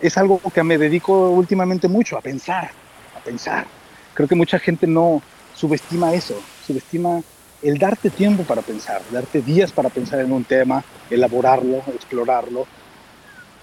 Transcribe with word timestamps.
es 0.00 0.16
algo 0.16 0.40
que 0.52 0.62
me 0.62 0.78
dedico 0.78 1.30
últimamente 1.30 1.88
mucho, 1.88 2.16
a 2.16 2.20
pensar, 2.20 2.70
a 3.16 3.20
pensar. 3.20 3.66
Creo 4.14 4.28
que 4.28 4.34
mucha 4.34 4.58
gente 4.58 4.86
no 4.86 5.22
subestima 5.54 6.14
eso, 6.14 6.40
subestima 6.66 7.22
el 7.62 7.78
darte 7.78 8.10
tiempo 8.10 8.44
para 8.44 8.62
pensar, 8.62 9.02
darte 9.10 9.42
días 9.42 9.72
para 9.72 9.88
pensar 9.88 10.20
en 10.20 10.32
un 10.32 10.44
tema, 10.44 10.84
elaborarlo, 11.10 11.82
explorarlo. 11.94 12.66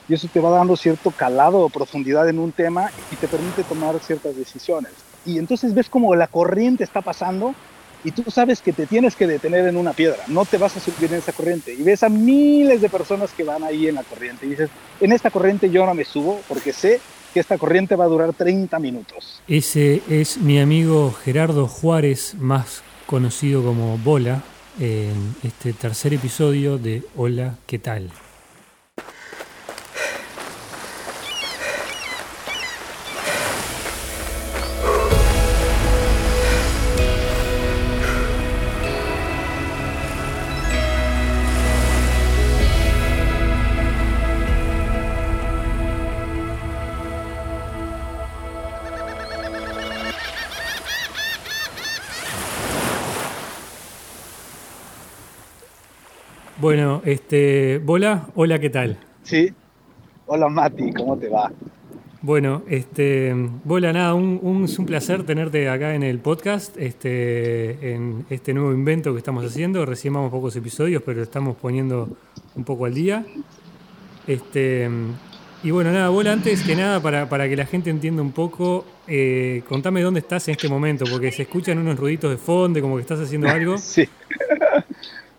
Y 0.07 0.13
eso 0.13 0.27
te 0.31 0.39
va 0.39 0.49
dando 0.49 0.75
cierto 0.75 1.11
calado 1.11 1.59
o 1.59 1.69
profundidad 1.69 2.29
en 2.29 2.39
un 2.39 2.51
tema 2.51 2.91
y 3.11 3.15
te 3.15 3.27
permite 3.27 3.63
tomar 3.63 3.99
ciertas 3.99 4.35
decisiones. 4.35 4.91
Y 5.25 5.39
entonces 5.39 5.73
ves 5.73 5.89
como 5.89 6.13
la 6.15 6.27
corriente 6.27 6.83
está 6.83 7.01
pasando 7.01 7.55
y 8.05 8.11
tú 8.11 8.23
sabes 8.29 8.61
que 8.61 8.71
te 8.71 8.85
tienes 8.85 9.15
que 9.15 9.25
detener 9.25 9.67
en 9.67 9.77
una 9.77 9.91
piedra, 9.93 10.19
no 10.27 10.45
te 10.45 10.59
vas 10.59 10.77
a 10.77 10.79
subir 10.79 11.11
en 11.11 11.17
esa 11.17 11.33
corriente. 11.33 11.73
Y 11.73 11.81
ves 11.81 12.03
a 12.03 12.09
miles 12.09 12.79
de 12.79 12.87
personas 12.87 13.31
que 13.31 13.43
van 13.43 13.63
ahí 13.63 13.87
en 13.87 13.95
la 13.95 14.03
corriente 14.03 14.45
y 14.45 14.49
dices, 14.49 14.69
en 15.01 15.11
esta 15.11 15.31
corriente 15.31 15.71
yo 15.71 15.85
no 15.87 15.95
me 15.95 16.05
subo 16.05 16.39
porque 16.47 16.71
sé 16.71 17.01
que 17.33 17.39
esta 17.39 17.57
corriente 17.57 17.95
va 17.95 18.05
a 18.05 18.07
durar 18.07 18.33
30 18.33 18.77
minutos. 18.77 19.41
Ese 19.47 20.03
es 20.07 20.37
mi 20.37 20.59
amigo 20.59 21.11
Gerardo 21.11 21.67
Juárez, 21.67 22.35
más 22.35 22.83
conocido 23.07 23.63
como 23.63 23.97
Bola, 23.97 24.43
en 24.79 25.35
este 25.41 25.73
tercer 25.73 26.13
episodio 26.13 26.77
de 26.77 27.03
Hola, 27.15 27.55
¿qué 27.65 27.79
tal? 27.79 28.11
Bueno, 56.65 57.03
este, 57.05 57.77
Bola, 57.77 58.25
hola, 58.33 58.57
¿qué 58.57 58.71
tal? 58.71 58.97
Sí. 59.21 59.53
Hola 60.25 60.49
Mati, 60.49 60.91
¿cómo 60.93 61.15
te 61.15 61.29
va? 61.29 61.51
Bueno, 62.23 62.63
este, 62.67 63.31
Bola, 63.63 63.93
nada, 63.93 64.15
un, 64.15 64.63
es 64.63 64.79
un 64.79 64.87
placer 64.87 65.23
tenerte 65.27 65.69
acá 65.69 65.93
en 65.93 66.01
el 66.01 66.17
podcast, 66.17 66.75
este, 66.77 67.93
en 67.93 68.25
este 68.31 68.55
nuevo 68.55 68.73
invento 68.73 69.13
que 69.13 69.19
estamos 69.19 69.45
haciendo. 69.45 69.85
Recién 69.85 70.15
vamos 70.15 70.31
pocos 70.31 70.55
episodios, 70.55 71.03
pero 71.05 71.21
estamos 71.21 71.55
poniendo 71.55 72.09
un 72.55 72.63
poco 72.63 72.85
al 72.85 72.95
día. 72.95 73.23
Este, 74.25 74.89
y 75.61 75.69
bueno, 75.69 75.91
nada, 75.91 76.09
Bola, 76.09 76.31
antes 76.31 76.63
que 76.63 76.75
nada, 76.75 76.99
para, 76.99 77.29
para 77.29 77.47
que 77.47 77.55
la 77.55 77.67
gente 77.67 77.91
entienda 77.91 78.23
un 78.23 78.31
poco, 78.31 78.85
eh, 79.07 79.61
contame 79.69 80.01
dónde 80.01 80.21
estás 80.21 80.47
en 80.47 80.53
este 80.53 80.67
momento, 80.67 81.05
porque 81.11 81.31
se 81.31 81.43
escuchan 81.43 81.77
unos 81.77 81.99
ruiditos 81.99 82.31
de 82.31 82.37
fondo, 82.37 82.81
como 82.81 82.95
que 82.95 83.01
estás 83.01 83.19
haciendo 83.19 83.49
algo. 83.49 83.77
sí. 83.77 84.09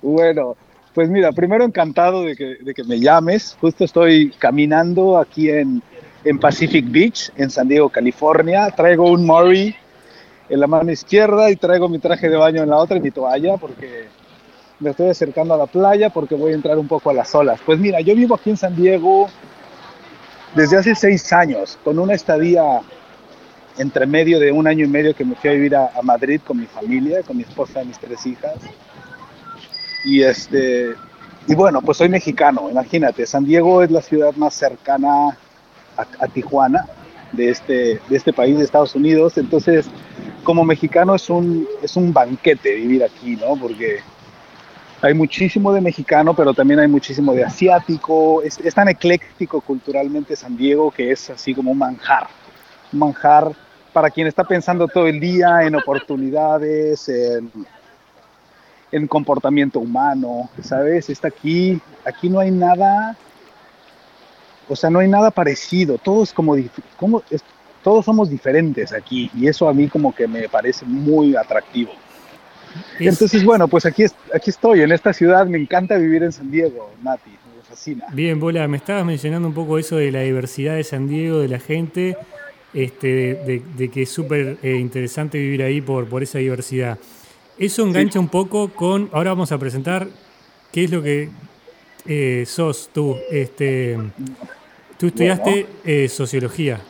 bueno, 0.01 0.57
pues 0.97 1.11
mira, 1.11 1.31
primero 1.31 1.63
encantado 1.63 2.23
de 2.23 2.35
que, 2.35 2.57
de 2.59 2.73
que 2.73 2.83
me 2.83 2.99
llames. 2.99 3.55
Justo 3.61 3.85
estoy 3.85 4.31
caminando 4.39 5.19
aquí 5.19 5.51
en, 5.51 5.83
en, 6.25 6.39
Pacific 6.39 6.87
Beach, 6.91 7.31
en 7.37 7.51
San 7.51 7.69
Diego, 7.69 7.91
California. 7.91 8.71
Traigo 8.71 9.11
un 9.11 9.27
Murray 9.27 9.77
en 10.49 10.59
la 10.59 10.67
mano 10.67 10.91
izquierda 10.91 11.51
y 11.51 11.57
traigo 11.57 11.91
mi 11.91 11.99
traje 11.99 12.31
de 12.31 12.37
baño 12.37 12.63
en 12.63 12.71
la 12.71 12.79
otra 12.79 12.97
y 12.97 13.03
mi 13.03 13.11
toalla 13.11 13.59
porque 13.59 14.07
me 14.81 14.89
estoy 14.89 15.11
acercando 15.11 15.53
a 15.53 15.59
la 15.59 15.67
playa 15.67 16.09
porque 16.09 16.35
voy 16.35 16.53
a 16.53 16.55
entrar 16.55 16.79
un 16.79 16.89
poco 16.89 17.11
a 17.11 17.13
las 17.13 17.35
olas. 17.35 17.61
Pues 17.67 17.79
mira, 17.79 18.01
yo 18.01 18.15
vivo 18.15 18.35
aquí 18.35 18.49
en 18.49 18.57
San 18.57 18.75
Diego 18.75 19.29
desde 20.55 20.79
hace 20.79 20.95
seis 20.95 21.31
años, 21.31 21.79
con 21.85 21.99
una 21.99 22.15
estadía 22.15 22.81
entre 23.77 24.07
medio 24.07 24.41
de 24.41 24.51
un 24.51 24.67
año 24.67 24.87
y 24.87 24.89
medio 24.89 25.15
que 25.15 25.27
me 25.27 25.35
fui 25.35 25.51
a 25.51 25.53
vivir 25.53 25.77
a, 25.77 25.91
a 25.95 26.01
Madrid 26.01 26.41
con 26.43 26.59
mi 26.59 26.65
familia, 26.65 27.23
con 27.23 27.37
mi 27.37 27.43
esposa 27.43 27.83
y 27.83 27.87
mis 27.87 27.99
tres 27.99 28.25
hijas. 28.25 28.55
Y, 30.05 30.23
este, 30.23 30.95
y 31.47 31.55
bueno, 31.55 31.81
pues 31.83 31.99
soy 31.99 32.09
mexicano, 32.09 32.69
imagínate, 32.71 33.27
San 33.27 33.45
Diego 33.45 33.83
es 33.83 33.91
la 33.91 34.03
ciudad 34.03 34.35
más 34.37 34.55
cercana 34.55 35.37
a, 35.97 36.27
Tijuana 36.29 36.87
de 37.33 37.51
este, 37.51 38.01
de 38.09 38.17
este 38.17 38.33
país, 38.33 38.59
de 38.59 38.65
Estados 38.65 38.95
Unidos, 38.95 39.39
entonces 39.39 39.87
como 40.45 40.65
mexicano 40.65 41.15
es 41.15 41.29
un, 41.29 41.67
es 41.83 41.97
un 41.97 42.13
banquete 42.13 42.75
vivir 42.75 43.03
aquí, 43.03 43.37
¿no? 43.37 43.57
Porque 43.57 43.99
hay 45.03 45.15
muchísimo 45.15 45.73
de 45.73 45.81
mexicano, 45.81 46.35
pero 46.35 46.55
también 46.55 46.81
hay 46.81 46.89
muchísimo 46.89 47.33
de 47.33 47.45
asiático, 47.45 48.43
es, 48.43 48.59
es 48.61 48.75
tan 48.75 48.89
ecléctico 48.89 49.61
culturalmente 49.61 50.37
San 50.37 50.57
Diego 50.57 50.91
que 50.91 51.11
es 51.11 51.31
así 51.31 51.55
como 51.55 51.73
un 51.73 51.79
manjar, 51.79 52.29
un 52.93 52.99
manjar 53.01 53.53
para 53.93 54.11
quien 54.11 54.27
está 54.27 54.45
pensando 54.45 54.89
todo 54.89 55.07
el 55.07 55.19
día 55.21 55.63
en 55.63 55.75
oportunidades, 55.75 57.09
en 57.09 57.51
en 58.93 59.07
comportamiento 59.07 59.81
humano, 59.81 60.49
¿sabes? 60.63 61.11
Está 61.11 61.29
aquí, 61.29 61.81
aquí 62.05 62.29
no 62.29 62.39
hay 62.39 62.51
nada, 62.51 63.17
o 64.69 64.77
sea, 64.77 64.91
no 64.91 65.01
hay 65.01 65.09
nada 65.09 65.31
parecido, 65.31 65.99
todos 65.99 66.33
como, 66.33 66.57
como 66.97 67.23
todos 67.83 68.05
somos 68.05 68.31
diferentes 68.31 68.93
aquí 68.93 69.31
y 69.35 69.49
eso 69.49 69.69
a 69.69 69.75
mí 69.75 69.89
como 69.89 70.15
que 70.15 70.27
me 70.27 70.49
parece 70.49 70.85
muy 70.85 71.37
atractivo. 71.37 71.93
Entonces, 72.99 73.45
bueno, 73.45 73.69
pues 73.69 73.87
aquí, 73.87 74.05
aquí 74.35 74.51
estoy, 74.51 74.83
en 74.83 74.93
esta 74.93 75.13
ciudad, 75.13 75.47
me 75.47 75.59
encanta 75.59 75.97
vivir 75.97 76.23
en 76.23 76.33
San 76.33 76.51
Diego, 76.51 76.91
Mati, 77.03 77.31
me 77.31 77.63
fascina. 77.63 78.07
Bien, 78.13 78.39
Bola, 78.39 78.69
me 78.69 78.77
estabas 78.77 79.05
mencionando 79.05 79.49
un 79.49 79.55
poco 79.55 79.79
eso 79.79 79.97
de 79.97 80.13
la 80.13 80.21
diversidad 80.21 80.75
de 80.75 80.85
San 80.85 81.09
Diego, 81.09 81.39
de 81.39 81.49
la 81.49 81.59
gente, 81.59 82.17
este, 82.75 83.63
de, 83.77 83.89
que 83.89 84.03
es 84.03 84.11
súper 84.11 84.59
eh, 84.63 84.77
interesante 84.77 85.39
vivir 85.39 85.63
ahí 85.63 85.81
por, 85.81 86.07
por 86.09 86.23
esa 86.23 86.39
diversidad. 86.39 86.99
Eso 87.59 87.87
engancha 87.87 88.21
un 88.21 88.29
poco 88.29 88.69
con. 88.69 89.09
Ahora 89.13 89.31
vamos 89.31 89.51
a 89.51 89.59
presentar 89.59 90.09
qué 90.73 90.85
es 90.85 90.91
lo 90.91 91.03
que 91.03 91.31
eh, 92.07 92.45
sos 92.47 92.91
tú. 92.93 93.17
Este, 93.31 93.99
tú 94.99 95.07
estudiaste 95.07 95.67
eh, 95.85 96.09
sociología. 96.09 96.81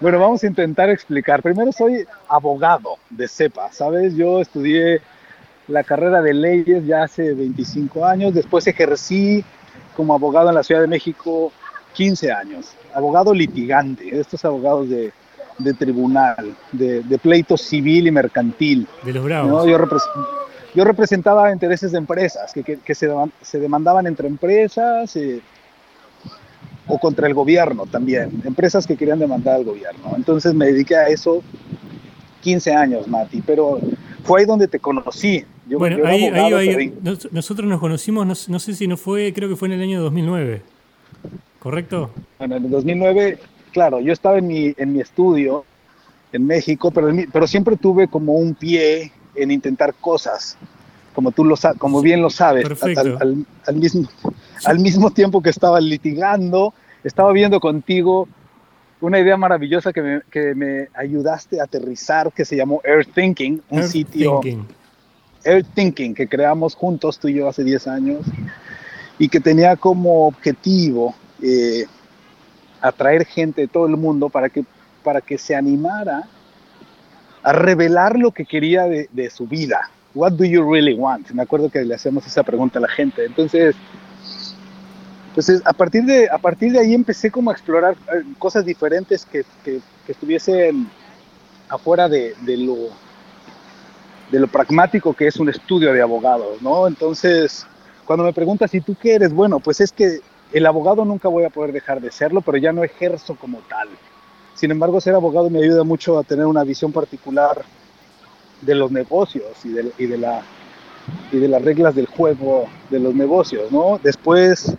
Bueno, 0.00 0.18
vamos 0.20 0.42
a 0.44 0.46
intentar 0.46 0.88
explicar. 0.88 1.42
Primero 1.42 1.72
soy 1.72 2.06
abogado 2.28 2.96
de 3.10 3.26
CEPA, 3.28 3.72
¿sabes? 3.72 4.14
Yo 4.16 4.40
estudié 4.40 5.00
la 5.66 5.84
carrera 5.84 6.22
de 6.22 6.32
leyes 6.32 6.86
ya 6.86 7.02
hace 7.02 7.34
25 7.34 8.04
años, 8.06 8.34
después 8.34 8.66
ejercí 8.66 9.44
como 9.96 10.14
abogado 10.14 10.48
en 10.48 10.54
la 10.54 10.62
Ciudad 10.62 10.80
de 10.80 10.86
México 10.86 11.52
15 11.94 12.32
años, 12.32 12.72
abogado 12.94 13.34
litigante, 13.34 14.18
estos 14.18 14.44
abogados 14.44 14.88
de 14.88 15.12
de 15.62 15.74
tribunal, 15.74 16.56
de, 16.72 17.18
pleito 17.22 17.56
civil 17.56 18.06
y 18.06 18.10
mercantil. 18.10 18.86
De 19.04 19.12
los 19.12 19.24
bravos. 19.24 19.66
Yo, 20.74 20.84
representaba 20.84 21.52
intereses 21.52 21.92
de 21.92 21.98
empresas 21.98 22.52
que, 22.52 22.94
se, 22.94 23.58
demandaban 23.58 24.06
entre 24.06 24.28
empresas 24.28 25.16
eh, 25.16 25.40
o 26.86 26.98
contra 26.98 27.26
el 27.26 27.34
gobierno 27.34 27.86
también, 27.86 28.42
empresas 28.44 28.86
que 28.86 28.96
querían 28.96 29.18
demandar 29.18 29.56
al 29.56 29.64
gobierno. 29.64 30.12
Entonces 30.16 30.54
me 30.54 30.66
dediqué 30.66 30.96
a 30.96 31.08
eso 31.08 31.42
15 32.42 32.72
años, 32.72 33.08
Mati, 33.08 33.42
pero 33.42 33.80
fue 34.22 34.40
ahí 34.40 34.46
donde 34.46 34.68
te 34.68 34.78
conocí. 34.78 35.44
bueno, 35.66 36.06
ahí, 36.06 36.24
ahí, 36.24 36.94
nosotros 37.32 37.68
nos 37.68 37.80
conocimos, 37.80 38.26
no, 38.26 38.34
no, 38.52 38.58
sé 38.58 38.74
si 38.74 38.86
no 38.86 38.96
fue, 38.96 39.32
creo 39.32 39.48
que 39.48 39.56
fue 39.56 39.68
en 39.68 39.74
el 39.74 39.82
año 39.82 40.00
2009, 40.02 40.62
¿correcto? 41.58 42.10
Bueno, 42.38 42.56
en 42.56 42.64
el 42.64 42.70
2009 42.70 43.38
claro, 43.70 44.00
yo 44.00 44.12
estaba 44.12 44.38
en 44.38 44.46
mi, 44.46 44.74
en 44.76 44.92
mi 44.92 45.00
estudio 45.00 45.64
en 46.32 46.46
México, 46.46 46.90
pero, 46.90 47.08
pero 47.32 47.46
siempre 47.46 47.76
tuve 47.76 48.08
como 48.08 48.34
un 48.34 48.54
pie 48.54 49.12
en 49.34 49.50
intentar 49.50 49.94
cosas, 49.94 50.56
como 51.14 51.32
tú 51.32 51.44
lo 51.44 51.56
como 51.78 52.02
bien 52.02 52.22
lo 52.22 52.30
sabes, 52.30 52.66
al, 52.82 53.46
al, 53.66 53.74
mismo, 53.76 54.08
al 54.64 54.78
mismo 54.78 55.10
tiempo 55.10 55.42
que 55.42 55.50
estaba 55.50 55.80
litigando, 55.80 56.72
estaba 57.02 57.32
viendo 57.32 57.58
contigo 57.60 58.28
una 59.00 59.18
idea 59.18 59.36
maravillosa 59.36 59.92
que 59.92 60.02
me, 60.02 60.20
que 60.30 60.54
me 60.54 60.88
ayudaste 60.94 61.60
a 61.60 61.64
aterrizar, 61.64 62.30
que 62.32 62.44
se 62.44 62.56
llamó 62.56 62.80
Air 62.84 63.06
Thinking, 63.06 63.62
un 63.70 63.82
sitio... 63.82 64.40
Thinking. 64.40 64.66
Air 65.42 65.64
Thinking, 65.64 66.14
que 66.14 66.28
creamos 66.28 66.74
juntos 66.74 67.18
tú 67.18 67.28
y 67.28 67.34
yo 67.34 67.48
hace 67.48 67.64
10 67.64 67.86
años, 67.88 68.26
y 69.18 69.28
que 69.28 69.40
tenía 69.40 69.74
como 69.76 70.26
objetivo 70.26 71.14
eh, 71.42 71.86
atraer 72.80 73.24
gente 73.26 73.62
de 73.62 73.68
todo 73.68 73.86
el 73.86 73.96
mundo 73.96 74.28
para 74.28 74.48
que, 74.48 74.64
para 75.02 75.20
que 75.20 75.38
se 75.38 75.54
animara 75.54 76.24
a 77.42 77.52
revelar 77.52 78.18
lo 78.18 78.32
que 78.32 78.44
quería 78.44 78.84
de, 78.84 79.08
de, 79.12 79.30
su 79.30 79.46
vida. 79.46 79.90
What 80.14 80.32
do 80.32 80.44
you 80.44 80.70
really 80.70 80.94
want? 80.94 81.30
Me 81.30 81.42
acuerdo 81.42 81.70
que 81.70 81.84
le 81.84 81.94
hacemos 81.94 82.26
esa 82.26 82.42
pregunta 82.42 82.78
a 82.78 82.82
la 82.82 82.88
gente. 82.88 83.24
Entonces, 83.24 83.74
pues 85.34 85.62
a 85.64 85.72
partir 85.72 86.04
de, 86.04 86.28
a 86.28 86.38
partir 86.38 86.72
de 86.72 86.80
ahí 86.80 86.94
empecé 86.94 87.30
como 87.30 87.50
a 87.50 87.52
explorar 87.52 87.94
eh, 87.94 88.24
cosas 88.38 88.64
diferentes 88.64 89.24
que, 89.24 89.44
que, 89.64 89.80
que 90.04 90.12
estuviesen 90.12 90.88
afuera 91.68 92.08
de, 92.08 92.34
de, 92.42 92.56
lo, 92.56 92.76
de 94.30 94.40
lo 94.40 94.48
pragmático 94.48 95.14
que 95.14 95.28
es 95.28 95.36
un 95.36 95.48
estudio 95.48 95.92
de 95.92 96.02
abogados, 96.02 96.60
¿no? 96.60 96.86
Entonces, 96.86 97.64
cuando 98.04 98.24
me 98.24 98.32
preguntas, 98.32 98.74
¿y 98.74 98.80
tú 98.80 98.96
qué 99.00 99.14
eres? 99.14 99.32
Bueno, 99.32 99.60
pues 99.60 99.80
es 99.80 99.92
que 99.92 100.20
el 100.52 100.66
abogado 100.66 101.04
nunca 101.04 101.28
voy 101.28 101.44
a 101.44 101.50
poder 101.50 101.72
dejar 101.72 102.00
de 102.00 102.10
serlo, 102.10 102.40
pero 102.40 102.58
ya 102.58 102.72
no 102.72 102.82
ejerzo 102.82 103.36
como 103.36 103.58
tal. 103.68 103.88
Sin 104.54 104.70
embargo, 104.70 105.00
ser 105.00 105.14
abogado 105.14 105.48
me 105.48 105.62
ayuda 105.62 105.84
mucho 105.84 106.18
a 106.18 106.24
tener 106.24 106.46
una 106.46 106.64
visión 106.64 106.92
particular 106.92 107.62
de 108.60 108.74
los 108.74 108.90
negocios 108.90 109.44
y 109.64 109.70
de, 110.06 110.18
las 110.18 111.62
reglas 111.62 111.94
del 111.94 112.06
juego 112.06 112.66
de 112.90 113.00
los 113.00 113.14
negocios, 113.14 113.70
¿no? 113.72 113.98
Después 114.02 114.74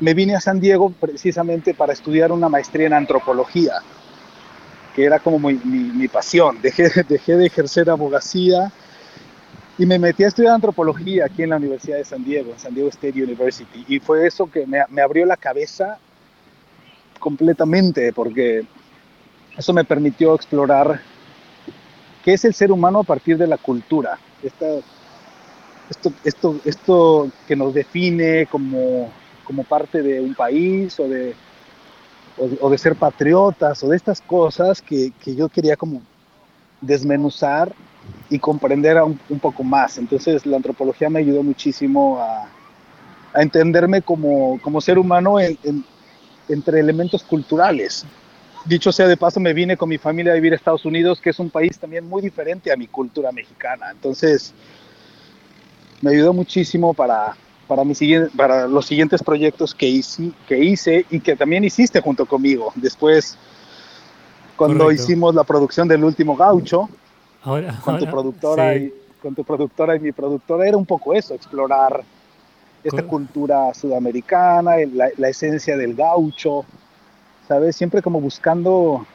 me 0.00 0.14
vine 0.14 0.34
a 0.34 0.40
San 0.40 0.60
Diego 0.60 0.92
precisamente 0.98 1.74
para 1.74 1.92
estudiar 1.92 2.32
una 2.32 2.48
maestría 2.48 2.86
en 2.86 2.94
antropología, 2.94 3.74
que 4.94 5.04
era 5.04 5.18
como 5.18 5.38
mi, 5.38 6.08
pasión. 6.08 6.58
Dejé 6.62 7.36
de 7.36 7.46
ejercer 7.46 7.90
abogacía 7.90 8.72
y 9.78 9.84
me 9.84 9.98
metí 9.98 10.24
a 10.24 10.28
estudiar 10.28 10.54
antropología 10.54 11.26
aquí 11.26 11.42
en 11.42 11.50
la 11.50 11.56
Universidad 11.56 11.98
de 11.98 12.04
San 12.04 12.24
Diego, 12.24 12.52
en 12.52 12.58
San 12.58 12.74
Diego 12.74 12.88
State 12.88 13.22
University. 13.22 13.84
Y 13.88 14.00
fue 14.00 14.26
eso 14.26 14.50
que 14.50 14.66
me, 14.66 14.80
abrió 15.00 15.26
la 15.26 15.36
cabeza 15.36 15.98
completamente, 17.18 18.12
porque 18.12 18.64
eso 19.56 19.72
me 19.74 19.84
permitió 19.84 20.34
explorar 20.34 21.00
qué 22.24 22.34
es 22.34 22.44
el 22.44 22.54
ser 22.54 22.72
humano 22.72 23.00
a 23.00 23.04
partir 23.04 23.36
de 23.36 23.46
la 23.46 23.58
cultura. 23.58 24.18
Esta, 24.42 24.66
esto, 25.90 26.12
esto, 26.24 26.60
esto 26.64 27.30
que 27.46 27.54
nos 27.54 27.74
define 27.74 28.46
como, 28.46 29.10
como 29.44 29.62
parte 29.62 30.02
de 30.02 30.20
un 30.20 30.34
país 30.34 30.98
o 30.98 31.06
de, 31.06 31.34
o 32.38 32.48
de, 32.48 32.58
o 32.62 32.70
de 32.70 32.78
ser 32.78 32.96
patriotas 32.96 33.84
o 33.84 33.88
de 33.88 33.96
estas 33.96 34.22
cosas 34.22 34.80
que, 34.80 35.12
que 35.22 35.34
yo 35.34 35.50
quería 35.50 35.76
como 35.76 36.00
desmenuzar 36.80 37.74
y 38.28 38.38
comprender 38.38 39.00
un, 39.02 39.18
un, 39.28 39.38
poco 39.38 39.62
más. 39.62 39.98
Entonces 39.98 40.44
la 40.46 40.56
antropología 40.56 41.08
me 41.08 41.20
ayudó 41.20 41.42
muchísimo 41.42 42.18
a, 42.20 42.48
a 43.32 43.42
entenderme 43.42 44.02
como, 44.02 44.58
como, 44.62 44.80
ser 44.80 44.98
humano 44.98 45.38
en, 45.38 45.58
en, 45.62 45.84
entre 46.48 46.80
elementos 46.80 47.22
culturales. 47.22 48.04
Dicho 48.64 48.90
sea 48.90 49.06
de 49.06 49.16
paso, 49.16 49.38
me 49.38 49.52
vine 49.52 49.76
con 49.76 49.88
mi 49.88 49.98
familia 49.98 50.32
a 50.32 50.34
vivir 50.34 50.52
a 50.52 50.56
Estados 50.56 50.84
Unidos, 50.84 51.20
que 51.20 51.30
es 51.30 51.38
un 51.38 51.50
país 51.50 51.78
también 51.78 52.08
muy 52.08 52.20
diferente 52.20 52.72
a 52.72 52.76
mi 52.76 52.88
cultura 52.88 53.30
mexicana. 53.30 53.90
Entonces, 53.92 54.52
me 56.00 56.10
ayudó 56.10 56.32
muchísimo 56.32 56.92
para, 56.92 57.36
para, 57.68 57.84
mi 57.84 57.94
para 58.36 58.66
los 58.66 58.86
siguientes 58.86 59.22
proyectos 59.22 59.74
que 59.74 59.86
hice, 59.88 60.32
que 60.48 60.58
hice 60.58 61.06
y 61.10 61.20
que 61.20 61.36
también 61.36 61.62
hiciste 61.62 62.00
junto 62.00 62.26
conmigo. 62.26 62.72
Después, 62.74 63.38
cuando 64.56 64.84
Correcto. 64.84 65.02
hicimos 65.02 65.34
la 65.34 65.44
producción 65.44 65.86
del 65.86 66.02
último 66.02 66.36
gaucho, 66.36 66.88
ahora, 67.46 67.80
con, 67.84 67.98
tu 67.98 68.06
productora 68.06 68.74
sí. 68.74 68.80
y, 68.80 69.22
con 69.22 69.34
tu 69.34 69.44
productora 69.44 69.96
y 69.96 70.00
mi 70.00 70.12
productora, 70.12 70.68
era 70.68 70.76
un 70.76 70.86
poco 70.86 71.14
eso, 71.14 71.34
explorar 71.34 72.02
esta 72.84 73.02
¿Cómo? 73.02 73.10
cultura 73.10 73.72
sudamericana, 73.74 74.76
la, 74.92 75.08
la 75.16 75.28
esencia 75.28 75.76
del 75.76 75.94
gaucho, 75.94 76.64
¿sabes? 77.48 77.74
Siempre 77.76 78.02
como 78.02 78.20
buscando 78.20 79.06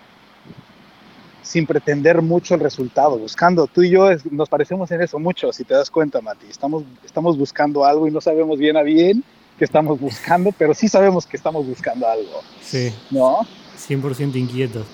sin 1.52 1.66
pretender 1.66 2.22
mucho 2.22 2.56
el 2.56 2.62
resultado, 2.62 3.18
buscando. 3.18 3.68
Tú 3.68 3.84
y 3.84 3.90
yo 3.90 4.08
nos 4.32 4.48
parecemos 4.48 4.90
en 4.92 5.02
eso 5.02 5.20
mucho, 5.20 5.52
si 5.52 5.66
te 5.66 5.74
das 5.74 5.90
cuenta, 5.90 6.22
Mati. 6.22 6.48
Estamos, 6.50 6.84
estamos 7.04 7.38
buscando 7.38 7.84
algo 7.84 8.08
y 8.08 8.12
no 8.12 8.22
sabemos 8.22 8.58
bien 8.58 8.78
a 8.78 8.84
bien 8.84 9.24
qué 9.58 9.66
estamos 9.66 10.00
buscando, 10.00 10.52
pero 10.58 10.74
sí 10.74 10.88
sabemos 10.88 11.26
que 11.26 11.36
estamos 11.36 11.68
buscando 11.68 12.08
algo. 12.08 12.42
Sí. 12.62 12.94
¿No? 13.10 13.40
100% 13.78 14.36
inquietos. 14.36 14.86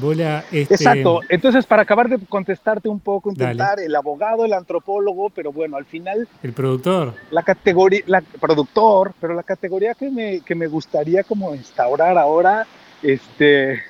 Bola, 0.00 0.44
este... 0.50 0.74
Exacto. 0.74 1.20
Entonces, 1.28 1.66
para 1.66 1.82
acabar 1.82 2.08
de 2.08 2.18
contestarte 2.26 2.88
un 2.88 3.00
poco, 3.00 3.30
intentar 3.30 3.76
Dale. 3.76 3.86
el 3.86 3.94
abogado, 3.94 4.44
el 4.44 4.52
antropólogo, 4.52 5.30
pero 5.30 5.52
bueno, 5.52 5.76
al 5.76 5.84
final... 5.84 6.28
El 6.42 6.52
productor. 6.52 7.14
La 7.30 7.42
categoría, 7.42 8.02
la 8.06 8.20
productor, 8.20 9.14
pero 9.20 9.34
la 9.34 9.42
categoría 9.42 9.94
que 9.94 10.10
me, 10.10 10.40
que 10.40 10.54
me 10.54 10.66
gustaría 10.66 11.22
como 11.22 11.54
instaurar 11.54 12.18
ahora, 12.18 12.66
este, 13.02 13.80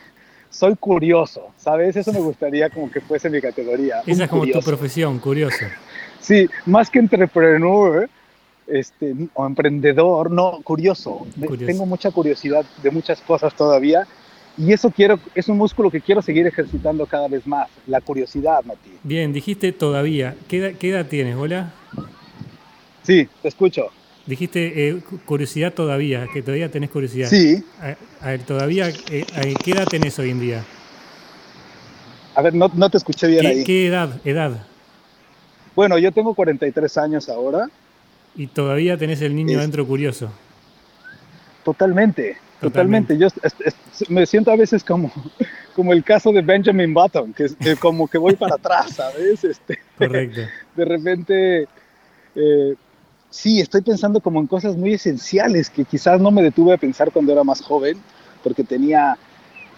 soy 0.50 0.76
curioso, 0.76 1.48
¿sabes? 1.56 1.96
Eso 1.96 2.12
me 2.12 2.20
gustaría 2.20 2.68
como 2.70 2.90
que 2.90 3.00
fuese 3.00 3.30
mi 3.30 3.40
categoría. 3.40 4.02
Esa 4.06 4.24
es 4.24 4.30
como 4.30 4.42
curioso. 4.42 4.60
tu 4.60 4.66
profesión, 4.66 5.18
curioso. 5.18 5.64
Sí, 6.20 6.48
más 6.66 6.90
que 6.90 6.98
entrepreneur, 6.98 8.08
este, 8.66 9.14
o 9.34 9.46
emprendedor, 9.46 10.30
no, 10.30 10.60
curioso. 10.62 11.26
curioso. 11.34 11.66
Tengo 11.66 11.86
mucha 11.86 12.10
curiosidad 12.10 12.64
de 12.82 12.90
muchas 12.90 13.20
cosas 13.20 13.54
todavía 13.54 14.06
y 14.56 14.72
eso 14.72 14.90
quiero, 14.90 15.18
es 15.34 15.48
un 15.48 15.58
músculo 15.58 15.90
que 15.90 16.00
quiero 16.00 16.22
seguir 16.22 16.46
ejercitando 16.46 17.06
cada 17.06 17.28
vez 17.28 17.46
más, 17.46 17.68
la 17.86 18.00
curiosidad, 18.00 18.64
Mati. 18.64 18.90
Bien, 19.02 19.32
dijiste 19.32 19.72
todavía. 19.72 20.36
¿Qué 20.48 20.58
edad, 20.58 20.72
qué 20.78 20.90
edad 20.90 21.06
tienes, 21.06 21.36
hola? 21.36 21.72
Sí, 23.02 23.28
te 23.42 23.48
escucho. 23.48 23.90
Dijiste 24.26 24.88
eh, 24.88 25.02
curiosidad 25.26 25.74
todavía, 25.74 26.26
que 26.32 26.40
todavía 26.40 26.70
tenés 26.70 26.90
curiosidad. 26.90 27.28
Sí. 27.28 27.62
A, 27.80 27.96
a 28.26 28.30
ver, 28.30 28.42
todavía, 28.42 28.88
eh, 29.10 29.54
¿qué 29.62 29.72
edad 29.72 29.86
tenés 29.86 30.18
hoy 30.18 30.30
en 30.30 30.40
día? 30.40 30.64
A 32.34 32.42
ver, 32.42 32.54
no, 32.54 32.70
no 32.74 32.90
te 32.90 32.96
escuché 32.96 33.26
bien 33.26 33.42
¿Qué, 33.42 33.46
ahí. 33.48 33.64
¿Qué 33.64 33.86
edad? 33.86 34.20
Edad. 34.24 34.66
Bueno, 35.74 35.98
yo 35.98 36.10
tengo 36.12 36.34
43 36.34 36.98
años 36.98 37.28
ahora. 37.28 37.68
Y 38.36 38.46
todavía 38.46 38.96
tenés 38.96 39.20
el 39.22 39.34
niño 39.34 39.52
es... 39.52 39.58
adentro 39.58 39.86
curioso. 39.86 40.30
Totalmente. 41.64 42.38
Totalmente. 42.64 43.16
Yo 43.18 43.26
es, 43.26 43.34
es, 43.42 44.10
me 44.10 44.26
siento 44.26 44.50
a 44.50 44.56
veces 44.56 44.82
como, 44.82 45.12
como 45.74 45.92
el 45.92 46.02
caso 46.02 46.32
de 46.32 46.42
Benjamin 46.42 46.92
Button, 46.92 47.32
que, 47.32 47.46
que 47.60 47.76
como 47.76 48.08
que 48.08 48.18
voy 48.18 48.36
para 48.36 48.56
atrás, 48.56 48.94
¿sabes? 48.96 49.44
Este, 49.44 49.78
Correcto. 49.96 50.40
De 50.76 50.84
repente, 50.84 51.68
eh, 52.34 52.74
sí, 53.30 53.60
estoy 53.60 53.82
pensando 53.82 54.20
como 54.20 54.40
en 54.40 54.46
cosas 54.46 54.76
muy 54.76 54.94
esenciales 54.94 55.70
que 55.70 55.84
quizás 55.84 56.20
no 56.20 56.30
me 56.30 56.42
detuve 56.42 56.74
a 56.74 56.78
pensar 56.78 57.12
cuando 57.12 57.32
era 57.32 57.44
más 57.44 57.60
joven, 57.60 57.96
porque 58.42 58.64
tenía 58.64 59.16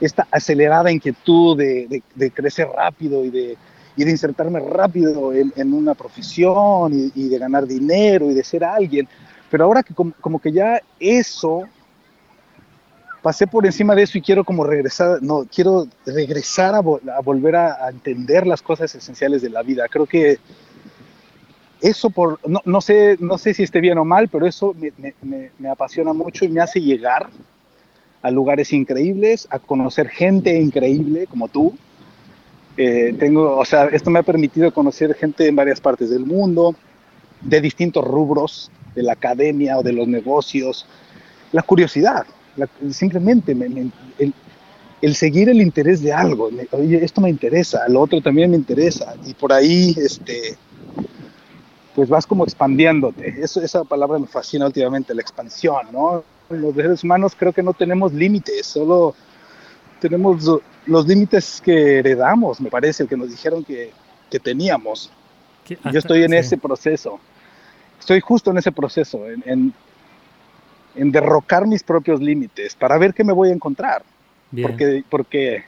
esta 0.00 0.26
acelerada 0.30 0.90
inquietud 0.90 1.56
de, 1.56 1.86
de, 1.88 2.02
de 2.14 2.30
crecer 2.30 2.68
rápido 2.68 3.24
y 3.24 3.30
de, 3.30 3.56
y 3.96 4.04
de 4.04 4.10
insertarme 4.10 4.60
rápido 4.60 5.32
en, 5.32 5.52
en 5.56 5.72
una 5.72 5.94
profesión 5.94 6.92
y, 6.92 7.12
y, 7.14 7.28
de 7.28 7.38
ganar 7.38 7.66
dinero 7.66 8.30
y 8.30 8.34
de 8.34 8.44
ser 8.44 8.64
alguien. 8.64 9.08
Pero 9.50 9.64
ahora 9.64 9.82
que 9.82 9.94
como, 9.94 10.12
como 10.20 10.38
que 10.38 10.52
ya 10.52 10.80
eso 11.00 11.68
pasé 13.26 13.48
por 13.48 13.66
encima 13.66 13.96
de 13.96 14.04
eso 14.04 14.18
y 14.18 14.22
quiero 14.22 14.44
como 14.44 14.62
regresar, 14.62 15.20
no, 15.20 15.48
quiero 15.52 15.88
regresar 16.06 16.76
a, 16.76 16.80
volver 16.80 17.56
a, 17.56 17.88
entender 17.88 18.46
las 18.46 18.62
cosas 18.62 18.94
esenciales 18.94 19.42
de 19.42 19.50
la 19.50 19.64
vida. 19.64 19.88
Creo 19.90 20.06
que 20.06 20.38
eso 21.80 22.08
por, 22.10 22.38
no, 22.48 22.60
no, 22.64 22.80
sé, 22.80 23.16
no 23.18 23.36
sé 23.36 23.52
si 23.52 23.64
esté 23.64 23.80
bien 23.80 23.98
o 23.98 24.04
mal, 24.04 24.28
pero 24.28 24.46
eso 24.46 24.76
me 25.58 25.68
apasiona 25.68 26.12
mucho 26.12 26.44
y 26.44 26.50
me 26.50 26.60
hace 26.60 26.80
llegar 26.80 27.28
a 28.22 28.30
lugares 28.30 28.72
increíbles, 28.72 29.48
a 29.50 29.58
conocer 29.58 30.08
gente 30.08 30.56
increíble 30.60 31.26
como 31.26 31.48
tú. 31.48 31.76
Eh, 32.76 33.12
tengo, 33.18 33.56
o 33.56 33.64
sea, 33.64 33.86
esto 33.86 34.08
me 34.08 34.20
ha 34.20 34.22
permitido 34.22 34.72
conocer 34.72 35.14
gente 35.14 35.48
en 35.48 35.56
varias 35.56 35.80
partes 35.80 36.10
del 36.10 36.26
mundo, 36.26 36.76
de 37.40 37.60
distintos 37.60 38.04
rubros, 38.04 38.70
de 38.94 39.02
la 39.02 39.14
academia 39.14 39.78
o 39.78 39.82
de 39.82 39.94
los 39.94 40.06
negocios. 40.06 40.86
La 41.50 41.62
curiosidad, 41.62 42.24
la, 42.56 42.68
simplemente 42.90 43.54
me, 43.54 43.68
me, 43.68 43.90
el, 44.18 44.34
el, 45.02 45.14
seguir 45.14 45.48
el 45.48 45.60
interés 45.60 46.02
de 46.02 46.12
algo. 46.12 46.50
Me, 46.50 46.66
oye, 46.72 47.04
esto 47.04 47.20
me 47.20 47.30
interesa, 47.30 47.88
lo 47.88 48.00
otro 48.00 48.20
también 48.20 48.50
me 48.50 48.56
interesa. 48.56 49.14
Y 49.26 49.34
por 49.34 49.52
ahí, 49.52 49.94
este, 49.98 50.56
pues 51.94 52.08
vas 52.08 52.26
como 52.26 52.44
expandiéndote. 52.44 53.42
Eso, 53.42 53.62
esa 53.62 53.84
palabra 53.84 54.18
me 54.18 54.26
fascina 54.26 54.66
últimamente, 54.66 55.14
la 55.14 55.22
expansión, 55.22 55.86
¿no? 55.92 56.22
Los 56.50 56.74
seres 56.74 57.02
humanos 57.02 57.34
creo 57.36 57.52
que 57.52 57.62
no 57.62 57.72
tenemos 57.72 58.12
límites, 58.12 58.66
solo 58.66 59.14
tenemos 60.00 60.44
los 60.84 61.06
límites 61.06 61.60
que 61.64 61.98
heredamos, 61.98 62.60
me 62.60 62.70
parece, 62.70 63.06
que 63.06 63.16
nos 63.16 63.30
dijeron 63.30 63.64
que, 63.64 63.90
que 64.30 64.38
teníamos. 64.38 65.10
Yo 65.92 65.98
estoy 65.98 66.22
en 66.22 66.30
sí. 66.30 66.36
ese 66.36 66.58
proceso, 66.58 67.18
estoy 67.98 68.20
justo 68.20 68.50
en 68.52 68.58
ese 68.58 68.70
proceso, 68.70 69.28
en, 69.28 69.42
en, 69.46 69.74
en, 70.96 71.12
derrocar 71.12 71.66
mis 71.66 71.82
propios 71.82 72.20
límites 72.20 72.74
para 72.74 72.98
ver 72.98 73.14
qué 73.14 73.24
me 73.24 73.32
voy 73.32 73.50
a 73.50 73.52
encontrar. 73.52 74.02
Bien. 74.50 74.68
Porque, 74.68 75.04
porque, 75.08 75.64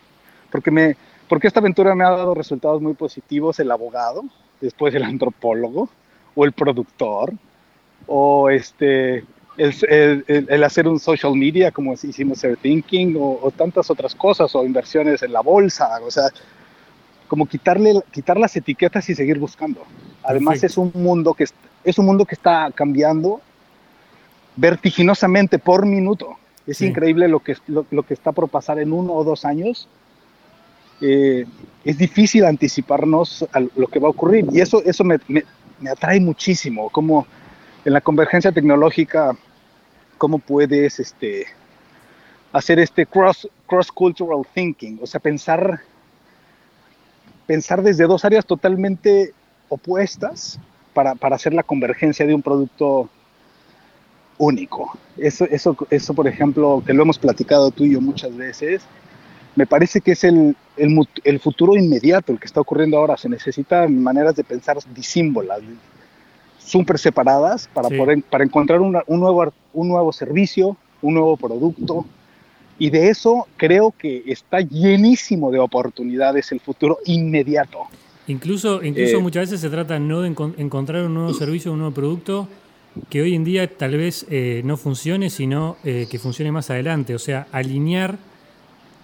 porque, 0.50 0.70
me, 0.70 0.96
porque 1.28 1.46
esta 1.46 1.60
aventura 1.60 1.94
me 1.94 2.04
ha 2.04 2.10
dado 2.10 2.34
resultados 2.34 2.80
muy 2.80 2.94
positivos, 2.94 3.58
el 3.60 3.70
abogado, 3.70 4.24
después 4.60 4.94
el 4.94 5.04
antropólogo, 5.04 5.88
o 6.34 6.44
el 6.44 6.52
productor, 6.52 7.32
o 8.06 8.48
este, 8.48 9.24
el, 9.56 9.74
el, 9.88 10.46
el, 10.48 10.64
hacer 10.64 10.86
un 10.86 11.00
social 11.00 11.34
media 11.34 11.72
como 11.72 11.92
hicimos 11.92 12.42
Air 12.44 12.56
Thinking 12.56 13.16
o, 13.16 13.40
o, 13.42 13.50
tantas 13.50 13.90
otras 13.90 14.14
cosas 14.14 14.54
o 14.54 14.64
inversiones 14.64 15.22
en 15.22 15.32
la 15.32 15.40
bolsa, 15.40 16.00
o 16.02 16.10
sea, 16.10 16.28
como 17.26 17.46
quitarle 17.46 18.00
quitar 18.10 18.38
las 18.38 18.56
etiquetas 18.56 19.08
y 19.10 19.14
seguir 19.14 19.38
buscando. 19.38 19.82
Además 20.22 20.60
Perfecto. 20.60 20.66
es 20.66 20.94
un 20.94 21.02
mundo 21.02 21.34
que 21.34 21.44
es 21.84 21.98
un 21.98 22.06
mundo 22.06 22.24
que 22.24 22.34
está 22.34 22.70
cambiando 22.74 23.40
vertiginosamente 24.58 25.58
por 25.58 25.86
minuto. 25.86 26.36
Es 26.66 26.78
sí. 26.78 26.86
increíble 26.86 27.28
lo 27.28 27.40
que 27.40 27.56
lo, 27.68 27.86
lo, 27.90 28.02
que 28.02 28.14
está 28.14 28.32
por 28.32 28.48
pasar 28.48 28.78
en 28.78 28.92
uno 28.92 29.14
o 29.14 29.24
dos 29.24 29.44
años. 29.44 29.88
Eh, 31.00 31.46
es 31.84 31.96
difícil 31.96 32.44
anticiparnos 32.44 33.46
a 33.52 33.60
lo 33.60 33.86
que 33.86 34.00
va 34.00 34.08
a 34.08 34.10
ocurrir 34.10 34.46
y 34.50 34.60
eso 34.60 34.82
eso 34.84 35.04
me, 35.04 35.20
me, 35.28 35.44
me 35.78 35.90
atrae 35.90 36.18
muchísimo 36.18 36.90
como 36.90 37.24
en 37.84 37.92
la 37.92 38.00
convergencia 38.00 38.50
tecnológica 38.50 39.36
cómo 40.18 40.40
puedes 40.40 40.98
este, 40.98 41.46
hacer 42.52 42.80
este 42.80 43.06
cross, 43.06 43.48
cross 43.66 43.92
cultural 43.92 44.42
thinking, 44.52 44.98
o 45.00 45.06
sea, 45.06 45.20
pensar, 45.20 45.80
pensar 47.46 47.82
desde 47.82 48.04
dos 48.06 48.24
áreas 48.24 48.44
totalmente 48.44 49.32
opuestas 49.68 50.58
para, 50.92 51.14
para 51.14 51.36
hacer 51.36 51.54
la 51.54 51.62
convergencia 51.62 52.26
de 52.26 52.34
un 52.34 52.42
producto 52.42 53.08
único. 54.38 54.96
Eso, 55.16 55.44
eso, 55.50 55.76
eso, 55.90 56.14
por 56.14 56.26
ejemplo, 56.26 56.82
que 56.86 56.92
lo 56.92 57.02
hemos 57.02 57.18
platicado 57.18 57.70
tú 57.70 57.84
y 57.84 57.92
yo 57.92 58.00
muchas 58.00 58.34
veces, 58.36 58.82
me 59.56 59.66
parece 59.66 60.00
que 60.00 60.12
es 60.12 60.24
el, 60.24 60.56
el, 60.76 61.08
el 61.24 61.40
futuro 61.40 61.76
inmediato, 61.76 62.32
el 62.32 62.38
que 62.38 62.46
está 62.46 62.60
ocurriendo 62.60 62.96
ahora. 62.96 63.16
Se 63.16 63.28
necesitan 63.28 64.00
maneras 64.02 64.36
de 64.36 64.44
pensar 64.44 64.78
disímbolas, 64.94 65.60
súper 66.58 66.98
separadas, 66.98 67.68
para, 67.72 67.88
poder, 67.88 68.22
para 68.22 68.44
encontrar 68.44 68.80
un, 68.80 68.92
nuevo, 68.92 69.52
un 69.72 69.88
nuevo 69.88 70.12
servicio, 70.12 70.76
un 71.02 71.14
nuevo 71.14 71.36
producto. 71.36 72.06
Y 72.78 72.90
de 72.90 73.08
eso 73.08 73.48
creo 73.56 73.92
que 73.98 74.22
está 74.26 74.60
llenísimo 74.60 75.50
de 75.50 75.58
oportunidades 75.58 76.52
el 76.52 76.60
futuro 76.60 76.98
inmediato. 77.06 77.78
Incluso, 78.28 78.84
incluso 78.84 79.16
eh, 79.16 79.20
muchas 79.20 79.50
veces 79.50 79.60
se 79.60 79.70
trata 79.70 79.98
no 79.98 80.20
de 80.20 80.28
encontrar 80.28 81.04
un 81.04 81.14
nuevo 81.14 81.34
servicio, 81.34 81.72
un 81.72 81.78
nuevo 81.78 81.94
producto, 81.94 82.46
que 83.08 83.22
hoy 83.22 83.34
en 83.34 83.44
día 83.44 83.76
tal 83.76 83.96
vez 83.96 84.26
eh, 84.30 84.62
no 84.64 84.76
funcione, 84.76 85.30
sino 85.30 85.76
eh, 85.84 86.06
que 86.10 86.18
funcione 86.18 86.52
más 86.52 86.70
adelante. 86.70 87.14
O 87.14 87.18
sea, 87.18 87.46
alinear 87.52 88.18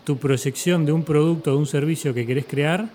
tu 0.04 0.18
proyección 0.18 0.84
de 0.84 0.92
un 0.92 1.04
producto, 1.04 1.52
de 1.52 1.56
un 1.56 1.66
servicio 1.66 2.12
que 2.12 2.26
querés 2.26 2.44
crear 2.46 2.88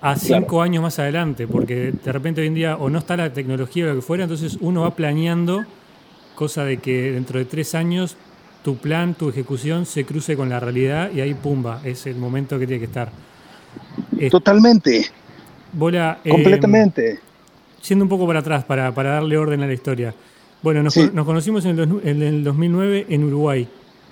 a 0.00 0.16
cinco 0.16 0.62
años 0.62 0.82
más 0.82 0.98
adelante, 0.98 1.46
porque 1.46 1.92
de 1.92 2.12
repente 2.12 2.40
hoy 2.40 2.46
en 2.46 2.54
día 2.54 2.76
o 2.76 2.88
no 2.88 2.98
está 2.98 3.16
la 3.16 3.32
tecnología 3.32 3.84
o 3.84 3.88
lo 3.88 3.94
que 3.96 4.02
fuera, 4.02 4.24
entonces 4.24 4.56
uno 4.60 4.82
va 4.82 4.94
planeando, 4.94 5.64
cosa 6.36 6.64
de 6.64 6.78
que 6.78 7.12
dentro 7.12 7.38
de 7.38 7.44
tres 7.44 7.74
años 7.74 8.16
tu 8.62 8.76
plan, 8.76 9.14
tu 9.14 9.28
ejecución 9.28 9.86
se 9.86 10.04
cruce 10.04 10.36
con 10.36 10.48
la 10.48 10.60
realidad 10.60 11.10
y 11.12 11.20
ahí 11.20 11.34
pumba, 11.34 11.80
es 11.84 12.06
el 12.06 12.16
momento 12.16 12.58
que 12.58 12.66
tiene 12.66 12.78
que 12.78 12.86
estar. 12.86 13.10
Totalmente. 14.30 15.06
Bola, 15.72 16.20
em, 16.24 16.32
Completamente. 16.32 17.20
Siendo 17.80 18.04
un 18.04 18.08
poco 18.08 18.26
para 18.26 18.40
atrás, 18.40 18.64
para, 18.64 18.90
darle 18.90 19.36
orden 19.36 19.62
a 19.62 19.66
la 19.66 19.72
historia. 19.72 20.14
Bueno, 20.62 20.82
nos, 20.82 20.94
conocimos 21.24 21.64
en 21.64 21.78
el, 21.78 22.44
2009 22.44 23.06
en 23.08 23.24
Uruguay. 23.24 23.68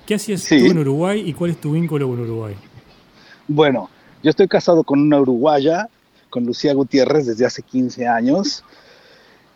¿Qué 0.06 0.14
hacías 0.14 0.44
tú 0.44 0.54
en 0.54 0.78
Uruguay 0.78 1.22
y 1.26 1.32
cuál 1.32 1.50
es 1.50 1.60
tu 1.60 1.72
vínculo 1.72 2.08
con 2.08 2.20
Uruguay? 2.20 2.54
Bueno, 3.48 3.90
yo 4.22 4.30
estoy 4.30 4.46
casado 4.46 4.84
con 4.84 5.00
una 5.00 5.20
uruguaya, 5.20 5.88
con 6.30 6.44
Lucía 6.44 6.72
Gutiérrez, 6.74 7.26
desde 7.26 7.44
hace 7.44 7.62
15 7.62 8.06
años. 8.06 8.64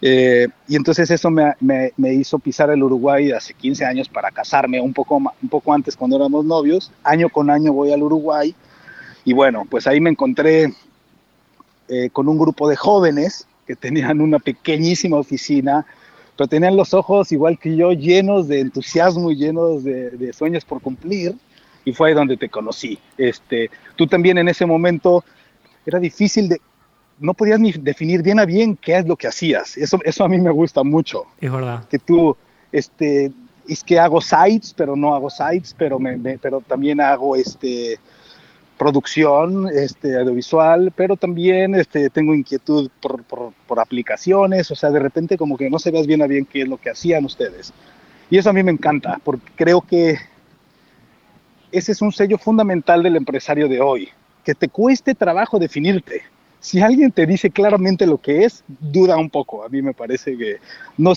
Eh, 0.03 0.49
y 0.67 0.77
entonces 0.77 1.11
eso 1.11 1.31
me, 1.31 1.53
me, 1.61 2.15
hizo 2.15 2.39
pisar 2.39 2.71
el 2.71 2.83
Uruguay 2.83 3.31
hace 3.33 3.53
15 3.53 3.85
años 3.85 4.09
para 4.09 4.31
casarme, 4.31 4.81
un 4.81 4.95
poco, 4.95 5.17
un 5.17 5.49
poco 5.49 5.73
antes 5.73 5.97
cuando 5.97 6.17
éramos 6.17 6.45
novios. 6.45 6.91
Año 7.05 7.29
con 7.29 7.51
año 7.51 7.73
voy 7.73 7.93
al 7.93 8.03
Uruguay. 8.03 8.55
Y 9.25 9.33
bueno, 9.33 9.67
pues 9.69 9.87
ahí 9.87 10.01
me 10.01 10.11
encontré 10.11 10.73
eh, 11.89 12.11
con 12.13 12.29
un 12.29 12.39
grupo 12.39 12.69
de 12.69 12.77
jóvenes 12.77 13.47
que 13.71 13.77
tenían 13.77 14.21
una 14.21 14.41
pequeñísima 14.41 15.17
oficina, 15.17 15.87
pero 16.37 16.49
tenían 16.49 16.77
los 16.77 16.93
ojos 16.93 17.31
igual 17.31 17.57
que 17.57 17.77
yo 17.77 17.93
llenos 17.93 18.49
de 18.49 18.59
entusiasmo 18.59 19.31
y 19.31 19.37
llenos 19.37 19.85
de, 19.85 20.11
de 20.11 20.33
sueños 20.33 20.65
por 20.65 20.81
cumplir 20.83 21.37
y 21.85 21.93
fue 21.93 22.09
ahí 22.09 22.15
donde 22.15 22.37
te 22.37 22.49
conocí. 22.49 22.99
Este, 23.17 23.71
tú 23.95 24.09
también 24.09 24.39
en 24.39 24.49
ese 24.49 24.67
momento 24.67 25.25
era 25.87 26.01
difícil 26.01 26.49
de, 26.49 26.61
no 27.21 27.33
podías 27.33 27.61
ni 27.61 27.71
definir 27.71 28.25
bien 28.25 28.41
a 28.41 28.45
bien 28.45 28.77
qué 28.77 28.97
es 28.97 29.07
lo 29.07 29.15
que 29.15 29.29
hacías. 29.29 29.77
Eso, 29.77 30.01
eso 30.05 30.25
a 30.25 30.29
mí 30.29 30.41
me 30.41 30.51
gusta 30.51 30.83
mucho. 30.83 31.27
Es 31.41 31.53
verdad. 31.53 31.87
Que 31.89 32.01
tú, 32.01 32.37
este, 32.73 33.31
es 33.69 33.85
que 33.85 34.01
hago 34.01 34.21
sites, 34.21 34.75
pero 34.77 34.97
no 34.97 35.15
hago 35.15 35.31
sites, 35.31 35.77
pero, 35.79 36.01
me, 36.01 36.19
pero 36.39 36.61
también 36.61 37.01
hago 37.01 37.37
este, 37.37 38.01
producción 38.81 39.69
este, 39.69 40.17
audiovisual, 40.17 40.91
pero 40.97 41.15
también 41.15 41.75
este, 41.75 42.09
tengo 42.09 42.35
inquietud 42.35 42.91
por, 43.03 43.23
por, 43.25 43.53
por, 43.67 43.79
aplicaciones, 43.79 44.71
o 44.71 44.75
sea, 44.75 44.89
de 44.89 44.99
repente 44.99 45.37
como 45.37 45.59
que 45.59 45.69
no 45.69 45.79
sabías 45.79 46.07
bien 46.07 46.23
a 46.23 46.27
bien 46.27 46.47
qué 46.47 46.63
es 46.63 46.69
lo 46.69 46.79
que 46.79 46.89
hacían 46.89 47.27
ustedes. 47.27 47.75
Y 48.31 48.39
eso 48.39 48.49
a 48.49 48.55
mí 48.55 48.63
me 48.63 48.71
encanta, 48.73 49.21
porque 49.23 49.53
creo 49.55 49.83
que 49.83 50.17
ese 51.71 51.93
es 51.93 52.01
un 52.01 52.11
sello 52.11 52.39
fundamental 52.39 53.03
del 53.03 53.17
empresario 53.17 53.69
de 53.69 53.83
hoy, 53.83 54.09
que 54.45 54.55
te 54.55 54.71
cueste 54.71 55.15
trabajo 55.15 55.59
definirte. 55.59 56.23
Si 56.59 56.81
alguien 56.81 57.13
te 57.13 57.27
dice 57.27 57.51
claramente 57.51 58.07
lo 58.07 58.17
que 58.17 58.47
es, 58.47 58.65
duda 58.67 59.19
un 59.19 59.29
poco. 59.29 59.63
A 59.63 59.69
mí 59.69 59.83
me 59.83 59.93
parece 59.93 60.39
que 60.39 60.57
no, 60.97 61.13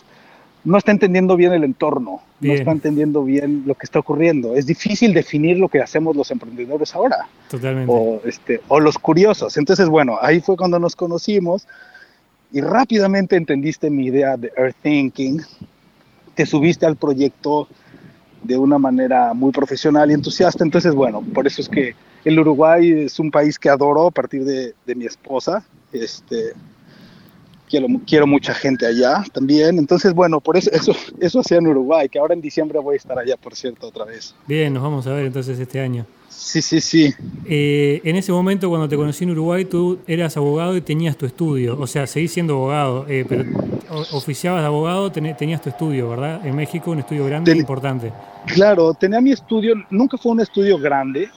no 0.64 0.78
está 0.78 0.92
entendiendo 0.92 1.36
bien 1.36 1.52
el 1.54 1.64
entorno, 1.64 2.22
no 2.40 2.54
está 2.54 2.72
entendiendo 2.72 3.24
bien 3.24 3.64
lo 3.66 3.76
que 3.76 3.86
está 3.86 4.00
ocurriendo. 4.00 4.56
Es 4.56 4.66
difícil 4.66 5.14
definir 5.14 5.58
lo 5.58 5.68
que 5.68 5.82
hacemos 5.82 6.16
los 6.16 6.32
emprendedores 6.32 6.96
ahora. 6.96 7.28
Totalmente. 7.50 7.92
O, 7.94 8.22
este, 8.26 8.62
o 8.70 8.80
los 8.80 8.98
curiosos. 8.98 9.58
Entonces, 9.58 9.90
bueno, 9.90 10.18
ahí 10.22 10.40
fue 10.40 10.56
cuando 10.56 10.80
nos 10.80 10.96
conocimos 10.96 11.68
y 12.52 12.62
rápidamente 12.62 13.36
entendiste 13.36 13.90
mi 13.90 14.06
idea 14.06 14.38
de 14.38 14.54
Earth 14.56 14.76
Thinking, 14.82 15.42
te 16.36 16.46
subiste 16.46 16.86
al 16.86 16.96
proyecto 16.96 17.68
de 18.44 18.58
una 18.58 18.78
manera 18.78 19.34
muy 19.34 19.52
profesional 19.52 20.12
y 20.12 20.14
entusiasta. 20.14 20.64
Entonces, 20.64 20.94
bueno, 20.94 21.22
por 21.34 21.48
eso 21.48 21.62
es 21.62 21.70
que 21.70 21.96
el 22.24 22.40
Uruguay 22.40 23.06
es 23.06 23.20
un 23.20 23.32
país 23.32 23.60
que 23.60 23.70
adoro 23.70 24.08
a 24.08 24.12
partir 24.12 24.46
de, 24.46 24.74
de 24.86 24.96
mi 24.96 25.06
esposa. 25.06 25.64
Este, 25.92 26.54
quiero, 27.74 27.88
quiero 28.06 28.28
mucha 28.28 28.54
gente 28.54 28.86
allá 28.86 29.24
también. 29.32 29.80
Entonces, 29.80 30.14
bueno, 30.14 30.40
por 30.40 30.58
eso, 30.58 30.70
eso, 30.72 30.94
eso 31.20 31.40
hacía 31.40 31.58
en 31.58 31.68
Uruguay, 31.68 32.08
que 32.08 32.20
ahora 32.20 32.36
en 32.36 32.42
diciembre 32.42 32.78
voy 32.80 32.94
a 32.94 32.98
estar 32.98 33.18
allá, 33.18 33.36
por 33.36 33.56
cierto, 33.56 33.88
otra 33.88 34.06
vez. 34.06 34.36
Bien, 34.48 34.72
nos 34.72 34.84
vamos 34.84 35.08
a 35.08 35.14
ver 35.14 35.26
entonces 35.26 35.58
este 35.58 35.80
año. 35.80 36.06
Sí, 36.30 36.62
sí, 36.62 36.82
sí. 36.82 37.14
Eh, 37.46 38.02
en 38.04 38.16
ese 38.16 38.32
momento, 38.32 38.70
cuando 38.70 38.88
te 38.88 38.96
conocí 38.96 39.24
en 39.24 39.32
Uruguay, 39.32 39.66
tú 39.66 40.00
eras 40.06 40.38
abogado 40.38 40.76
y 40.78 40.82
tenías 40.82 41.18
tu 41.18 41.26
estudio. 41.26 41.80
O 41.80 41.88
sea, 41.88 42.06
seguís 42.06 42.32
siendo 42.32 42.54
abogado, 42.56 43.06
eh, 43.08 43.26
pero 43.28 43.46
oficiabas 44.12 44.62
de 44.62 44.68
abogado, 44.68 45.12
tenías 45.12 45.62
tu 45.62 45.70
estudio, 45.70 46.10
¿verdad? 46.10 46.46
En 46.46 46.56
México, 46.56 46.92
un 46.92 47.00
estudio 47.00 47.26
grande 47.26 47.54
e 47.54 47.58
importante. 47.58 48.12
Claro, 48.48 48.94
tenía 48.94 49.22
mi 49.22 49.32
estudio, 49.32 49.76
nunca 49.90 50.18
fue 50.18 50.32
un 50.32 50.42
estudio 50.42 50.78
grande, 50.78 51.30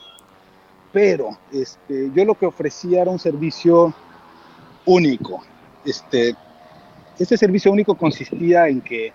pero 0.93 1.31
este, 1.53 2.11
yo 2.15 2.25
lo 2.25 2.35
que 2.35 2.47
ofrecía 2.47 3.03
era 3.03 3.11
un 3.11 3.19
servicio 3.19 3.95
único. 4.85 5.43
Este, 5.87 6.35
este 7.19 7.37
servicio 7.37 7.73
único 7.73 7.95
consistía 7.95 8.69
en 8.69 8.83
que 8.83 9.13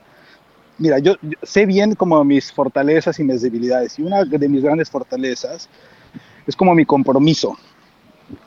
mira, 0.82 0.98
yo, 1.00 1.16
sé 1.44 1.66
bien 1.66 1.94
como 1.96 2.24
mis 2.24 2.52
fortalezas 2.52 3.20
y 3.20 3.24
mis 3.24 3.42
debilidades. 3.42 4.00
Y 4.00 4.02
una 4.02 4.26
de 4.26 4.50
mis 4.50 4.64
grandes 4.64 4.90
fortalezas 4.90 5.70
es 6.48 6.56
como 6.56 6.74
mi 6.74 6.86
compromiso 6.86 7.56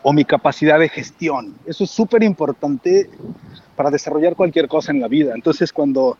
o 0.03 0.13
mi 0.13 0.25
capacidad 0.25 0.79
de 0.79 0.89
gestión. 0.89 1.55
Eso 1.65 1.85
es 1.85 1.91
súper 1.91 2.23
importante 2.23 3.09
para 3.77 3.91
desarrollar 3.91 4.35
cualquier 4.35 4.67
cosa 4.67 4.91
en 4.91 5.01
la 5.01 5.09
vida. 5.09 5.33
Entonces, 5.35 5.73
cuando, 5.73 6.19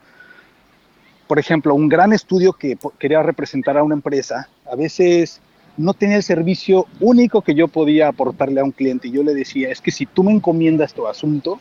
por 1.27 1.39
ejemplo, 1.39 1.75
un 1.75 1.89
gran 1.89 2.13
estudio 2.13 2.53
que 2.53 2.79
quería 2.99 3.23
representar 3.23 3.77
a 3.77 3.83
una 3.83 3.95
empresa, 3.95 4.49
a 4.71 4.77
veces 4.77 5.41
no 5.77 5.95
tenía 5.95 6.17
el 6.17 6.23
servicio 6.23 6.87
único 7.01 7.43
que 7.43 7.55
yo 7.55 7.67
podía 7.67 8.09
aportarle 8.09 8.61
a 8.61 8.65
un 8.65 8.71
cliente. 8.71 9.09
Y 9.09 9.13
yo 9.13 9.25
le 9.25 9.35
decía, 9.35 9.71
es 9.71 9.81
que 9.81 9.91
si 9.91 10.07
tú 10.07 10.23
me 10.23 10.33
encomiendas 10.33 10.95
tu 10.95 11.09
asunto, 11.09 11.59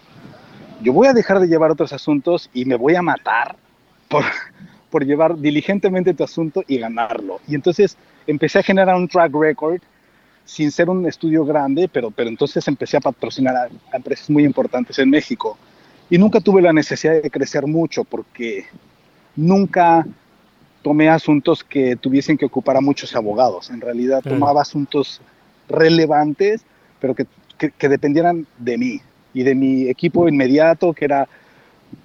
yo 0.83 0.91
voy 0.93 1.07
a 1.07 1.13
dejar 1.13 1.39
de 1.39 1.47
llevar 1.47 1.71
otros 1.71 1.93
asuntos 1.93 2.49
y 2.53 2.65
me 2.65 2.75
voy 2.75 2.95
a 2.95 3.01
matar 3.01 3.55
por, 4.91 5.05
llevar 5.05 5.37
diligentemente 5.37 6.13
tu 6.13 6.23
asunto 6.23 6.63
y 6.67 6.77
ganarlo. 6.77 7.39
Y 7.47 7.55
entonces 7.55 7.97
empecé 8.27 8.59
a 8.59 8.63
generar 8.63 8.95
un 8.95 9.07
track 9.07 9.33
record 9.33 9.81
sin 10.45 10.71
ser 10.71 10.89
un 10.89 11.07
estudio 11.07 11.45
grande, 11.45 11.89
pero, 11.91 12.11
pero 12.11 12.29
entonces 12.29 12.67
empecé 12.67 12.97
a 12.97 13.01
patrocinar 13.01 13.55
a, 13.55 13.95
empresas 13.95 14.29
muy 14.29 14.43
importantes 14.43 14.99
en 14.99 15.09
México. 15.09 15.57
Y 16.09 16.17
nunca 16.17 16.41
tuve 16.41 16.61
la 16.61 16.73
necesidad 16.73 17.21
de 17.21 17.31
crecer 17.31 17.65
mucho 17.65 18.03
porque 18.03 18.65
nunca 19.35 20.05
tomé 20.83 21.09
asuntos 21.09 21.63
que 21.63 21.95
tuviesen 21.95 22.37
que 22.37 22.45
ocupar 22.45 22.77
a 22.77 22.81
muchos 22.81 23.15
abogados. 23.15 23.71
En 23.71 23.81
realidad 23.81 24.21
tomaba 24.21 24.61
asuntos 24.61 25.21
relevantes, 25.69 26.65
pero 26.99 27.15
que, 27.15 27.25
que, 27.57 27.89
dependieran 27.89 28.45
de 28.59 28.77
mí 28.77 29.01
y 29.33 29.43
de 29.43 29.55
mi 29.55 29.87
equipo 29.89 30.27
inmediato, 30.27 30.93
que 30.93 31.05
era 31.05 31.27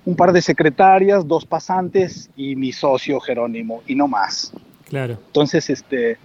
un 0.04 0.16
par 0.16 0.32
de 0.32 0.42
secretarias, 0.42 1.26
dos 1.26 1.44
pasantes 1.44 2.30
y 2.36 2.56
mi 2.56 2.72
socio 2.72 3.20
Jerónimo, 3.20 3.82
y 3.86 3.94
no 3.94 4.08
más. 4.08 4.52
Claro. 4.88 5.18
Entonces, 5.26 5.68
este, 5.70 6.18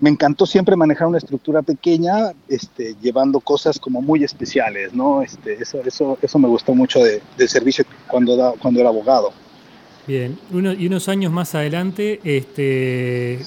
me 0.00 0.08
encantó 0.10 0.46
siempre 0.46 0.76
manejar 0.76 1.06
una 1.06 1.18
estructura 1.18 1.62
pequeña, 1.62 2.32
este, 2.48 2.96
llevando 3.00 3.40
cosas 3.40 3.78
como 3.78 4.00
muy 4.00 4.24
especiales, 4.24 4.94
¿no? 4.94 5.22
Este, 5.22 5.62
eso, 5.62 5.82
eso, 5.84 6.18
eso 6.20 6.38
me 6.38 6.48
gustó 6.48 6.74
mucho 6.74 7.04
de, 7.04 7.20
del 7.36 7.48
servicio 7.48 7.84
cuando, 8.08 8.56
cuando 8.60 8.80
era 8.80 8.88
abogado. 8.88 9.32
Bien, 10.06 10.38
y 10.50 10.86
unos 10.86 11.08
años 11.08 11.30
más 11.30 11.54
adelante, 11.54 12.20
este, 12.24 13.38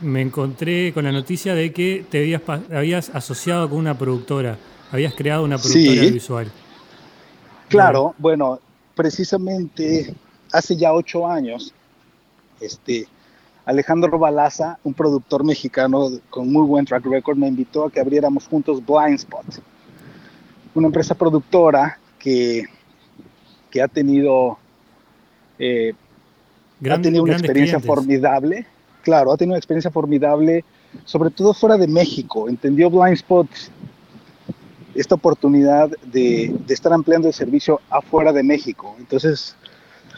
me 0.00 0.22
encontré 0.22 0.92
con 0.92 1.04
la 1.04 1.12
noticia 1.12 1.54
de 1.54 1.72
que 1.72 2.04
te 2.08 2.18
habías, 2.20 2.42
habías 2.72 3.10
asociado 3.10 3.68
con 3.68 3.78
una 3.78 3.96
productora, 3.96 4.56
habías 4.90 5.14
creado 5.14 5.44
una 5.44 5.58
productora 5.58 6.02
visual. 6.10 6.50
Claro, 7.68 8.14
bueno, 8.18 8.58
precisamente 8.94 10.14
hace 10.52 10.76
ya 10.76 10.92
ocho 10.92 11.26
años 11.26 11.72
este, 12.60 13.06
Alejandro 13.64 14.18
Balaza, 14.18 14.78
un 14.84 14.94
productor 14.94 15.44
mexicano 15.44 16.10
con 16.28 16.52
muy 16.52 16.66
buen 16.66 16.84
track 16.84 17.04
record, 17.06 17.36
me 17.36 17.48
invitó 17.48 17.86
a 17.86 17.90
que 17.90 18.00
abriéramos 18.00 18.46
juntos 18.46 18.84
Blind 18.84 19.14
Spot, 19.14 19.44
una 20.74 20.86
empresa 20.86 21.14
productora 21.14 21.98
que, 22.18 22.64
que 23.70 23.82
ha 23.82 23.88
tenido, 23.88 24.58
eh, 25.58 25.94
ha 26.90 27.00
tenido 27.00 27.22
una 27.22 27.34
experiencia 27.34 27.80
formidable. 27.80 28.66
Claro, 29.02 29.32
ha 29.32 29.36
tenido 29.36 29.54
una 29.54 29.58
experiencia 29.58 29.90
formidable, 29.90 30.64
sobre 31.04 31.30
todo 31.30 31.54
fuera 31.54 31.78
de 31.78 31.86
México. 31.86 32.48
Entendió 32.48 32.90
Blind 32.90 33.14
Spot 33.14 33.48
esta 34.94 35.14
oportunidad 35.14 35.90
de, 36.06 36.54
de 36.66 36.74
estar 36.74 36.92
ampliando 36.92 37.28
el 37.28 37.34
servicio 37.34 37.80
afuera 37.90 38.32
de 38.32 38.42
México. 38.42 38.96
Entonces, 38.98 39.56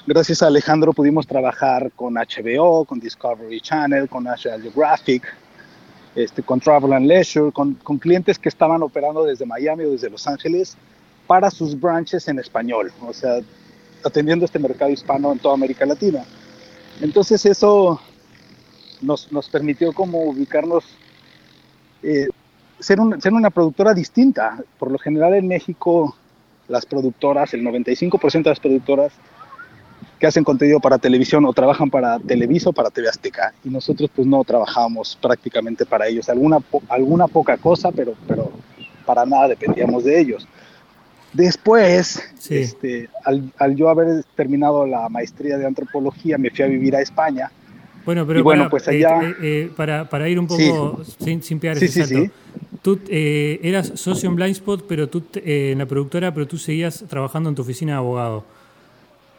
gracias 0.06 0.42
a 0.42 0.46
Alejandro 0.46 0.92
pudimos 0.92 1.26
trabajar 1.26 1.92
con 1.92 2.14
HBO, 2.14 2.84
con 2.84 2.98
Discovery 2.98 3.60
Channel, 3.60 4.08
con 4.08 4.24
National 4.24 4.62
Geographic, 4.62 5.24
este, 6.14 6.42
con 6.42 6.60
Travel 6.60 6.92
and 6.92 7.06
Leisure, 7.06 7.52
con, 7.52 7.74
con, 7.74 7.98
clientes 7.98 8.38
que 8.38 8.48
estaban 8.48 8.82
operando 8.82 9.24
desde 9.24 9.46
Miami 9.46 9.84
o 9.84 9.92
desde 9.92 10.10
Los 10.10 10.26
Ángeles 10.26 10.76
para 11.26 11.50
sus 11.50 11.78
branches 11.78 12.28
en 12.28 12.38
español, 12.38 12.92
o 13.00 13.12
sea, 13.12 13.40
atendiendo 14.04 14.44
este 14.44 14.58
mercado 14.58 14.90
hispano 14.90 15.32
en 15.32 15.38
toda 15.38 15.54
América 15.54 15.86
Latina. 15.86 16.24
Entonces 17.00 17.46
eso 17.46 18.00
nos, 19.00 19.30
nos 19.32 19.48
permitió 19.48 19.92
como 19.92 20.24
ubicarnos, 20.24 20.84
eh, 22.02 22.28
ser, 22.82 23.00
un, 23.00 23.20
ser 23.20 23.32
una 23.32 23.50
productora 23.50 23.94
distinta. 23.94 24.58
Por 24.78 24.90
lo 24.90 24.98
general 24.98 25.34
en 25.34 25.48
México 25.48 26.16
las 26.68 26.86
productoras, 26.86 27.54
el 27.54 27.62
95% 27.62 28.42
de 28.42 28.50
las 28.50 28.60
productoras 28.60 29.12
que 30.18 30.26
hacen 30.26 30.44
contenido 30.44 30.78
para 30.78 30.98
televisión 30.98 31.44
o 31.44 31.52
trabajan 31.52 31.90
para 31.90 32.18
Televisa 32.20 32.70
o 32.70 32.72
para 32.72 32.90
TV 32.90 33.08
Azteca. 33.08 33.52
Y 33.64 33.70
nosotros 33.70 34.08
pues 34.14 34.26
no 34.26 34.44
trabajamos 34.44 35.18
prácticamente 35.20 35.84
para 35.84 36.06
ellos. 36.06 36.28
Alguna, 36.28 36.58
alguna 36.88 37.26
poca 37.26 37.56
cosa, 37.56 37.90
pero, 37.90 38.14
pero 38.28 38.52
para 39.04 39.26
nada 39.26 39.48
dependíamos 39.48 40.04
de 40.04 40.20
ellos. 40.20 40.46
Después, 41.32 42.22
este, 42.50 43.08
al, 43.24 43.52
al, 43.58 43.74
yo 43.74 43.88
haber 43.88 44.22
terminado 44.36 44.86
la 44.86 45.08
maestría 45.08 45.56
de 45.56 45.66
antropología, 45.66 46.36
me 46.38 46.50
fui 46.50 46.64
a 46.64 46.68
vivir 46.68 46.94
a 46.94 47.00
España. 47.00 47.50
Bueno, 48.04 48.26
pero 48.26 48.42
bueno, 48.42 48.62
para, 48.62 48.70
pues 48.70 48.88
allá... 48.88 49.20
Eh, 49.22 49.34
eh, 49.42 49.70
para, 49.76 50.08
para, 50.08 50.28
ir 50.28 50.38
un 50.38 50.46
poco 50.46 51.02
sin, 51.18 51.42
sin 51.42 51.60
pegar 51.60 51.76
ese 51.76 52.06
salto. 52.06 52.32
Tú 52.82 52.98
eh, 53.08 53.60
eras 53.62 53.92
socio 53.94 54.28
en 54.28 54.36
Blindspot, 54.36 54.86
pero 54.88 55.08
tú 55.08 55.22
en 55.34 55.78
la 55.78 55.86
productora, 55.86 56.34
pero 56.34 56.46
tú 56.48 56.58
seguías 56.58 57.04
trabajando 57.08 57.48
en 57.48 57.54
tu 57.54 57.62
oficina 57.62 57.92
de 57.92 57.98
abogado. 57.98 58.44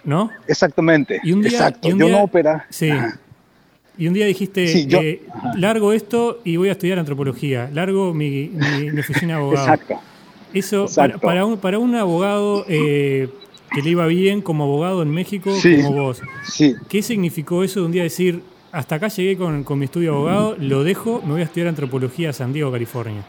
¿no? 0.03 0.29
Exactamente. 0.47 1.19
Y 1.23 1.31
un 1.31 1.41
día, 1.41 1.51
exacto. 1.51 1.89
yo 1.89 1.95
no 1.95 2.23
opera. 2.23 2.65
Sí. 2.69 2.89
Y 3.97 4.07
un 4.07 4.13
día 4.13 4.25
dijiste, 4.25 4.87
yo, 4.87 4.99
eh, 4.99 5.21
largo 5.55 5.93
esto 5.93 6.41
y 6.43 6.57
voy 6.57 6.69
a 6.69 6.73
estudiar 6.73 6.99
antropología, 6.99 7.69
largo 7.71 8.13
mi, 8.13 8.49
mi, 8.49 8.99
oficina 8.99 9.35
de 9.35 9.39
abogado. 9.41 9.65
Exacto. 9.65 9.99
Eso, 10.53 10.85
Para, 11.21 11.45
un, 11.45 11.57
para 11.57 11.79
un 11.79 11.95
abogado 11.95 12.65
eh, 12.67 13.27
que 13.71 13.81
le 13.81 13.89
iba 13.89 14.05
bien 14.05 14.41
como 14.41 14.65
abogado 14.65 15.01
en 15.01 15.09
México, 15.09 15.51
como 15.61 15.93
vos, 15.93 16.21
sí. 16.43 16.75
¿qué 16.89 17.01
significó 17.01 17.63
eso 17.63 17.79
de 17.79 17.85
un 17.87 17.91
día 17.91 18.03
decir, 18.03 18.43
hasta 18.73 18.95
acá 18.95 19.07
llegué 19.07 19.37
con, 19.37 19.63
con 19.63 19.77
mi 19.77 19.85
estudio 19.85 20.11
de 20.11 20.17
abogado, 20.17 20.55
lo 20.57 20.83
dejo, 20.83 21.21
me 21.21 21.33
voy 21.33 21.41
a 21.41 21.45
estudiar 21.45 21.67
antropología 21.67 22.31
a 22.31 22.33
San 22.33 22.51
Diego, 22.51 22.71
California? 22.71 23.23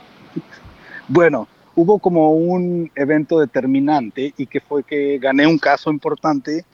Bueno, 1.06 1.46
hubo 1.74 1.98
como 1.98 2.32
un 2.32 2.90
evento 2.94 3.38
determinante 3.38 4.32
y 4.38 4.46
que 4.46 4.60
fue 4.60 4.82
que 4.82 5.18
gané 5.18 5.46
un 5.46 5.58
caso 5.58 5.90
importante 5.90 6.64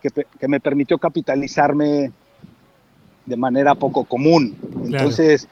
que, 0.00 0.08
que 0.10 0.48
me 0.48 0.58
permitió 0.58 0.96
capitalizarme 0.96 2.10
de 3.26 3.36
manera 3.36 3.74
poco 3.74 4.04
común. 4.04 4.56
Entonces, 4.84 5.46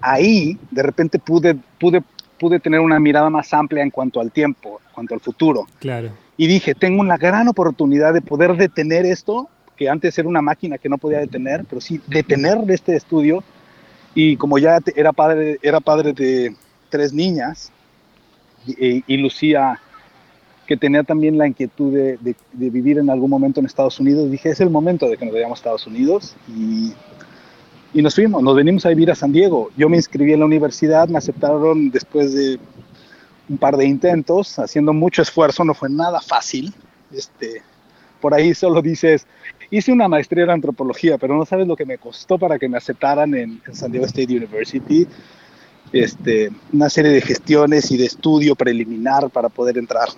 ahí 0.00 0.58
de 0.72 0.82
repente 0.82 1.20
pude, 1.20 1.56
pude, 1.78 2.02
pude 2.38 2.58
tener 2.58 2.80
una 2.80 2.98
mirada 2.98 3.30
más 3.30 3.54
amplia 3.54 3.82
en 3.82 3.90
cuanto 3.90 4.20
al 4.20 4.32
tiempo, 4.32 4.80
en 4.88 4.94
cuanto 4.94 5.14
al 5.14 5.20
futuro. 5.20 5.66
Claro. 5.78 6.10
Y 6.36 6.48
dije, 6.48 6.74
tengo 6.74 7.00
una 7.00 7.16
gran 7.16 7.48
oportunidad 7.48 8.12
de 8.12 8.22
poder 8.22 8.56
detener 8.56 9.06
esto, 9.06 9.48
que 9.78 9.88
antes 9.88 10.18
era 10.18 10.28
una 10.28 10.42
máquina 10.42 10.76
que 10.76 10.88
no 10.88 10.98
podía 10.98 11.20
detener, 11.20 11.64
pero 11.68 11.80
sí 11.80 12.00
detener 12.08 12.58
este 12.68 12.96
estudio. 12.96 13.44
Y 14.14 14.36
como 14.36 14.58
ya 14.58 14.80
era 14.96 15.12
padre, 15.12 15.58
era 15.62 15.80
padre 15.80 16.12
de 16.12 16.54
tres 16.90 17.12
niñas, 17.12 17.70
y, 18.66 19.16
Lucía, 19.16 19.80
que 20.66 20.76
tenía 20.76 21.02
también 21.02 21.38
la 21.38 21.46
inquietud 21.46 21.94
de, 21.94 22.34
vivir 22.52 22.98
en 22.98 23.08
algún 23.08 23.30
momento 23.30 23.60
en 23.60 23.66
Estados 23.66 23.98
Unidos, 23.98 24.30
dije, 24.30 24.50
es 24.50 24.60
el 24.60 24.68
momento 24.68 25.08
de 25.08 25.16
que 25.16 25.24
nos 25.24 25.32
vayamos 25.32 25.58
a 25.58 25.60
Estados 25.60 25.86
Unidos 25.86 26.36
y, 26.48 26.92
y 27.94 28.02
nos 28.02 28.14
fuimos, 28.14 28.42
nos 28.42 28.54
venimos 28.54 28.84
a 28.84 28.90
vivir 28.90 29.10
a 29.10 29.14
San 29.14 29.32
Diego. 29.32 29.70
Yo 29.76 29.88
me 29.88 29.96
inscribí 29.96 30.32
en 30.32 30.40
la 30.40 30.46
universidad, 30.46 31.08
me 31.08 31.16
aceptaron 31.16 31.90
después 31.90 32.34
de 32.34 32.58
un 33.48 33.56
par 33.56 33.76
de 33.76 33.86
intentos, 33.86 34.58
haciendo 34.58 34.92
mucho 34.92 35.22
esfuerzo, 35.22 35.64
no 35.64 35.72
fue 35.72 35.88
nada 35.88 36.20
fácil. 36.20 36.74
Este, 37.10 37.62
por 38.20 38.34
ahí 38.34 38.54
solo 38.54 38.82
dices, 38.82 39.26
hice 39.70 39.92
una 39.92 40.08
maestría 40.08 40.44
en 40.44 40.50
antropología, 40.50 41.18
pero 41.18 41.36
no 41.36 41.44
sabes 41.44 41.66
lo 41.66 41.76
que 41.76 41.86
me 41.86 41.98
costó 41.98 42.38
para 42.38 42.58
que 42.58 42.68
me 42.68 42.78
aceptaran 42.78 43.34
en, 43.34 43.60
en 43.66 43.74
San 43.74 43.90
Diego 43.90 44.06
State 44.06 44.36
University 44.36 45.06
este, 45.92 46.50
una 46.72 46.90
serie 46.90 47.12
de 47.12 47.20
gestiones 47.20 47.90
y 47.90 47.96
de 47.96 48.06
estudio 48.06 48.54
preliminar 48.54 49.30
para 49.30 49.48
poder 49.48 49.78
entrar. 49.78 50.08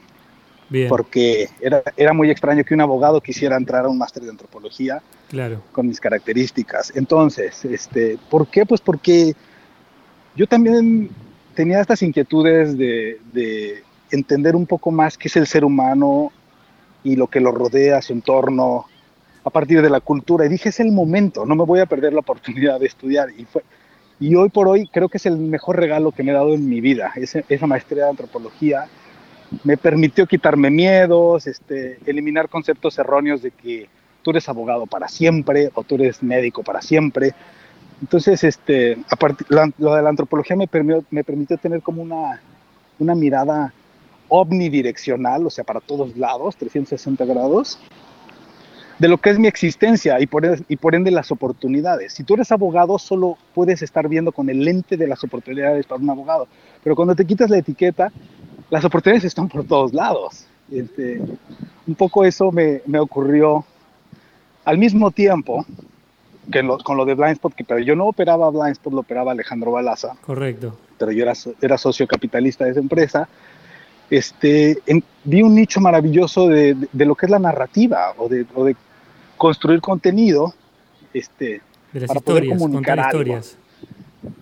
Porque 0.89 1.49
era, 1.61 1.83
era 1.97 2.13
muy 2.13 2.31
extraño 2.31 2.63
que 2.63 2.75
un 2.75 2.81
abogado 2.81 3.21
quisiera 3.21 3.57
entrar 3.57 3.87
a 3.87 3.89
un 3.89 3.99
máster 3.99 4.23
de 4.23 4.31
antropología 4.31 5.03
claro. 5.29 5.61
con 5.73 5.89
mis 5.89 5.99
características. 5.99 6.93
Entonces, 6.95 7.65
este, 7.65 8.19
¿por 8.31 8.47
qué? 8.47 8.65
Pues 8.65 8.81
porque 8.81 9.35
yo 10.37 10.47
también 10.47 11.11
tenía 11.57 11.81
estas 11.81 12.03
inquietudes 12.03 12.79
de, 12.79 13.19
de 13.33 13.83
entender 14.13 14.55
un 14.55 14.65
poco 14.65 14.93
más 14.93 15.19
qué 15.19 15.27
es 15.27 15.35
el 15.35 15.49
ser 15.49 15.65
humano 15.65 16.31
y 17.03 17.17
lo 17.17 17.27
que 17.27 17.41
lo 17.41 17.51
rodea, 17.51 18.01
su 18.01 18.13
entorno, 18.13 18.87
a 19.45 19.51
partir 19.51 19.83
de 19.83 19.91
la 19.91 20.01
cultura. 20.01 20.47
Y 20.47 20.49
dije, 20.49 20.69
es 20.69 20.81
el 20.81 20.93
momento, 20.93 21.47
no 21.47 21.55
me 21.55 21.65
voy 21.65 21.81
a 21.81 21.87
perder 21.87 22.13
la 22.13 22.21
oportunidad 22.21 22.81
de 22.81 22.87
estudiar. 22.87 23.29
Y 23.37 23.45
fue, 23.45 23.63
y 24.19 24.35
hoy 24.35 24.51
por 24.51 24.69
hoy 24.69 24.87
creo 24.89 25.09
que 25.09 25.19
es 25.19 25.27
el 25.27 25.39
mejor 25.39 25.77
regalo 25.79 26.13
que 26.13 26.23
me 26.23 26.33
he 26.33 26.35
dado 26.35 26.55
en 26.55 26.69
mi 26.69 26.81
vida. 26.81 27.13
esa 27.17 27.67
maestría 27.67 28.05
de 28.05 28.11
antropología 28.11 28.87
me 29.65 29.77
permitió 29.77 30.27
quitarme 30.27 30.71
miedos, 30.71 31.47
este, 31.47 31.99
eliminar 32.07 32.49
conceptos 32.49 32.99
erróneos 32.99 33.43
de 33.43 33.51
que 33.51 33.89
tú 34.23 34.31
eres 34.31 34.49
abogado 34.49 34.87
para 34.87 35.09
siempre 35.09 35.71
o 35.75 35.83
tú 35.83 35.97
eres 35.97 36.23
médico 36.23 36.63
para 36.63 36.83
siempre. 36.83 37.35
Entonces, 38.01 38.45
este, 38.45 38.99
lo 39.49 39.95
de 39.95 40.03
la 40.03 40.09
antropología 40.09 40.57
me 40.57 40.67
permitió, 40.67 41.05
me 41.11 41.25
permitió 41.25 41.59
tener 41.59 41.83
como 41.83 42.03
una, 42.03 42.41
una 42.99 43.15
mirada 43.15 43.73
omnidireccional, 44.29 45.47
o 45.47 45.51
sea, 45.51 45.65
para 45.65 45.81
todos 45.81 46.17
lados, 46.17 46.57
360 46.57 47.25
grados, 47.25 47.79
de 49.01 49.09
lo 49.09 49.17
que 49.17 49.31
es 49.31 49.39
mi 49.39 49.49
existencia 49.49 50.21
y 50.21 50.27
por, 50.27 50.45
y 50.69 50.77
por 50.77 50.95
ende 50.95 51.11
las 51.11 51.33
oportunidades. 51.33 52.13
Si 52.13 52.23
tú 52.23 52.35
eres 52.35 52.53
abogado, 52.53 52.99
solo 52.99 53.39
puedes 53.55 53.81
estar 53.81 54.07
viendo 54.09 54.31
con 54.31 54.51
el 54.51 54.63
lente 54.63 54.99
de 54.99 55.09
las 55.09 55.25
oportunidades 55.25 55.87
para 55.87 56.03
un 56.03 56.11
abogado. 56.11 56.47
Pero 56.85 56.95
cuando 56.95 57.15
te 57.15 57.25
quitas 57.25 57.49
la 57.49 57.57
etiqueta, 57.57 58.13
las 58.69 58.85
oportunidades 58.85 59.25
están 59.25 59.49
por 59.49 59.65
todos 59.65 59.95
lados. 59.95 60.45
Este, 60.71 61.19
un 61.87 61.95
poco 61.95 62.27
eso 62.27 62.53
me, 62.53 62.83
me, 62.85 63.01
ocurrió 63.01 63.65
al 64.67 64.77
mismo 64.77 65.11
tiempo 65.11 65.65
que 66.53 66.63
con 66.85 66.99
lo 66.99 67.07
de 67.07 67.15
Blindspot, 67.15 67.55
que 67.55 67.65
pero 67.65 67.81
yo 67.81 67.97
no 67.97 68.07
operaba 68.07 68.51
Blindspot, 68.51 68.93
lo 68.93 69.01
operaba 69.01 69.33
Alejandro 69.33 69.73
Balaza. 69.73 70.15
Correcto. 70.21 70.77
Pero 70.99 71.11
yo 71.11 71.23
era, 71.23 71.33
era 71.63 71.79
socio 71.79 72.07
capitalista 72.07 72.67
de 72.67 72.73
esa 72.73 72.81
empresa. 72.81 73.29
Este, 74.11 74.77
vi 75.25 75.41
un 75.41 75.55
nicho 75.55 75.81
maravilloso 75.81 76.49
de, 76.49 76.77
de, 76.93 77.05
lo 77.07 77.15
que 77.15 77.27
es 77.27 77.31
la 77.31 77.39
narrativa 77.39 78.13
o 78.19 78.29
de, 78.29 78.45
o 78.55 78.65
de 78.65 78.75
construir 79.41 79.81
contenido 79.81 80.53
este, 81.15 81.63
para 82.07 82.21
poder 82.21 82.47
comunicar 82.47 82.99
contar 82.99 83.07
historias. 83.07 83.57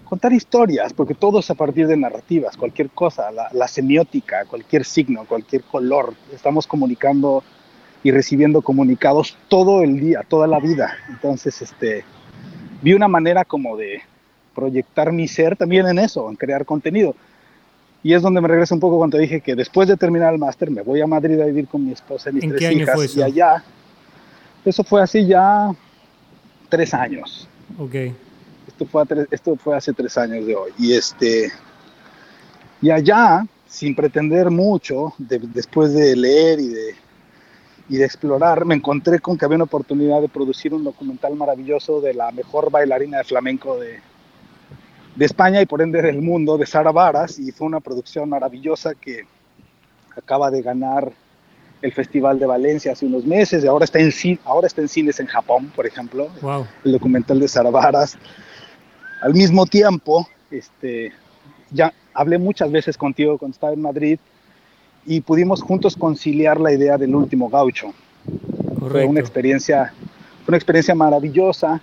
Contar 0.04 0.32
historias, 0.32 0.92
porque 0.92 1.14
todo 1.14 1.38
es 1.38 1.48
a 1.52 1.54
partir 1.54 1.86
de 1.86 1.96
narrativas, 1.96 2.56
cualquier 2.56 2.90
cosa, 2.90 3.30
la, 3.30 3.68
semiótica, 3.68 4.44
cualquier 4.46 4.84
signo, 4.84 5.24
cualquier 5.24 5.62
color. 5.62 6.14
Estamos 6.34 6.66
comunicando 6.66 7.44
y 8.02 8.10
recibiendo 8.10 8.60
comunicados 8.60 9.36
todo 9.46 9.82
el 9.82 10.00
día, 10.00 10.24
toda 10.26 10.48
la 10.48 10.58
vida. 10.58 10.96
Entonces, 11.08 11.62
este, 11.62 12.04
vi 12.82 12.92
una 12.92 13.06
manera 13.06 13.44
como 13.44 13.76
de 13.76 14.02
proyectar 14.52 15.12
mi 15.12 15.28
ser 15.28 15.56
también 15.56 15.86
en 15.86 16.00
eso, 16.00 16.28
en 16.28 16.34
crear 16.34 16.64
contenido. 16.64 17.14
Y 18.02 18.14
es 18.14 18.22
donde 18.22 18.40
me 18.40 18.48
regreso 18.48 18.74
un 18.74 18.80
poco 18.80 18.98
cuando 18.98 19.16
dije 19.16 19.42
que 19.42 19.54
después 19.54 19.86
de 19.86 19.96
terminar 19.96 20.32
el 20.32 20.40
máster 20.40 20.72
me 20.72 20.82
voy 20.82 21.00
a 21.00 21.06
Madrid 21.06 21.40
a 21.40 21.46
vivir 21.46 21.68
con 21.68 21.84
mi 21.84 21.92
esposa 21.92 22.30
y 22.30 22.32
mis 22.32 22.48
tres 22.48 22.72
hijas. 22.72 23.16
Y 23.16 23.22
allá 23.22 23.62
eso 24.64 24.84
fue 24.84 25.02
así 25.02 25.26
ya 25.26 25.70
tres 26.68 26.94
años. 26.94 27.48
Ok. 27.78 27.94
Esto 28.66 28.86
fue, 28.86 29.04
esto 29.30 29.56
fue 29.56 29.76
hace 29.76 29.92
tres 29.92 30.16
años 30.18 30.46
de 30.46 30.54
hoy. 30.54 30.72
Y, 30.78 30.92
este, 30.92 31.50
y 32.80 32.90
allá, 32.90 33.46
sin 33.66 33.94
pretender 33.94 34.50
mucho, 34.50 35.14
después 35.18 35.92
de 35.92 36.14
leer 36.14 36.60
y 36.60 36.68
de, 36.68 36.94
y 37.88 37.96
de 37.96 38.04
explorar, 38.04 38.64
me 38.64 38.74
encontré 38.74 39.18
con 39.18 39.36
que 39.36 39.44
había 39.44 39.56
una 39.56 39.64
oportunidad 39.64 40.20
de 40.20 40.28
producir 40.28 40.74
un 40.74 40.84
documental 40.84 41.34
maravilloso 41.34 42.00
de 42.00 42.14
la 42.14 42.30
mejor 42.30 42.70
bailarina 42.70 43.18
de 43.18 43.24
flamenco 43.24 43.78
de, 43.78 44.00
de 45.16 45.24
España 45.24 45.60
y 45.60 45.66
por 45.66 45.82
ende 45.82 46.02
del 46.02 46.20
mundo, 46.22 46.58
de 46.58 46.66
Sara 46.66 46.92
Varas, 46.92 47.38
y 47.38 47.50
fue 47.50 47.66
una 47.66 47.80
producción 47.80 48.28
maravillosa 48.28 48.94
que 48.94 49.26
acaba 50.16 50.50
de 50.50 50.62
ganar 50.62 51.12
el 51.82 51.92
Festival 51.92 52.38
de 52.38 52.46
Valencia 52.46 52.92
hace 52.92 53.06
unos 53.06 53.24
meses, 53.24 53.64
y 53.64 53.66
ahora 53.66 53.84
está 53.84 53.98
en, 53.98 54.12
ahora 54.44 54.66
está 54.66 54.80
en 54.80 54.88
cines 54.88 55.20
en 55.20 55.26
Japón, 55.26 55.72
por 55.74 55.86
ejemplo, 55.86 56.28
el 56.84 56.92
documental 56.92 57.38
de 57.38 57.48
Sara 57.48 57.70
Varas. 57.70 58.18
Al 59.22 59.34
mismo 59.34 59.66
tiempo, 59.66 60.28
este, 60.50 61.12
ya 61.70 61.92
hablé 62.14 62.38
muchas 62.38 62.70
veces 62.70 62.96
contigo 62.96 63.38
cuando 63.38 63.54
estaba 63.54 63.72
en 63.72 63.82
Madrid, 63.82 64.18
y 65.06 65.20
pudimos 65.20 65.62
juntos 65.62 65.96
conciliar 65.96 66.60
la 66.60 66.72
idea 66.72 66.98
del 66.98 67.14
último 67.14 67.48
gaucho. 67.48 67.94
Fue 68.90 69.04
una 69.06 69.20
experiencia, 69.20 69.92
una 70.46 70.56
experiencia 70.56 70.94
maravillosa 70.94 71.80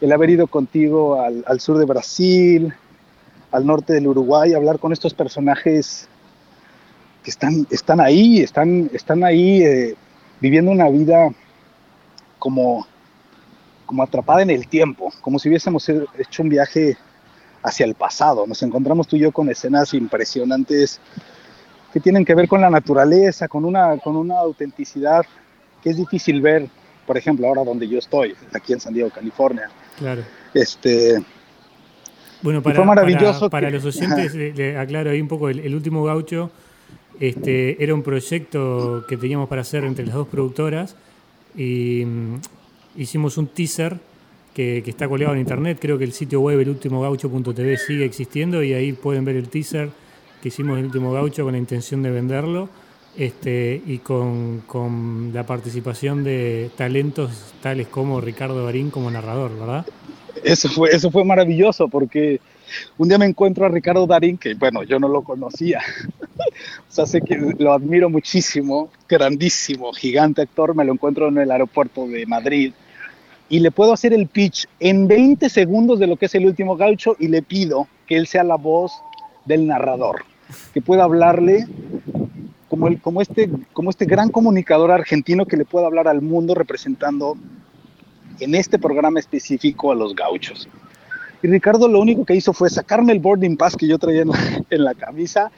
el 0.00 0.12
haber 0.12 0.30
ido 0.30 0.46
contigo 0.46 1.20
al, 1.20 1.60
sur 1.60 1.78
de 1.78 1.84
Brasil, 1.84 2.72
al 3.50 3.66
norte 3.66 3.94
del 3.94 4.06
Uruguay, 4.06 4.52
hablar 4.52 4.78
con 4.78 4.92
estos 4.92 5.14
personajes 5.14 6.08
que 7.26 7.30
están, 7.32 7.66
están 7.70 8.00
ahí, 8.00 8.38
están, 8.38 8.88
están 8.92 9.24
ahí 9.24 9.60
eh, 9.60 9.96
viviendo 10.40 10.70
una 10.70 10.88
vida 10.88 11.28
como, 12.38 12.86
como 13.84 14.04
atrapada 14.04 14.42
en 14.42 14.50
el 14.50 14.68
tiempo, 14.68 15.12
como 15.22 15.40
si 15.40 15.48
hubiésemos 15.48 15.88
hecho 15.88 16.44
un 16.44 16.48
viaje 16.48 16.96
hacia 17.64 17.84
el 17.84 17.96
pasado. 17.96 18.46
Nos 18.46 18.62
encontramos 18.62 19.08
tú 19.08 19.16
y 19.16 19.18
yo 19.18 19.32
con 19.32 19.50
escenas 19.50 19.92
impresionantes 19.92 21.00
que 21.92 21.98
tienen 21.98 22.24
que 22.24 22.36
ver 22.36 22.46
con 22.46 22.60
la 22.60 22.70
naturaleza, 22.70 23.48
con 23.48 23.64
una, 23.64 23.98
con 23.98 24.14
una 24.14 24.38
autenticidad 24.38 25.26
que 25.82 25.90
es 25.90 25.96
difícil 25.96 26.40
ver, 26.40 26.68
por 27.08 27.16
ejemplo, 27.16 27.48
ahora 27.48 27.64
donde 27.64 27.88
yo 27.88 27.98
estoy, 27.98 28.36
aquí 28.54 28.72
en 28.72 28.78
San 28.78 28.94
Diego, 28.94 29.10
California. 29.10 29.68
Claro. 29.98 30.22
Este, 30.54 31.20
bueno, 32.40 32.62
para, 32.62 32.84
maravilloso 32.84 33.50
para, 33.50 33.68
los 33.68 33.84
oyentes, 33.84 34.32
le, 34.56 34.78
aclaro 34.78 35.10
ahí 35.10 35.20
un 35.20 35.26
poco, 35.26 35.48
el, 35.48 35.74
último 35.74 36.04
gaucho 36.04 36.52
este, 37.20 37.82
era 37.82 37.94
un 37.94 38.02
proyecto 38.02 39.04
que 39.08 39.16
teníamos 39.16 39.48
para 39.48 39.62
hacer 39.62 39.84
entre 39.84 40.06
las 40.06 40.14
dos 40.14 40.28
productoras 40.28 40.96
y 41.56 42.04
mm, 42.04 42.34
hicimos 42.96 43.38
un 43.38 43.46
teaser 43.48 43.98
que, 44.54 44.82
está 44.86 45.06
colgado 45.08 45.34
en 45.34 45.40
internet, 45.40 45.78
creo 45.80 45.98
que 45.98 46.04
el 46.04 46.12
sitio 46.12 46.40
web 46.40 46.58
elultimogaucho.tv 46.60 47.76
sigue 47.76 48.04
existiendo 48.06 48.62
y 48.62 48.72
ahí 48.72 48.92
pueden 48.92 49.24
ver 49.24 49.36
el 49.36 49.48
teaser 49.48 49.90
que 50.40 50.48
hicimos 50.48 50.78
el 50.78 50.86
último 50.86 51.12
gaucho 51.12 51.44
con 51.44 51.52
la 51.52 51.58
intención 51.58 52.02
de 52.02 52.10
venderlo 52.10 52.70
este, 53.18 53.82
y 53.86 53.98
con, 53.98 54.62
con, 54.66 55.30
la 55.34 55.44
participación 55.44 56.24
de 56.24 56.70
talentos 56.76 57.54
tales 57.62 57.88
como 57.88 58.20
Ricardo 58.20 58.64
Barín 58.64 58.90
como 58.90 59.10
narrador, 59.10 59.58
¿verdad? 59.58 59.86
Eso 60.42 60.68
fue, 60.68 60.90
eso 60.90 61.10
fue 61.10 61.24
maravilloso 61.24 61.88
porque 61.88 62.40
un 62.98 63.08
día 63.08 63.18
me 63.18 63.26
encuentro 63.26 63.66
a 63.66 63.68
Ricardo 63.68 64.06
Darín, 64.06 64.38
que 64.38 64.54
bueno, 64.54 64.82
yo 64.82 64.98
no 64.98 65.08
lo 65.08 65.22
conocía, 65.22 65.80
o 66.88 66.92
sea, 66.92 67.06
sé 67.06 67.20
que 67.20 67.36
lo 67.58 67.72
admiro 67.72 68.10
muchísimo, 68.10 68.90
grandísimo, 69.08 69.92
gigante 69.92 70.42
actor, 70.42 70.74
me 70.74 70.84
lo 70.84 70.92
encuentro 70.92 71.28
en 71.28 71.38
el 71.38 71.50
aeropuerto 71.50 72.06
de 72.06 72.26
Madrid. 72.26 72.72
Y 73.48 73.60
le 73.60 73.70
puedo 73.70 73.92
hacer 73.92 74.12
el 74.12 74.26
pitch 74.26 74.66
en 74.80 75.06
20 75.06 75.48
segundos 75.48 76.00
de 76.00 76.08
lo 76.08 76.16
que 76.16 76.26
es 76.26 76.34
el 76.34 76.46
último 76.46 76.76
gaucho 76.76 77.16
y 77.18 77.28
le 77.28 77.42
pido 77.42 77.86
que 78.06 78.16
él 78.16 78.26
sea 78.26 78.42
la 78.42 78.56
voz 78.56 78.92
del 79.44 79.66
narrador, 79.66 80.24
que 80.74 80.82
pueda 80.82 81.04
hablarle 81.04 81.66
como, 82.68 82.88
el, 82.88 83.00
como, 83.00 83.22
este, 83.22 83.48
como 83.72 83.90
este 83.90 84.04
gran 84.04 84.30
comunicador 84.30 84.90
argentino 84.90 85.46
que 85.46 85.56
le 85.56 85.64
pueda 85.64 85.86
hablar 85.86 86.08
al 86.08 86.22
mundo 86.22 86.54
representando 86.54 87.36
en 88.40 88.54
este 88.54 88.78
programa 88.78 89.20
específico 89.20 89.92
a 89.92 89.94
los 89.94 90.14
gauchos. 90.14 90.68
Y 91.42 91.48
Ricardo 91.48 91.88
lo 91.88 92.00
único 92.00 92.24
que 92.24 92.34
hizo 92.34 92.52
fue 92.52 92.70
sacarme 92.70 93.12
el 93.12 93.20
boarding 93.20 93.56
pass 93.56 93.76
que 93.76 93.86
yo 93.86 93.98
traía 93.98 94.22
en 94.70 94.84
la, 94.84 94.94
camisa, 94.98 95.50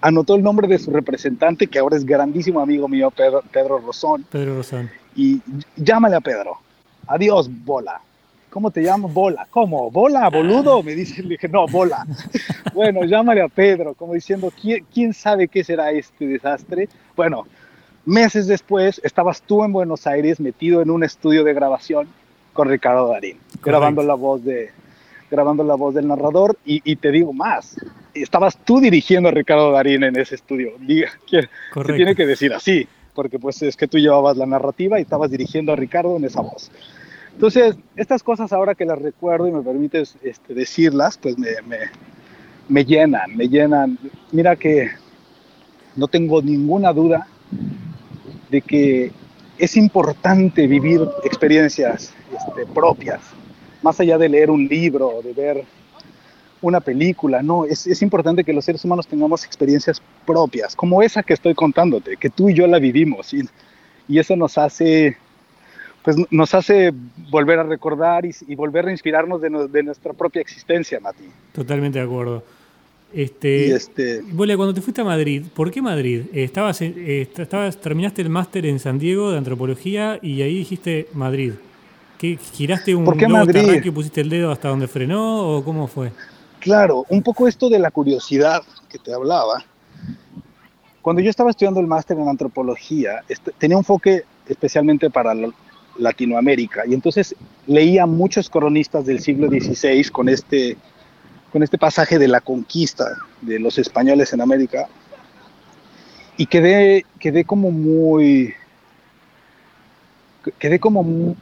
anotó 0.00 0.34
el 0.34 0.42
nombre 0.42 0.68
de 0.68 0.78
su 0.78 0.90
representante, 0.90 1.66
que 1.66 1.78
ahora 1.78 1.96
es 1.96 2.04
grandísimo 2.04 2.60
amigo 2.60 2.88
mío, 2.88 3.10
Pedro, 3.10 3.42
Pedro 3.52 3.78
Rosón. 3.78 4.24
Pedro 4.30 4.56
Rosón. 4.56 4.90
Y 5.14 5.40
llámale 5.76 6.16
a 6.16 6.20
Pedro. 6.20 6.58
Adiós, 7.06 7.48
bola. 7.64 8.00
¿cómo 8.56 8.70
te 8.70 8.82
llamas? 8.82 9.12
Bola. 9.12 9.46
¿Cómo? 9.50 9.90
¿Bola? 9.90 10.30
¿Boludo? 10.30 10.82
Me 10.82 10.94
dice, 10.94 11.22
le 11.22 11.28
dije, 11.28 11.46
no, 11.46 11.66
bola. 11.66 12.06
bueno, 12.72 13.04
llámale 13.04 13.42
a 13.42 13.48
Pedro, 13.48 13.92
como 13.92 14.14
diciendo, 14.14 14.50
¿quién, 14.58 15.12
sabe 15.12 15.46
qué 15.46 15.62
será 15.62 15.90
este 15.90 16.26
desastre? 16.26 16.88
Bueno, 17.14 17.46
meses 18.06 18.46
después 18.46 18.98
estabas 19.04 19.42
tú 19.42 19.62
en 19.62 19.74
Buenos 19.74 20.06
Aires 20.06 20.40
metido 20.40 20.80
en 20.80 20.88
un 20.88 21.04
estudio 21.04 21.44
de 21.44 21.52
grabación 21.52 22.08
con 22.54 22.70
Ricardo 22.70 23.08
Darín, 23.08 23.36
grabando 23.62 24.02
la 24.02 24.14
voz 24.14 24.42
de 24.42 24.70
grabando 25.30 25.64
la 25.64 25.74
voz 25.74 25.94
del 25.94 26.08
narrador 26.08 26.56
y, 26.64 26.96
te 26.96 27.10
digo 27.10 27.32
más, 27.32 27.76
estabas 28.14 28.56
tú 28.58 28.80
dirigiendo 28.80 29.28
a 29.28 29.32
Ricardo 29.32 29.70
Darín 29.72 30.04
en 30.04 30.18
ese 30.18 30.34
estudio. 30.34 30.72
Diga, 30.80 31.10
que, 31.26 31.48
tiene 31.94 32.14
que 32.14 32.26
decir 32.26 32.52
así, 32.52 32.86
porque 33.14 33.38
pues 33.38 33.62
es 33.62 33.76
que 33.76 33.88
tú 33.88 33.98
llevabas 33.98 34.36
la 34.36 34.46
narrativa 34.46 34.98
y 34.98 35.02
estabas 35.02 35.30
dirigiendo 35.30 35.72
a 35.72 35.76
Ricardo 35.76 36.16
en 36.16 36.24
esa 36.24 36.40
voz. 36.40 36.70
Entonces, 37.32 37.76
estas 37.96 38.22
cosas 38.22 38.52
ahora 38.52 38.74
que 38.74 38.86
las 38.86 39.00
recuerdo 39.00 39.46
y 39.46 39.52
me 39.52 39.62
permites 39.62 40.16
este, 40.22 40.54
decirlas, 40.54 41.18
pues 41.18 41.36
me, 41.36 41.50
me, 41.66 41.78
me, 42.68 42.84
llenan, 42.84 43.36
me 43.36 43.48
llenan. 43.48 43.98
Mira 44.32 44.56
que 44.56 44.90
no 45.96 46.08
tengo 46.08 46.40
ninguna 46.40 46.92
duda 46.92 47.26
de 48.50 48.62
que 48.62 49.12
es 49.58 49.76
importante 49.76 50.66
vivir 50.66 51.00
experiencias 51.24 52.14
este, 52.34 52.66
propias, 52.72 53.20
más 53.86 54.00
allá 54.00 54.18
de 54.18 54.28
leer 54.28 54.50
un 54.50 54.66
libro, 54.66 55.20
de 55.22 55.32
ver 55.32 55.64
una 56.60 56.80
película, 56.80 57.40
no, 57.40 57.64
es, 57.64 57.86
es, 57.86 58.02
importante 58.02 58.42
que 58.42 58.52
los 58.52 58.64
seres 58.64 58.84
humanos 58.84 59.06
tengamos 59.06 59.44
experiencias 59.44 60.02
propias, 60.26 60.74
como 60.74 61.02
esa 61.02 61.22
que 61.22 61.34
estoy 61.34 61.54
contándote, 61.54 62.16
que 62.16 62.28
tú 62.28 62.48
y 62.48 62.54
yo 62.54 62.66
la 62.66 62.80
vivimos, 62.80 63.32
y, 63.32 63.42
y 64.08 64.18
eso 64.18 64.34
nos 64.34 64.58
hace 64.58 65.16
pues 66.02 66.16
nos 66.30 66.54
hace 66.54 66.92
volver 67.30 67.58
a 67.60 67.64
recordar 67.64 68.24
y, 68.24 68.54
volver 68.54 68.86
a 68.86 68.92
inspirarnos 68.92 69.40
de, 69.40 69.82
nuestra 69.82 70.12
propia 70.12 70.40
existencia, 70.40 71.00
Mati. 71.00 71.24
Totalmente 71.52 71.98
de 71.98 72.04
acuerdo. 72.04 72.44
Este, 73.12 73.74
este... 73.74 74.22
cuando 74.36 74.72
te 74.72 74.80
fuiste 74.80 75.00
a 75.00 75.04
Madrid, 75.04 75.42
¿por 75.52 75.72
qué 75.72 75.82
Madrid? 75.82 76.22
Estabas, 76.32 76.80
eh, 76.80 77.28
estabas, 77.36 77.80
terminaste 77.80 78.22
el 78.22 78.30
máster 78.30 78.66
en 78.66 78.78
San 78.78 79.00
Diego 79.00 79.32
de 79.32 79.38
antropología 79.38 80.20
y 80.22 80.42
ahí 80.42 80.58
dijiste 80.58 81.08
Madrid. 81.12 81.54
¿Qué, 82.18 82.38
¿Giraste 82.52 82.94
un 82.94 83.04
¿Por 83.04 83.16
qué 83.16 83.28
Madrid? 83.28 83.82
que 83.82 83.92
pusiste 83.92 84.20
el 84.20 84.30
dedo 84.30 84.50
hasta 84.50 84.68
donde 84.68 84.88
frenó 84.88 85.48
o 85.48 85.64
cómo 85.64 85.86
fue? 85.86 86.12
Claro, 86.60 87.04
un 87.08 87.22
poco 87.22 87.46
esto 87.46 87.68
de 87.68 87.78
la 87.78 87.90
curiosidad 87.90 88.62
que 88.88 88.98
te 88.98 89.12
hablaba. 89.12 89.64
Cuando 91.02 91.22
yo 91.22 91.30
estaba 91.30 91.50
estudiando 91.50 91.80
el 91.80 91.86
máster 91.86 92.18
en 92.18 92.28
antropología, 92.28 93.22
este, 93.28 93.52
tenía 93.52 93.76
un 93.76 93.82
enfoque 93.82 94.24
especialmente 94.48 95.10
para 95.10 95.34
Latinoamérica. 95.98 96.84
Y 96.86 96.94
entonces 96.94 97.34
leía 97.66 98.06
muchos 98.06 98.50
cronistas 98.50 99.06
del 99.06 99.20
siglo 99.20 99.48
XVI 99.48 100.04
con 100.10 100.28
este, 100.28 100.76
con 101.52 101.62
este 101.62 101.78
pasaje 101.78 102.18
de 102.18 102.28
la 102.28 102.40
conquista 102.40 103.16
de 103.42 103.60
los 103.60 103.78
españoles 103.78 104.32
en 104.32 104.40
América 104.40 104.88
y 106.36 106.46
quedé, 106.46 107.04
quedé 107.18 107.44
como 107.44 107.70
muy, 107.70 108.54
quedé 110.58 110.78
como, 110.78 111.34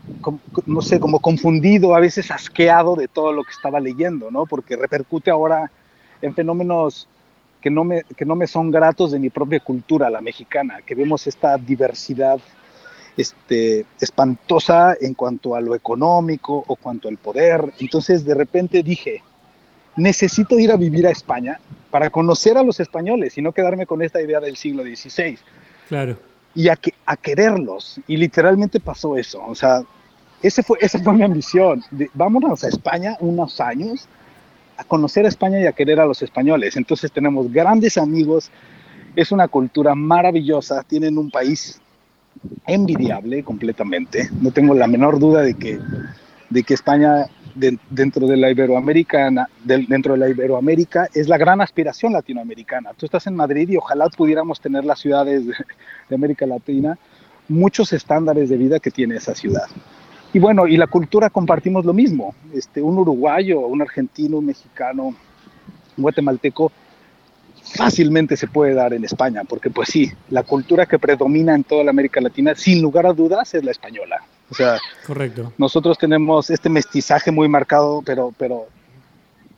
no 0.66 0.82
sé, 0.82 1.00
como 1.00 1.20
confundido, 1.20 1.94
a 1.94 2.00
veces 2.00 2.30
asqueado 2.30 2.96
de 2.96 3.08
todo 3.08 3.32
lo 3.32 3.44
que 3.44 3.52
estaba 3.52 3.80
leyendo, 3.80 4.30
¿no? 4.30 4.46
Porque 4.46 4.76
repercute 4.76 5.30
ahora 5.30 5.70
en 6.22 6.34
fenómenos 6.34 7.08
que 7.60 7.70
no 7.70 7.84
me, 7.84 8.02
que 8.16 8.24
no 8.24 8.36
me 8.36 8.46
son 8.46 8.70
gratos 8.70 9.12
de 9.12 9.18
mi 9.18 9.30
propia 9.30 9.60
cultura, 9.60 10.10
la 10.10 10.20
mexicana, 10.20 10.80
que 10.84 10.94
vemos 10.94 11.26
esta 11.26 11.56
diversidad 11.56 12.38
este, 13.16 13.86
espantosa 14.00 14.96
en 15.00 15.14
cuanto 15.14 15.54
a 15.54 15.60
lo 15.60 15.74
económico 15.74 16.64
o 16.66 16.76
cuanto 16.76 17.08
al 17.08 17.16
poder. 17.16 17.72
Entonces 17.78 18.24
de 18.24 18.34
repente 18.34 18.82
dije, 18.82 19.22
necesito 19.96 20.58
ir 20.58 20.72
a 20.72 20.76
vivir 20.76 21.06
a 21.06 21.10
España 21.10 21.58
para 21.90 22.10
conocer 22.10 22.58
a 22.58 22.62
los 22.62 22.80
españoles 22.80 23.38
y 23.38 23.42
no 23.42 23.52
quedarme 23.52 23.86
con 23.86 24.02
esta 24.02 24.20
idea 24.20 24.40
del 24.40 24.56
siglo 24.56 24.82
XVI. 24.82 25.38
Claro. 25.88 26.18
Y 26.54 26.68
a, 26.68 26.76
que, 26.76 26.94
a 27.06 27.16
quererlos. 27.16 28.00
Y 28.06 28.16
literalmente 28.16 28.80
pasó 28.80 29.16
eso. 29.16 29.42
O 29.46 29.54
sea, 29.54 29.82
ese 30.42 30.62
fue, 30.62 30.78
esa 30.80 30.98
fue 30.98 31.12
mi 31.14 31.22
ambición. 31.22 31.82
vámonos 32.14 32.64
a 32.64 32.68
España 32.68 33.16
unos 33.20 33.60
años 33.60 34.08
a 34.76 34.84
conocer 34.84 35.24
a 35.24 35.28
España 35.28 35.60
y 35.60 35.66
a 35.66 35.72
querer 35.72 36.00
a 36.00 36.06
los 36.06 36.22
españoles. 36.22 36.76
Entonces 36.76 37.12
tenemos 37.12 37.52
grandes 37.52 37.96
amigos, 37.98 38.50
es 39.16 39.32
una 39.32 39.48
cultura 39.48 39.94
maravillosa, 39.94 40.82
tienen 40.82 41.18
un 41.18 41.30
país 41.30 41.80
envidiable 42.66 43.42
completamente. 43.44 44.28
No 44.40 44.50
tengo 44.50 44.74
la 44.74 44.86
menor 44.86 45.18
duda 45.18 45.42
de 45.42 45.54
que, 45.54 45.78
de 46.50 46.62
que 46.62 46.74
España 46.74 47.26
dentro 47.54 48.26
de 48.26 48.36
la 48.36 48.50
Iberoamericana, 48.50 49.48
dentro 49.62 50.14
de 50.14 50.18
la 50.18 50.28
Iberoamérica 50.28 51.08
es 51.14 51.28
la 51.28 51.38
gran 51.38 51.60
aspiración 51.60 52.12
latinoamericana. 52.12 52.90
Tú 52.96 53.06
estás 53.06 53.26
en 53.26 53.36
Madrid 53.36 53.68
y 53.68 53.76
ojalá 53.76 54.08
pudiéramos 54.08 54.60
tener 54.60 54.84
las 54.84 54.98
ciudades 54.98 55.46
de, 55.46 55.54
América 56.14 56.46
Latina 56.46 56.98
muchos 57.48 57.92
estándares 57.92 58.48
de 58.48 58.56
vida 58.56 58.80
que 58.80 58.90
tiene 58.90 59.16
esa 59.16 59.34
ciudad. 59.34 59.66
Y 60.32 60.38
bueno, 60.38 60.66
y 60.66 60.76
la 60.76 60.86
cultura 60.86 61.30
compartimos 61.30 61.84
lo 61.84 61.92
mismo. 61.92 62.34
Este, 62.52 62.82
un 62.82 62.98
uruguayo, 62.98 63.60
un 63.60 63.82
argentino, 63.82 64.38
un 64.38 64.46
mexicano, 64.46 65.04
un 65.04 65.16
guatemalteco, 65.96 66.72
fácilmente 67.62 68.36
se 68.36 68.46
puede 68.46 68.74
dar 68.74 68.92
en 68.94 69.04
España, 69.04 69.42
porque 69.44 69.70
pues 69.70 69.88
sí, 69.88 70.10
la 70.30 70.42
cultura 70.42 70.86
que 70.86 70.98
predomina 70.98 71.54
en 71.54 71.64
toda 71.64 71.84
la 71.84 71.90
América 71.90 72.20
Latina, 72.20 72.54
sin 72.54 72.82
lugar 72.82 73.06
a 73.06 73.12
dudas, 73.12 73.54
es 73.54 73.64
la 73.64 73.70
española. 73.70 74.22
O 74.54 74.56
sea, 74.56 74.78
Correcto. 75.04 75.52
nosotros 75.58 75.98
tenemos 75.98 76.48
este 76.48 76.68
mestizaje 76.68 77.32
muy 77.32 77.48
marcado, 77.48 78.02
pero, 78.06 78.32
pero 78.38 78.66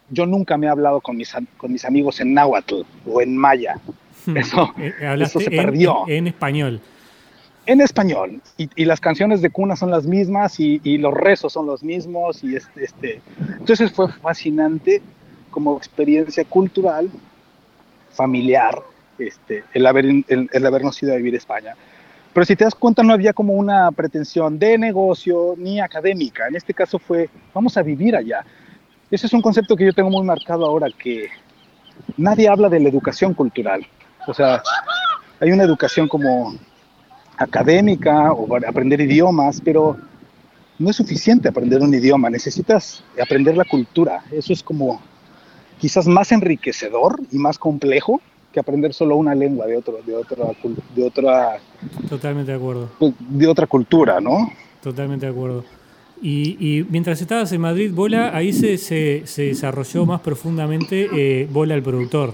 yo 0.09 0.25
nunca 0.25 0.57
me 0.57 0.67
he 0.67 0.71
hablado 0.71 1.03
con 1.03 1.19
mis, 1.19 1.35
con 1.59 1.71
mis 1.71 1.85
amigos 1.85 2.19
en 2.21 2.33
náhuatl 2.33 2.77
o 3.07 3.21
en 3.21 3.37
maya. 3.37 3.77
Eso, 4.35 4.73
Eh, 4.79 4.95
eso 4.99 5.09
hablaste 5.11 5.41
se 5.45 5.51
en- 5.55 5.57
perdió. 5.57 6.05
En, 6.09 6.27
español. 6.29 6.81
en 7.67 7.81
español. 7.83 8.41
Y, 8.57 8.71
y 8.75 8.87
las 8.87 9.01
canciones 9.01 9.43
de 9.43 9.51
cuna 9.51 9.77
son 9.77 9.91
las 9.91 10.07
mismas 10.07 10.59
y, 10.61 10.81
y 10.83 10.97
los 10.97 11.13
rezos 11.13 11.53
son 11.53 11.67
los 11.67 11.83
mismos. 11.83 12.43
Y 12.43 12.57
este, 12.57 12.85
este. 12.85 13.21
Entonces 13.59 13.93
fue 13.93 14.11
fascinante 14.11 15.03
como 15.51 15.77
experiencia 15.77 16.45
cultural, 16.47 17.11
familiar, 18.13 18.81
este, 19.19 19.63
el, 19.75 19.87
haber, 19.87 20.07
el, 20.07 20.49
el 20.51 20.67
habernos 20.67 21.03
ido 21.03 21.13
a 21.13 21.17
vivir 21.17 21.35
a 21.35 21.39
España. 21.39 21.75
Pero 22.37 22.44
si 22.44 22.55
te 22.55 22.64
das 22.64 22.75
cuenta, 22.75 23.03
no 23.03 23.14
había 23.14 23.33
como 23.33 23.55
una 23.55 23.90
pretensión 23.92 24.59
de 24.59 24.77
negocio 24.77 25.55
ni 25.57 25.81
académica. 25.81 26.46
En 26.46 26.55
este 26.55 26.75
caso 26.75 26.99
fue, 26.99 27.31
vamos 27.55 27.79
a 27.79 27.83
vivir 27.83 28.14
allá. 28.14 28.44
Ese 29.11 29.27
es 29.27 29.33
un 29.33 29.40
concepto 29.40 29.75
que 29.75 29.87
yo 29.87 29.94
tengo 29.94 30.11
muy 30.11 30.22
marcado 30.22 30.66
ahora, 30.66 30.88
que 30.90 31.29
nadie 32.18 32.46
habla 32.46 32.68
de 32.68 32.79
la 32.79 32.90
educación 32.90 33.33
cultural. 33.33 33.87
O 34.27 34.35
sea, 34.35 34.62
hay 35.40 35.51
una 35.51 35.62
educación 35.62 36.09
como 36.09 36.55
académica 37.38 38.31
o 38.33 38.46
para 38.46 38.68
aprender 38.68 39.01
idiomas, 39.01 39.62
pero 39.64 39.96
no 40.79 40.90
es 40.90 40.96
suficiente 40.96 41.49
aprender 41.49 41.81
un 41.81 41.94
idioma, 41.94 42.29
necesitas 42.29 43.03
aprender 43.18 43.57
la 43.57 43.64
cultura. 43.64 44.25
Eso 44.31 44.53
es 44.53 44.62
como 44.62 45.01
quizás 45.79 46.07
más 46.07 46.31
enriquecedor 46.33 47.18
y 47.33 47.38
más 47.38 47.57
complejo 47.57 48.20
que 48.57 48.61
aprender 48.61 48.95
solo 48.95 49.16
una 49.16 49.35
lengua 49.35 49.66
de, 49.66 49.77
otro, 49.77 49.99
de, 50.07 50.16
otra, 50.16 50.47
de, 50.95 51.05
otra, 51.05 51.59
Totalmente 52.09 52.53
de 52.53 52.57
acuerdo. 52.57 52.88
de 53.29 53.47
otra 53.47 53.66
cultura, 53.66 54.19
¿no? 54.19 54.51
Totalmente 54.83 55.27
de 55.27 55.33
acuerdo. 55.33 55.62
Y, 56.23 56.57
y 56.59 56.83
mientras 56.85 57.21
estabas 57.21 57.53
en 57.53 57.61
Madrid, 57.61 57.92
Bola, 57.92 58.35
ahí 58.35 58.55
se, 58.55 58.79
se, 58.79 59.27
se 59.27 59.42
desarrolló 59.42 60.07
más 60.07 60.23
profundamente 60.23 61.07
eh, 61.12 61.47
Bola 61.53 61.75
el 61.75 61.83
productor. 61.83 62.33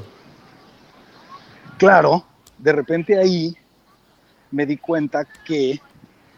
Claro, 1.76 2.24
de 2.56 2.70
repente 2.70 3.18
ahí 3.18 3.56
me 4.52 4.64
di 4.64 4.76
cuenta 4.76 5.26
que 5.44 5.80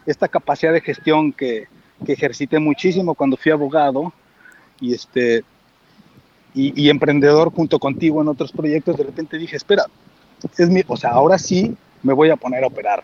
esta 0.07 0.27
capacidad 0.27 0.73
de 0.73 0.81
gestión 0.81 1.31
que, 1.31 1.67
que 2.03 2.13
ejercité 2.13 2.57
muchísimo 2.57 3.13
cuando 3.13 3.37
fui 3.37 3.51
abogado 3.51 4.11
y 4.81 4.95
este 4.95 5.43
y, 6.55 6.73
y 6.81 6.89
emprendedor 6.89 7.51
junto 7.53 7.77
contigo 7.77 8.21
en 8.21 8.29
otros 8.29 8.51
proyectos, 8.51 8.97
de 8.97 9.03
repente 9.03 9.37
dije, 9.37 9.57
espera, 9.57 9.85
es 10.57 10.69
mi, 10.69 10.81
o 10.87 10.97
sea, 10.97 11.11
ahora 11.11 11.37
sí 11.37 11.75
me 12.01 12.13
voy 12.13 12.29
a 12.29 12.35
poner 12.35 12.63
a 12.63 12.67
operar. 12.67 13.03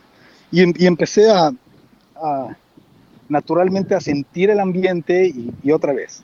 Y, 0.51 0.61
em- 0.61 0.73
y 0.77 0.85
empecé 0.87 1.29
a, 1.29 1.51
naturalmente 3.29 3.95
a 3.95 3.99
sentir 3.99 4.49
el 4.49 4.59
ambiente 4.59 5.27
y, 5.27 5.51
y 5.63 5.71
otra 5.71 5.93
vez, 5.93 6.23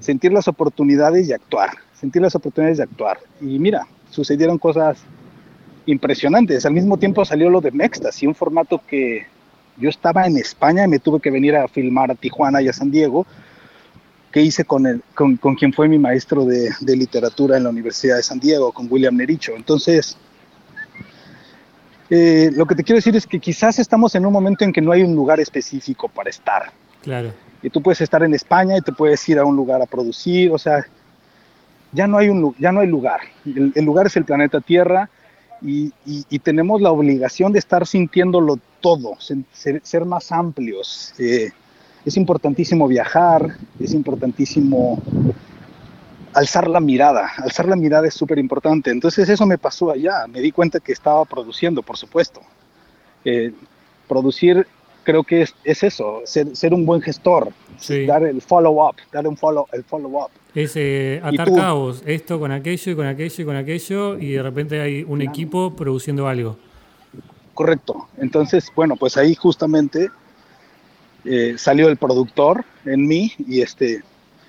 sentir 0.00 0.32
las 0.32 0.48
oportunidades 0.48 1.28
y 1.28 1.32
actuar, 1.32 1.70
sentir 1.98 2.22
las 2.22 2.34
oportunidades 2.34 2.78
de 2.78 2.84
actuar. 2.84 3.18
Y 3.40 3.58
mira, 3.58 3.86
sucedieron 4.10 4.58
cosas 4.58 4.98
impresionantes. 5.86 6.64
Al 6.66 6.72
mismo 6.72 6.96
tiempo 6.96 7.24
salió 7.24 7.50
lo 7.50 7.60
de 7.60 7.70
Mextasy, 7.70 8.26
un 8.26 8.34
formato 8.34 8.80
que 8.88 9.26
yo 9.76 9.88
estaba 9.88 10.26
en 10.26 10.36
España 10.36 10.84
y 10.84 10.88
me 10.88 10.98
tuve 10.98 11.20
que 11.20 11.30
venir 11.30 11.56
a 11.56 11.68
filmar 11.68 12.10
a 12.10 12.14
Tijuana 12.14 12.62
y 12.62 12.68
a 12.68 12.72
San 12.72 12.90
Diego, 12.90 13.26
que 14.34 14.40
hice 14.42 14.64
con, 14.64 14.84
el, 14.84 15.00
con, 15.14 15.36
con 15.36 15.54
quien 15.54 15.72
fue 15.72 15.86
mi 15.86 15.96
maestro 15.96 16.44
de, 16.44 16.68
de 16.80 16.96
literatura 16.96 17.56
en 17.56 17.62
la 17.62 17.70
Universidad 17.70 18.16
de 18.16 18.24
San 18.24 18.40
Diego, 18.40 18.72
con 18.72 18.88
William 18.90 19.16
Nericho. 19.16 19.52
Entonces, 19.54 20.16
eh, 22.10 22.50
lo 22.52 22.66
que 22.66 22.74
te 22.74 22.82
quiero 22.82 22.96
decir 22.96 23.14
es 23.14 23.28
que 23.28 23.38
quizás 23.38 23.78
estamos 23.78 24.12
en 24.16 24.26
un 24.26 24.32
momento 24.32 24.64
en 24.64 24.72
que 24.72 24.80
no 24.80 24.90
hay 24.90 25.02
un 25.02 25.14
lugar 25.14 25.38
específico 25.38 26.08
para 26.08 26.30
estar. 26.30 26.72
Claro. 27.02 27.32
Y 27.62 27.70
tú 27.70 27.80
puedes 27.80 28.00
estar 28.00 28.24
en 28.24 28.34
España 28.34 28.76
y 28.76 28.80
te 28.80 28.90
puedes 28.90 29.26
ir 29.28 29.38
a 29.38 29.44
un 29.44 29.54
lugar 29.54 29.80
a 29.80 29.86
producir, 29.86 30.50
o 30.50 30.58
sea, 30.58 30.84
ya 31.92 32.08
no 32.08 32.18
hay, 32.18 32.28
un, 32.28 32.56
ya 32.58 32.72
no 32.72 32.80
hay 32.80 32.88
lugar. 32.88 33.20
El, 33.46 33.70
el 33.72 33.84
lugar 33.84 34.06
es 34.08 34.16
el 34.16 34.24
planeta 34.24 34.60
Tierra 34.60 35.08
y, 35.62 35.92
y- 36.04 36.24
y 36.28 36.38
tenemos 36.40 36.80
la 36.80 36.90
obligación 36.90 37.52
de 37.52 37.60
estar 37.60 37.86
sintiéndolo 37.86 38.58
todo, 38.80 39.16
ser 39.20 40.04
más 40.04 40.32
amplios. 40.32 41.14
Eh, 41.18 41.52
es 42.04 42.16
importantísimo 42.16 42.86
viajar, 42.86 43.56
es 43.80 43.94
importantísimo 43.94 45.02
alzar 46.34 46.68
la 46.68 46.80
mirada. 46.80 47.30
Alzar 47.38 47.68
la 47.68 47.76
mirada 47.76 48.06
es 48.06 48.14
súper 48.14 48.38
importante. 48.38 48.90
Entonces 48.90 49.28
eso 49.28 49.46
me 49.46 49.58
pasó 49.58 49.90
allá. 49.90 50.26
Me 50.28 50.40
di 50.40 50.52
cuenta 50.52 50.80
que 50.80 50.92
estaba 50.92 51.24
produciendo, 51.24 51.82
por 51.82 51.96
supuesto. 51.96 52.40
Eh, 53.24 53.52
producir 54.08 54.66
creo 55.04 55.22
que 55.22 55.42
es, 55.42 55.54
es 55.64 55.82
eso, 55.82 56.22
ser, 56.24 56.56
ser 56.56 56.74
un 56.74 56.84
buen 56.84 57.00
gestor, 57.00 57.50
Sí. 57.76 58.06
dar 58.06 58.24
el 58.24 58.40
follow-up, 58.40 58.96
dar 59.12 59.28
un 59.28 59.36
follow, 59.36 59.66
el 59.72 59.84
follow-up. 59.84 60.30
Es 60.54 60.72
eh, 60.76 61.20
¿Y 61.22 61.34
atar 61.34 61.52
cabos, 61.52 62.02
esto 62.06 62.40
con 62.40 62.50
aquello 62.50 62.92
y 62.92 62.96
con 62.96 63.06
aquello 63.06 63.42
y 63.42 63.44
con 63.44 63.56
aquello, 63.56 64.18
y 64.18 64.32
de 64.32 64.42
repente 64.42 64.80
hay 64.80 65.04
un 65.06 65.20
equipo 65.20 65.74
produciendo 65.76 66.26
algo. 66.26 66.56
Correcto. 67.52 68.08
Entonces, 68.18 68.72
bueno, 68.74 68.96
pues 68.96 69.16
ahí 69.16 69.34
justamente 69.34 70.08
eh, 71.24 71.54
salió 71.56 71.88
el 71.88 71.96
productor 71.96 72.64
en 72.84 73.06
mí 73.06 73.32
y 73.46 73.60
este 73.62 74.02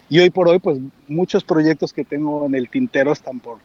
y 0.10 0.20
hoy 0.20 0.30
por 0.30 0.48
hoy, 0.48 0.60
pues 0.60 0.78
muchos 1.08 1.44
proyectos 1.44 1.92
que 1.92 2.04
tengo 2.06 2.46
en 2.46 2.54
el 2.56 2.70
tintero 2.70 3.12
están 3.12 3.40
por 3.40 3.58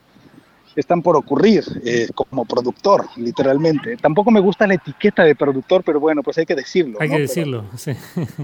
están 0.77 1.03
por 1.03 1.17
ocurrir 1.17 1.65
eh, 1.85 2.09
como 2.15 2.45
productor, 2.45 3.07
literalmente. 3.17 3.97
Tampoco 3.97 4.31
me 4.31 4.39
gusta 4.41 4.67
la 4.69 4.75
etiqueta 4.75 5.25
de 5.25 5.35
productor, 5.35 5.83
pero 5.85 5.99
bueno, 6.01 6.23
pues 6.23 6.39
hay 6.39 6.47
que 6.47 6.55
decirlo. 6.55 6.97
Hay 7.01 7.09
¿no? 7.09 7.17
que 7.17 7.19
Pero- 7.19 7.29
decirlo. 7.29 7.65
sí. 7.77 7.93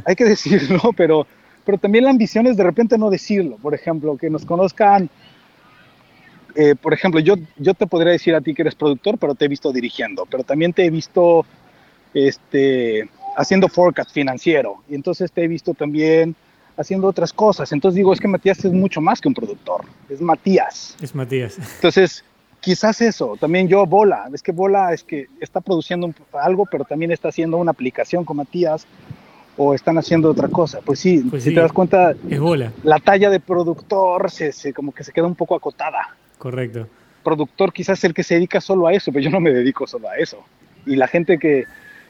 hay 0.05 0.17
que 0.17 0.25
decirlo, 0.25 0.81
pero, 0.97 1.27
pero 1.65 1.79
también 1.79 2.05
la 2.05 2.11
ambición 2.11 2.47
es 2.49 2.57
de 2.57 2.65
repente 2.65 2.99
no 2.99 3.11
decirlo. 3.11 3.57
Por 3.63 3.75
ejemplo, 3.75 4.17
que 4.19 4.29
nos 4.29 4.45
conozcan. 4.45 5.09
eh, 6.57 6.75
por 6.75 6.93
ejemplo, 6.93 7.21
yo, 7.21 7.37
yo 7.57 7.75
te 7.75 7.87
podría 7.87 8.13
decir 8.13 8.35
a 8.35 8.41
ti 8.41 8.53
que 8.55 8.63
eres 8.63 8.75
productor, 8.75 9.17
pero 9.19 9.35
te 9.37 9.45
he 9.45 9.49
visto 9.49 9.73
dirigiendo, 9.73 10.27
pero 10.29 10.43
también 10.43 10.73
te 10.73 10.85
he 10.85 10.91
visto 10.91 11.47
este, 12.13 13.09
haciendo 13.37 13.69
forecast 13.69 14.11
financiero, 14.13 14.83
y 14.89 14.95
entonces 14.95 15.31
te 15.31 15.45
he 15.45 15.49
visto 15.49 15.75
también 15.75 16.35
haciendo 16.77 17.07
otras 17.07 17.33
cosas. 17.33 17.71
Entonces 17.73 17.97
digo, 17.97 18.13
es 18.13 18.21
que 18.21 18.29
Matías 18.29 18.65
es 18.65 18.73
mucho 18.73 19.01
más 19.01 19.21
que 19.21 19.29
un 19.29 19.35
productor, 19.35 19.85
es 20.09 20.21
Matías. 20.21 20.97
Es 21.01 21.15
Matías. 21.15 21.57
Entonces, 21.77 22.25
quizás 22.61 23.01
eso, 23.01 23.37
también 23.41 23.69
yo, 23.69 23.87
Bola, 23.87 24.29
es 24.33 24.43
que 24.43 24.53
Bola 24.53 24.93
es 24.93 25.03
que 25.03 25.27
está 25.41 25.61
produciendo 25.61 26.13
algo, 26.33 26.67
pero 26.71 26.85
también 26.85 27.11
está 27.13 27.29
haciendo 27.29 27.57
una 27.59 27.71
aplicación 27.71 28.25
con 28.25 28.39
Matías 28.39 28.87
o 29.59 29.73
están 29.75 29.97
haciendo 29.97 30.31
otra 30.31 30.49
cosa. 30.49 30.81
Pues 30.85 30.99
sí, 31.01 31.23
Pues 31.31 31.43
si 31.45 31.51
sí. 31.51 31.55
te 31.55 31.61
das 31.63 31.73
cuenta, 31.73 32.13
Es 32.29 32.41
bola. 32.41 32.73
la 32.83 32.99
talla 32.99 33.31
de 33.31 33.41
productor 33.41 34.31
se, 34.31 34.53
se- 34.53 34.73
como 34.75 34.93
que 34.93 35.03
se 35.05 35.13
queda 35.13 35.27
un 35.27 35.35
poco 35.35 35.55
acotada. 35.55 36.15
Correcto. 36.39 36.87
Productor 37.25 37.73
quizás 37.73 37.99
es 37.99 38.05
el 38.05 38.13
que 38.15 38.23
se 38.23 38.35
dedica 38.35 38.61
solo 38.61 38.87
a 38.87 38.93
eso, 38.93 39.11
pero 39.13 39.25
yo 39.25 39.31
no 39.31 39.41
me 39.41 39.51
dedico 39.51 39.87
solo 39.87 40.09
a 40.11 40.17
eso. 40.17 40.45
Y 40.85 40.97
la 40.97 41.09
gente 41.09 41.39
que, 41.39 41.65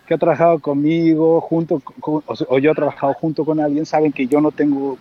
que 0.06 0.14
ha 0.14 0.18
trabajado 0.18 0.58
conmigo, 0.60 1.40
junto 1.40 1.80
con- 1.80 2.22
o, 2.26 2.58
yo 2.58 2.70
he 2.70 2.74
trabajado 2.74 3.14
junto 3.14 3.44
con 3.44 3.60
alguien, 3.60 3.84
saben 3.86 4.12
que 4.12 4.26
yo 4.26 4.40
no 4.40 4.50
tengo 4.52 4.96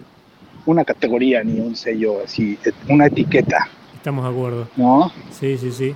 una 0.65 0.83
categoría 0.83 1.43
ni 1.43 1.59
un 1.59 1.75
sello 1.75 2.23
así, 2.23 2.57
una 2.89 3.05
etiqueta, 3.07 3.69
Estamos 3.95 4.23
de 4.25 4.29
acuerdo. 4.31 4.67
¿no? 4.75 5.11
Sí, 5.31 5.57
sí, 5.57 5.71
sí. 5.71 5.95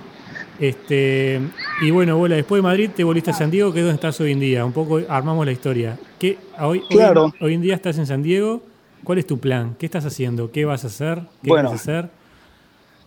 Este, 0.60 1.40
y 1.82 1.92
bueno, 1.92 2.18
Bola, 2.18 2.36
después 2.36 2.58
de 2.60 2.64
Madrid 2.64 2.90
te 2.96 3.04
volviste 3.04 3.32
a 3.32 3.34
San 3.34 3.52
Diego, 3.52 3.72
que 3.72 3.80
es 3.80 3.86
donde 3.86 3.96
estás 3.96 4.20
hoy 4.20 4.32
en 4.32 4.40
día. 4.40 4.66
Un 4.66 4.72
poco 4.74 5.00
armamos 5.08 5.46
la 5.46 5.52
historia. 5.52 5.98
¿Qué, 6.18 6.38
hoy, 6.60 6.80
hoy- 6.80 6.86
Claro. 6.90 7.32
hoy, 7.40 7.54
en 7.54 7.62
día 7.62 7.76
estás 7.76 7.98
en 8.00 8.06
San 8.08 8.24
Diego. 8.24 8.62
¿Cuál 9.04 9.20
es 9.20 9.28
tu 9.28 9.38
plan? 9.40 9.76
¿Qué 9.80 9.86
estás 9.86 10.06
haciendo? 10.06 10.52
¿Qué 10.52 10.66
vas 10.66 10.84
a 10.84 10.88
hacer? 10.88 11.20
¿Qué 11.44 11.50
Bueno. 11.50 11.70
vas 11.70 11.80
a 11.80 11.82
hacer? 11.82 12.10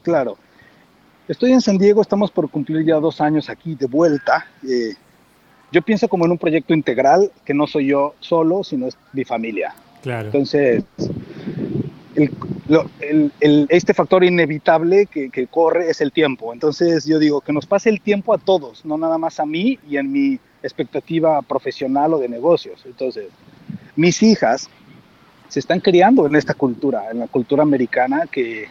Claro. 0.02 0.36
Estoy 1.28 1.52
en 1.52 1.60
San 1.60 1.78
Diego, 1.78 2.00
estamos 2.00 2.30
por 2.30 2.48
cumplir 2.48 2.84
ya 2.86 2.96
dos 2.96 3.20
años 3.20 3.48
aquí 3.50 3.74
de 3.74 3.86
vuelta. 3.86 4.46
Eh, 4.66 4.94
yo 5.72 5.82
pienso 5.82 6.06
como 6.08 6.24
en 6.26 6.32
un 6.32 6.38
proyecto 6.38 6.74
integral 6.74 7.30
que 7.44 7.54
no 7.54 7.66
soy 7.66 7.87
yo 7.87 8.14
solo, 8.20 8.62
sino 8.62 8.87
es 8.87 8.96
mi 9.12 9.24
familia. 9.24 9.74
Claro. 10.02 10.26
Entonces, 10.26 10.85
el- 12.14 12.30
lo- 12.68 12.87
el- 13.00 13.32
el- 13.40 13.66
este 13.70 13.94
factor 13.94 14.22
inevitable 14.22 15.06
que, 15.06 15.30
que 15.30 15.46
corre 15.46 15.88
es 15.90 16.00
el 16.00 16.12
tiempo. 16.12 16.52
Entonces 16.52 17.06
yo 17.06 17.18
digo 17.18 17.40
que 17.40 17.52
nos 17.52 17.66
pase 17.66 17.88
el 17.88 18.00
tiempo 18.00 18.35
a 18.35 18.38
todos, 18.38 18.85
no 18.85 18.98
nada 18.98 19.16
más 19.18 19.40
a 19.40 19.46
mí 19.46 19.78
y 19.88 19.96
en 19.96 20.12
mi 20.12 20.38
expectativa 20.62 21.40
profesional 21.42 22.14
o 22.14 22.18
de 22.18 22.28
negocios. 22.28 22.82
Entonces, 22.85 23.26
mis 23.96 24.22
hijas 24.22 24.68
se 25.48 25.58
están 25.61 25.80
criando 25.80 26.26
en 26.26 26.35
esta 26.37 26.54
cultura, 26.54 27.11
en 27.11 27.18
la 27.20 27.26
cultura 27.28 27.62
americana 27.62 28.26
que, 28.30 28.66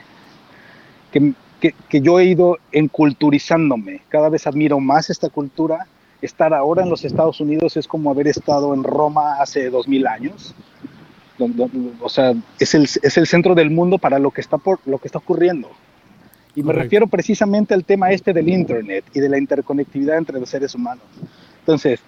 que, 1.12 1.34
que- 1.60 1.76
que 1.90 2.02
yo 2.02 2.20
he 2.20 2.26
ido 2.26 2.58
enculturizándome. 2.72 4.02
Cada 4.10 4.30
vez 4.30 4.48
admiro 4.48 4.80
más 4.80 5.10
esta 5.10 5.30
cultura 5.30 5.88
estar 6.22 6.54
ahora 6.54 6.84
en 6.84 6.90
los 6.90 7.04
Estados 7.04 7.40
Unidos 7.40 7.78
es 7.78 7.88
como 7.88 8.12
haber 8.12 8.28
estado 8.28 8.74
en 8.74 8.84
Roma 8.84 9.36
hace 9.40 9.70
dos 9.70 9.88
mil 9.88 10.08
años. 10.08 10.54
O 12.02 12.10
sea, 12.10 12.34
es 12.60 12.76
el, 12.76 12.84
es 12.84 13.18
el 13.18 13.26
centro 13.26 13.56
del 13.56 13.72
mundo 13.72 13.98
para 13.98 14.20
lo 14.20 14.32
que 14.32 14.42
está, 14.42 14.58
por, 14.58 14.80
lo 14.86 15.00
que 15.00 15.08
está 15.08 15.18
ocurriendo. 15.18 15.70
Y 16.56 16.64
me 16.64 16.74
refiero 16.74 17.08
precisamente 17.08 17.74
al 17.74 17.86
tema 17.86 18.12
este 18.12 18.34
del 18.34 18.50
Internet 18.50 19.06
y 19.14 19.20
de 19.20 19.30
la 19.30 19.38
interconectividad 19.38 20.18
entre 20.18 20.40
los 20.40 20.50
seres 20.50 20.76
humanos. 20.76 21.06
Entonces, 21.60 22.02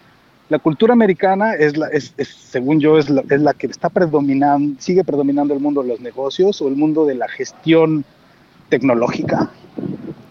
la 0.49 0.59
cultura 0.59 0.93
americana 0.93 1.53
es, 1.53 1.77
la, 1.77 1.87
es, 1.87 2.13
según 2.27 2.79
yo, 2.79 2.99
es 2.99 3.09
la, 3.09 3.23
es 3.29 3.41
la, 3.41 3.53
que 3.53 3.67
está 3.67 3.89
predominando, 3.89 4.79
sigue 4.81 5.03
predominando 5.03 5.53
el 5.53 5.61
mundo 5.61 5.81
de 5.81 5.87
los 5.87 6.01
negocios 6.01 6.61
o 6.61 6.67
el 6.67 6.75
mundo 6.75 7.05
de 7.05 7.15
la 7.15 7.27
gestión 7.29 8.03
tecnológica. 8.69 9.49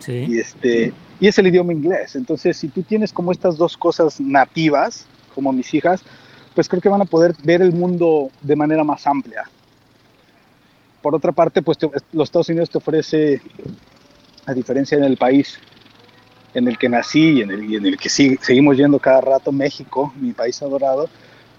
Sí. 0.01 0.27
Y, 0.29 0.39
este, 0.39 0.93
y 1.23 1.29
es 1.29 1.39
el 1.39 1.47
idioma 1.47 1.73
inglés. 1.73 2.17
Entonces, 2.17 2.57
si 2.57 2.67
tú 2.67 2.83
tienes 2.83 3.13
como 3.13 3.31
estas 3.31 3.57
dos 3.57 3.77
cosas 3.77 4.21
nativas, 4.21 5.07
como 5.37 5.53
mis 5.53 5.73
hijas, 5.73 6.03
pues 6.53 6.69
creo 6.69 6.83
que 6.83 6.89
van 6.89 7.01
a 7.01 7.05
poder 7.05 7.37
ver 7.45 7.63
el 7.63 7.73
mundo 7.73 8.33
de 8.41 8.57
manera 8.57 8.83
más 8.83 9.07
amplia. 9.07 9.45
Por 11.01 11.15
otra 11.15 11.31
parte, 11.31 11.63
pues 11.63 11.79
los 12.11 12.25
Estados 12.25 12.49
Unidos 12.49 12.71
te 12.71 12.79
ofrece, 12.79 13.41
a 14.47 14.53
diferencia 14.53 14.99
en 14.99 15.05
el 15.05 15.17
país 15.17 15.61
en 16.55 16.67
el 16.67 16.77
que 16.77 16.89
nací 16.89 17.35
y 17.35 17.43
en 17.43 17.53
el, 17.53 17.73
en 17.73 17.87
el 17.87 17.97
que 17.97 18.09
seguimos 18.09 18.77
yendo 18.77 18.99
cada 18.99 19.21
rato, 19.21 19.53
México, 19.53 20.13
mi 20.17 20.33
país 20.33 20.61
adorado, 20.61 21.09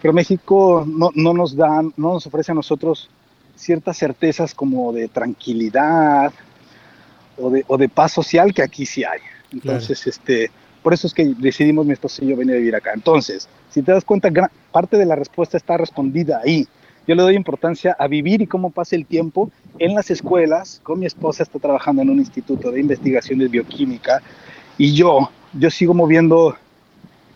pero 0.02 0.14
México 0.14 0.84
no, 0.86 1.10
no, 1.16 1.34
nos 1.34 1.56
no 1.56 1.94
nos 1.96 2.28
ofrece 2.28 2.52
a 2.52 2.56
nosotros 2.56 3.10
ciertas 3.56 3.98
certezas 3.98 4.54
como 4.54 4.92
de 4.92 5.08
tranquilidad 5.08 6.34
o 7.38 7.50
de, 7.50 7.64
o 7.66 7.78
de 7.78 7.88
paz 7.88 8.12
social 8.12 8.54
que 8.54 8.62
aquí 8.62 8.86
sí 8.86 9.06
hay. 9.06 9.22
Entonces, 9.54 10.06
este, 10.08 10.52
por 10.82 10.94
eso 10.94 11.08
es 11.08 11.14
que 11.14 11.34
decidimos 11.38 11.86
mi 11.86 11.94
esposo 11.94 12.24
y 12.24 12.30
yo 12.30 12.36
venir 12.36 12.56
a 12.56 12.58
vivir 12.58 12.76
acá. 12.76 12.92
Entonces, 12.94 13.48
si 13.70 13.82
te 13.82 13.92
das 13.92 14.04
cuenta, 14.04 14.30
gran, 14.30 14.50
parte 14.72 14.98
de 14.98 15.06
la 15.06 15.16
respuesta 15.16 15.56
está 15.56 15.78
respondida 15.78 16.42
ahí. 16.44 16.68
Yo 17.08 17.16
le 17.16 17.22
doy 17.22 17.36
importancia 17.36 17.96
a 18.00 18.08
vivir 18.08 18.42
y 18.42 18.48
cómo 18.48 18.70
pasa 18.70 18.96
el 18.96 19.06
tiempo 19.06 19.52
en 19.78 19.94
las 19.94 20.10
escuelas. 20.10 20.80
Con 20.84 21.00
mi 21.00 21.06
esposa 21.06 21.44
está 21.44 21.60
trabajando 21.60 22.02
en 22.02 22.10
un 22.10 22.20
instituto 22.20 22.72
de 22.72 22.80
investigaciones 22.80 23.52
bioquímica 23.52 24.22
y 24.78 24.94
yo, 24.94 25.30
yo 25.54 25.70
sigo 25.70 25.94
moviendo 25.94 26.56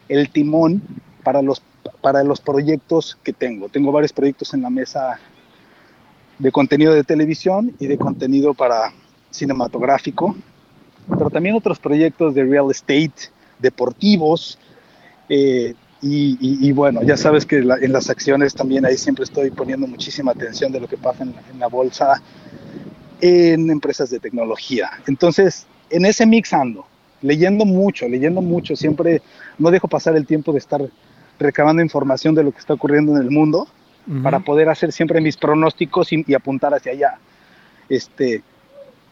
el 0.09 0.29
timón 0.29 0.81
para 1.23 1.41
los, 1.41 1.61
para 2.01 2.23
los 2.23 2.39
proyectos 2.39 3.17
que 3.23 3.33
tengo. 3.33 3.67
Tengo 3.69 3.91
varios 3.91 4.13
proyectos 4.13 4.53
en 4.53 4.61
la 4.61 4.69
mesa 4.69 5.19
de 6.39 6.51
contenido 6.51 6.93
de 6.93 7.03
televisión 7.03 7.73
y 7.79 7.87
de 7.87 7.97
contenido 7.97 8.53
para 8.53 8.93
cinematográfico, 9.31 10.35
pero 11.09 11.29
también 11.29 11.55
otros 11.55 11.79
proyectos 11.79 12.35
de 12.35 12.43
real 12.43 12.69
estate, 12.71 13.31
deportivos, 13.59 14.57
eh, 15.29 15.73
y, 15.99 16.71
bueno, 16.73 17.01
ya 17.01 17.17
sabes 17.17 17.45
que 17.45 17.57
en 17.57 17.91
las 17.91 18.09
acciones 18.09 18.53
también 18.53 18.85
ahí 18.85 18.97
siempre 18.97 19.23
estoy 19.23 19.49
poniendo 19.49 19.87
muchísima 19.87 20.31
atención 20.31 20.71
de 20.71 20.79
lo 20.79 20.87
que 20.87 20.95
pasa 20.95 21.23
en, 21.23 21.33
en, 21.51 21.59
la 21.59 21.67
bolsa 21.67 22.21
en 23.19 23.71
empresas 23.71 24.11
de 24.11 24.19
tecnología. 24.19 24.91
Entonces, 25.07 25.65
en 25.89 26.05
ese 26.05 26.27
mix 26.27 26.53
ando 26.53 26.85
leyendo 27.21 27.65
mucho, 27.65 28.07
leyendo 28.07 28.41
mucho, 28.41 28.75
siempre 28.75 29.21
no 29.57 29.71
dejo 29.71 29.87
pasar 29.87 30.15
el 30.15 30.25
tiempo 30.25 30.51
de 30.51 30.59
estar 30.59 30.81
recabando 31.39 31.81
información 31.81 32.35
de 32.35 32.43
lo 32.43 32.51
que 32.51 32.59
está 32.59 32.73
ocurriendo 32.73 33.15
en 33.15 33.21
el 33.21 33.31
mundo 33.31 33.67
para 34.23 34.39
poder 34.39 34.69
hacer 34.69 34.93
siempre 34.93 35.19
mis 35.19 35.35
pronósticos 35.35 36.13
y, 36.13 36.33
apuntar 36.33 36.73
hacia 36.73 36.93
allá. 36.93 37.19
Este, 37.89 38.41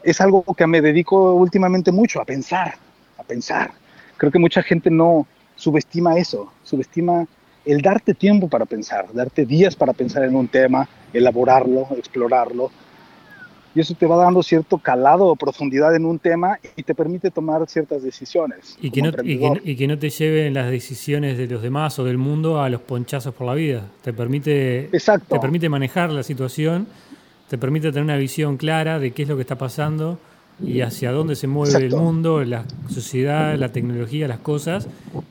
es 0.06 0.22
algo 0.22 0.44
que 0.56 0.68
me 0.68 0.82
dedico 0.82 1.34
últimamente 1.34 1.92
mucho, 1.92 2.22
a 2.22 2.26
pensar, 2.26 2.76
a 3.18 3.24
pensar. 3.24 3.72
Creo 4.18 4.32
que 4.32 4.40
mucha 4.40 4.62
gente 4.62 4.90
no 4.90 5.28
subestima 5.56 6.18
eso, 6.18 6.54
subestima 6.64 7.26
el 7.66 7.82
darte 7.82 8.14
tiempo 8.14 8.48
para 8.48 8.66
pensar, 8.66 9.08
darte 9.12 9.46
días 9.46 9.76
para 9.76 9.94
pensar 9.94 10.24
en 10.24 10.36
un 10.36 10.48
tema, 10.48 10.88
elaborarlo, 11.12 11.88
explorarlo, 11.98 12.70
y 13.76 13.82
eso 13.82 13.94
te 13.94 14.06
va 14.06 14.16
dando 14.16 14.42
cierto 14.42 14.78
calado 14.78 15.26
o 15.26 15.36
profundidad 15.36 15.94
en 15.96 16.06
un 16.06 16.18
tema 16.18 16.58
y 16.78 16.84
te 16.84 16.96
permite 16.96 17.30
tomar 17.30 17.68
ciertas 17.68 18.02
decisiones. 18.02 18.78
Y 18.80 18.90
que, 18.90 19.02
no, 19.02 19.12
y 19.22 19.76
que, 19.76 19.88
no, 19.88 20.00
te 20.00 20.10
lleven 20.10 20.54
las 20.54 20.72
decisiones 20.72 21.38
de 21.38 21.48
los 21.48 21.62
demás 21.62 22.00
o 22.00 22.06
del 22.06 22.18
mundo 22.18 22.62
a 22.62 22.70
los 22.70 22.80
ponchazos 22.80 23.34
por 23.36 23.48
la 23.48 23.54
vida. 23.54 23.84
Te 24.02 24.14
permite, 24.14 24.90
te 25.28 25.40
permite 25.40 25.68
manejar 25.68 26.10
la 26.12 26.24
situación, 26.24 26.88
te 27.50 27.58
permite 27.58 27.90
tener 27.90 28.04
una 28.04 28.18
visión 28.18 28.58
clara 28.58 29.00
de 29.00 29.12
qué 29.12 29.24
es 29.24 29.30
lo 29.30 29.36
que 29.36 29.42
está 29.42 29.58
pasando 29.58 30.20
y 30.64 30.82
hacia 30.82 31.12
dónde 31.12 31.36
se 31.36 31.48
mueve 31.48 31.86
el 31.86 31.96
mundo, 31.96 32.44
la 32.44 32.64
sociedad, 32.90 33.56
la 33.56 33.70
tecnología, 33.70 34.28
las 34.28 34.40
cosas, 34.40 34.88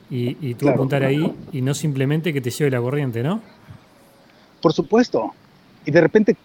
y, 0.09 0.37
y 0.39 0.53
tú 0.53 0.69
apuntar 0.69 1.03
ahí 1.03 1.33
y 1.51 1.61
no 1.61 1.73
simplemente 1.73 2.31
que 2.31 2.41
te 2.41 2.51
lleve 2.51 2.71
la 2.71 2.79
corriente, 2.79 3.23
¿no? 3.23 3.41
Por 4.61 4.73
supuesto. 4.73 5.33
Y 5.85 5.91
de 5.91 6.01
repente 6.01 6.37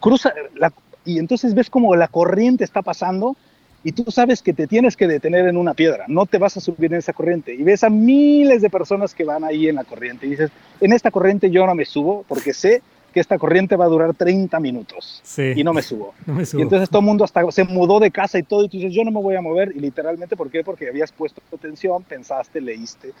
cruza 0.00 0.32
la, 0.54 0.72
y 1.04 1.18
entonces 1.18 1.54
ves 1.54 1.70
como 1.70 1.96
la 1.96 2.08
corriente 2.08 2.64
está 2.64 2.82
pasando 2.82 3.36
y 3.84 3.92
tú 3.92 4.10
sabes 4.10 4.42
que 4.42 4.52
te 4.52 4.66
tienes 4.66 4.96
que 4.96 5.06
detener 5.06 5.46
en 5.46 5.56
una 5.56 5.72
piedra, 5.72 6.06
no 6.08 6.26
te 6.26 6.38
vas 6.38 6.56
a 6.56 6.60
subir 6.60 6.92
en 6.92 6.98
esa 6.98 7.12
corriente. 7.12 7.54
Y 7.54 7.62
ves 7.62 7.84
a 7.84 7.90
miles 7.90 8.60
de 8.60 8.68
personas 8.68 9.14
que 9.14 9.24
van 9.24 9.44
ahí 9.44 9.68
en 9.68 9.76
la 9.76 9.84
corriente 9.84 10.26
y 10.26 10.30
dices, 10.30 10.50
en 10.80 10.92
esta 10.92 11.10
corriente 11.10 11.50
yo 11.50 11.64
no 11.66 11.74
me 11.74 11.84
subo 11.84 12.24
porque 12.28 12.52
sé 12.52 12.82
que 13.16 13.20
esta 13.20 13.38
corriente 13.38 13.76
va 13.76 13.86
a 13.86 13.88
durar 13.88 14.12
30 14.12 14.60
minutos 14.60 15.22
y 15.38 15.64
no 15.64 15.72
me, 15.72 15.80
subo. 15.80 16.12
Y 16.52 16.60
entonces 16.60 16.90
todo 16.90 16.98
el 16.98 17.06
mundo 17.06 17.24
hasta 17.24 17.50
se 17.50 17.64
mudó 17.64 17.98
de 17.98 18.10
casa 18.10 18.38
y 18.38 18.42
todo 18.42 18.62
y 18.64 18.68
tú 18.68 18.76
dices, 18.76 18.92
yo 18.92 19.04
no 19.04 19.10
me 19.10 19.22
voy 19.22 19.36
a 19.36 19.40
mover 19.40 19.72
y 19.74 19.80
literalmente, 19.80 20.36
¿por 20.36 20.50
qué? 20.50 20.62
Porque 20.62 20.86
habías 20.86 21.12
puesto 21.12 21.40
atención, 21.50 22.02
pensaste, 22.02 22.60
leíste. 22.60 23.12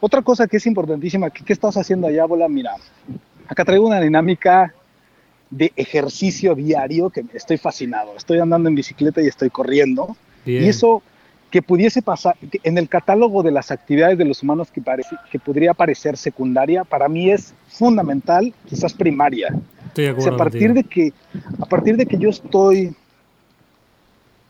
Otra 0.00 0.20
cosa 0.20 0.46
que 0.46 0.58
es 0.58 0.66
importantísima, 0.66 1.30
¿qué, 1.30 1.42
qué 1.42 1.54
estás 1.54 1.78
haciendo 1.78 2.08
allá, 2.08 2.26
Bola? 2.26 2.46
Mira, 2.46 2.72
acá 3.48 3.64
traigo 3.64 3.86
una 3.86 4.02
dinámica 4.02 4.74
de 5.48 5.72
ejercicio 5.76 6.54
diario 6.54 7.08
que 7.08 7.24
estoy 7.32 7.56
fascinado. 7.56 8.14
Estoy 8.18 8.38
andando 8.40 8.68
en 8.68 8.74
bicicleta 8.74 9.22
y 9.22 9.28
estoy 9.28 9.48
corriendo. 9.48 10.14
Y 10.44 10.68
eso 10.68 11.02
que 11.50 11.62
pudiese 11.62 12.02
pasar 12.02 12.36
en 12.62 12.78
el 12.78 12.88
catálogo 12.88 13.42
de 13.42 13.52
las 13.52 13.70
actividades 13.70 14.18
de 14.18 14.24
los 14.24 14.42
humanos 14.42 14.70
que, 14.70 14.80
parece, 14.80 15.16
que 15.30 15.38
podría 15.38 15.74
parecer 15.74 16.16
secundaria, 16.16 16.84
para 16.84 17.08
mí 17.08 17.30
es 17.30 17.54
fundamental, 17.68 18.52
quizás 18.66 18.92
primaria. 18.92 19.54
Estoy 19.88 20.06
o 20.08 20.20
sea, 20.20 20.32
a 20.32 20.36
partir 20.36 20.74
de 20.74 20.84
que 20.84 21.12
a 21.60 21.66
partir 21.66 21.96
de 21.96 22.06
que 22.06 22.18
yo 22.18 22.28
estoy 22.28 22.94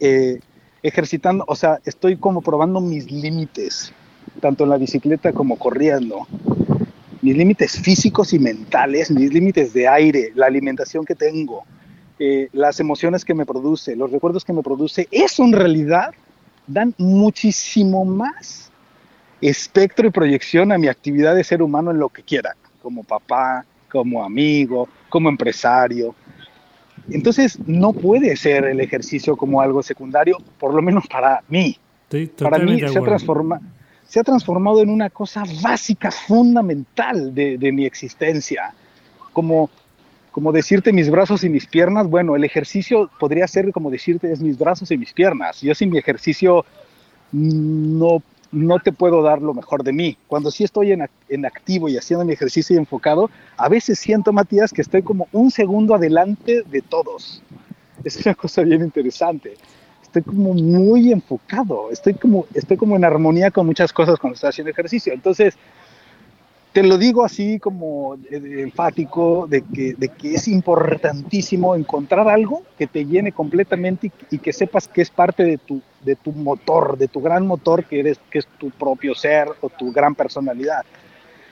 eh, 0.01 0.41
ejercitando, 0.83 1.45
o 1.47 1.55
sea, 1.55 1.79
estoy 1.85 2.17
como 2.17 2.43
probando 2.43 2.81
mis 2.81 3.11
límites, 3.11 3.93
tanto 4.41 4.65
en 4.65 4.71
la 4.71 4.79
bicicleta 4.79 5.33
como 5.33 5.57
corriendo 5.59 6.27
mis 7.23 7.37
límites 7.37 7.81
físicos 7.81 8.33
y 8.33 8.39
mentales, 8.39 9.11
mis 9.11 9.33
límites 9.33 9.73
de 9.73 9.89
aire, 9.89 10.33
la 10.35 10.47
alimentación 10.47 11.05
que 11.05 11.15
tengo, 11.15 11.65
eh, 12.19 12.49
las 12.53 12.79
emociones 12.79 13.25
que 13.25 13.35
me 13.35 13.45
produce, 13.45 13.97
los 13.97 14.13
recuerdos 14.13 14.45
que 14.45 14.53
me 14.53 14.63
produce, 14.63 15.09
eso 15.11 15.45
en 15.45 15.53
realidad 15.53 16.15
dan 16.67 16.95
muchísimo 16.99 18.05
más 18.05 18.71
espectro 19.41 20.07
y 20.07 20.11
proyección 20.11 20.73
a 20.73 20.79
mi 20.79 20.89
actividad 20.89 21.35
de 21.35 21.45
ser 21.45 21.63
humano 21.63 21.91
en 21.91 21.99
lo 21.99 22.09
que 22.09 22.23
quiera, 22.23 22.57
como 22.83 23.05
papá, 23.05 23.65
como 23.91 24.25
amigo, 24.25 24.89
como 25.09 25.29
empresario. 25.29 26.15
Entonces 27.11 27.59
no 27.67 27.93
puede 27.93 28.37
ser 28.37 28.65
el 28.65 28.81
ejercicio 28.81 29.37
como 29.37 29.61
algo 29.61 29.83
secundario, 29.83 30.39
por 30.59 30.75
lo 30.75 30.83
menos 30.83 31.07
para 31.07 31.43
mí. 31.49 31.77
para 32.39 32.59
mí 32.59 32.81
se 32.81 33.01
transforma, 33.01 33.61
se 34.07 34.21
ha 34.21 34.25
transformado 34.25 34.83
en 34.83 34.89
una 34.89 35.11
cosa 35.11 35.45
básica, 35.63 36.11
fundamental 36.11 37.35
de, 37.35 37.59
de 37.59 37.73
mi 37.73 37.85
existencia. 37.85 38.73
Como, 39.33 39.71
como 40.37 40.53
decirte 40.53 40.93
mis 40.93 41.09
brazos 41.09 41.45
y 41.45 41.49
mis 41.49 41.67
piernas, 41.67 42.11
bueno, 42.11 42.37
el 42.37 42.45
ejercicio 42.45 43.11
podría 43.19 43.49
ser 43.49 43.73
como 43.73 43.91
decirte 43.91 44.31
es 44.31 44.43
mis 44.43 44.59
brazos 44.59 44.91
y 44.91 44.99
mis 44.99 45.15
piernas. 45.15 45.63
Yo 45.63 45.75
sin 45.75 45.89
mi 45.89 45.97
ejercicio 45.97 46.67
no, 47.33 48.23
no 48.53 48.79
te 48.79 48.93
puedo 48.93 49.23
dar 49.23 49.41
lo 49.41 49.55
mejor 49.55 49.83
de 49.83 49.95
mí. 49.95 50.19
Cuando 50.27 50.51
sí 50.51 50.63
estoy 50.63 50.93
en, 50.93 51.09
en, 51.31 51.47
activo 51.47 51.89
y 51.89 51.97
haciendo 51.97 52.27
mi 52.27 52.35
ejercicio 52.35 52.77
y 52.77 52.79
enfocado, 52.79 53.31
a 53.57 53.71
veces 53.71 53.99
siento, 53.99 54.31
Matías, 54.31 54.75
que 54.75 54.83
estoy 54.83 55.01
como 55.01 55.27
un 55.33 55.51
segundo 55.51 55.95
adelante 55.95 56.65
de 56.67 56.83
todos. 56.83 57.43
Es 58.05 58.27
una 58.27 58.35
cosa 58.35 58.61
bien 58.61 58.83
interesante 58.83 59.55
estoy 60.03 60.35
como 60.35 60.55
muy 60.55 61.13
enfocado, 61.13 61.91
estoy 61.91 62.15
como, 62.15 62.47
estoy 62.55 62.77
como 62.77 62.97
en 62.97 63.05
armonía 63.05 63.51
con 63.51 63.67
muchas 63.67 63.93
cosas 63.93 64.19
cuando 64.19 64.35
estoy 64.35 64.51
haciendo 64.51 64.71
ejercicio. 64.71 65.13
Entonces, 65.13 65.57
te 66.77 66.83
lo 66.83 66.99
digo 66.99 67.25
así 67.25 67.59
como 67.59 68.19
enfático 68.31 69.47
de 69.47 69.63
que, 69.63 69.95
de 69.95 70.11
que 70.11 70.35
es 70.35 70.47
importantísimo 70.47 71.75
encontrar 71.75 72.29
algo 72.29 72.65
que 72.77 72.87
te 72.87 73.07
llene 73.07 73.33
completamente 73.33 74.13
y, 74.31 74.37
que 74.37 74.53
sepas 74.53 74.87
que 74.87 75.01
es 75.01 75.09
parte 75.09 75.43
de 75.43 75.57
tu, 75.57 75.81
de 76.05 76.17
tu 76.17 76.33
motor, 76.33 76.99
de 76.99 77.09
tu 77.09 77.23
gran 77.23 77.47
motor 77.47 77.85
que 77.85 78.01
eres, 78.01 78.21
que 78.29 78.41
es 78.41 78.47
tu 78.59 78.69
propio 78.69 79.15
ser 79.15 79.49
o 79.63 79.71
tu 79.71 79.91
gran 79.91 80.15
personalidad. 80.15 80.85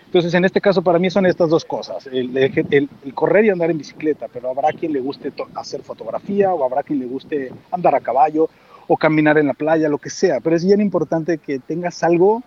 Entonces, 0.05 0.35
en 0.35 0.45
este 0.45 0.61
caso, 0.61 0.83
para 0.83 0.99
mí 0.99 1.09
son 1.09 1.25
estas 1.25 1.49
dos 1.49 1.65
cosas, 1.65 2.07
el, 2.07 2.37
el, 2.37 2.91
correr 3.15 3.47
y 3.47 3.49
andar 3.49 3.71
en 3.71 3.79
bicicleta, 3.79 4.27
pero 4.31 4.51
habrá 4.51 4.73
quien 4.73 4.93
le 4.93 5.01
guste 5.01 5.33
hacer 5.55 5.81
fotografía 5.81 6.53
o 6.53 6.63
habrá 6.63 6.83
quien 6.83 6.99
le 6.99 7.07
guste 7.07 7.51
andar 7.71 7.95
a 7.95 8.01
caballo 8.01 8.51
o 8.89 8.99
caminar 8.99 9.39
en 9.39 9.47
la 9.47 9.55
playa, 9.55 9.89
lo 9.89 9.97
que 9.97 10.11
sea, 10.11 10.41
pero 10.41 10.55
es 10.55 10.67
bien 10.67 10.83
importante 10.83 11.39
que 11.39 11.61
tengas 11.61 12.03
algo 12.03 12.43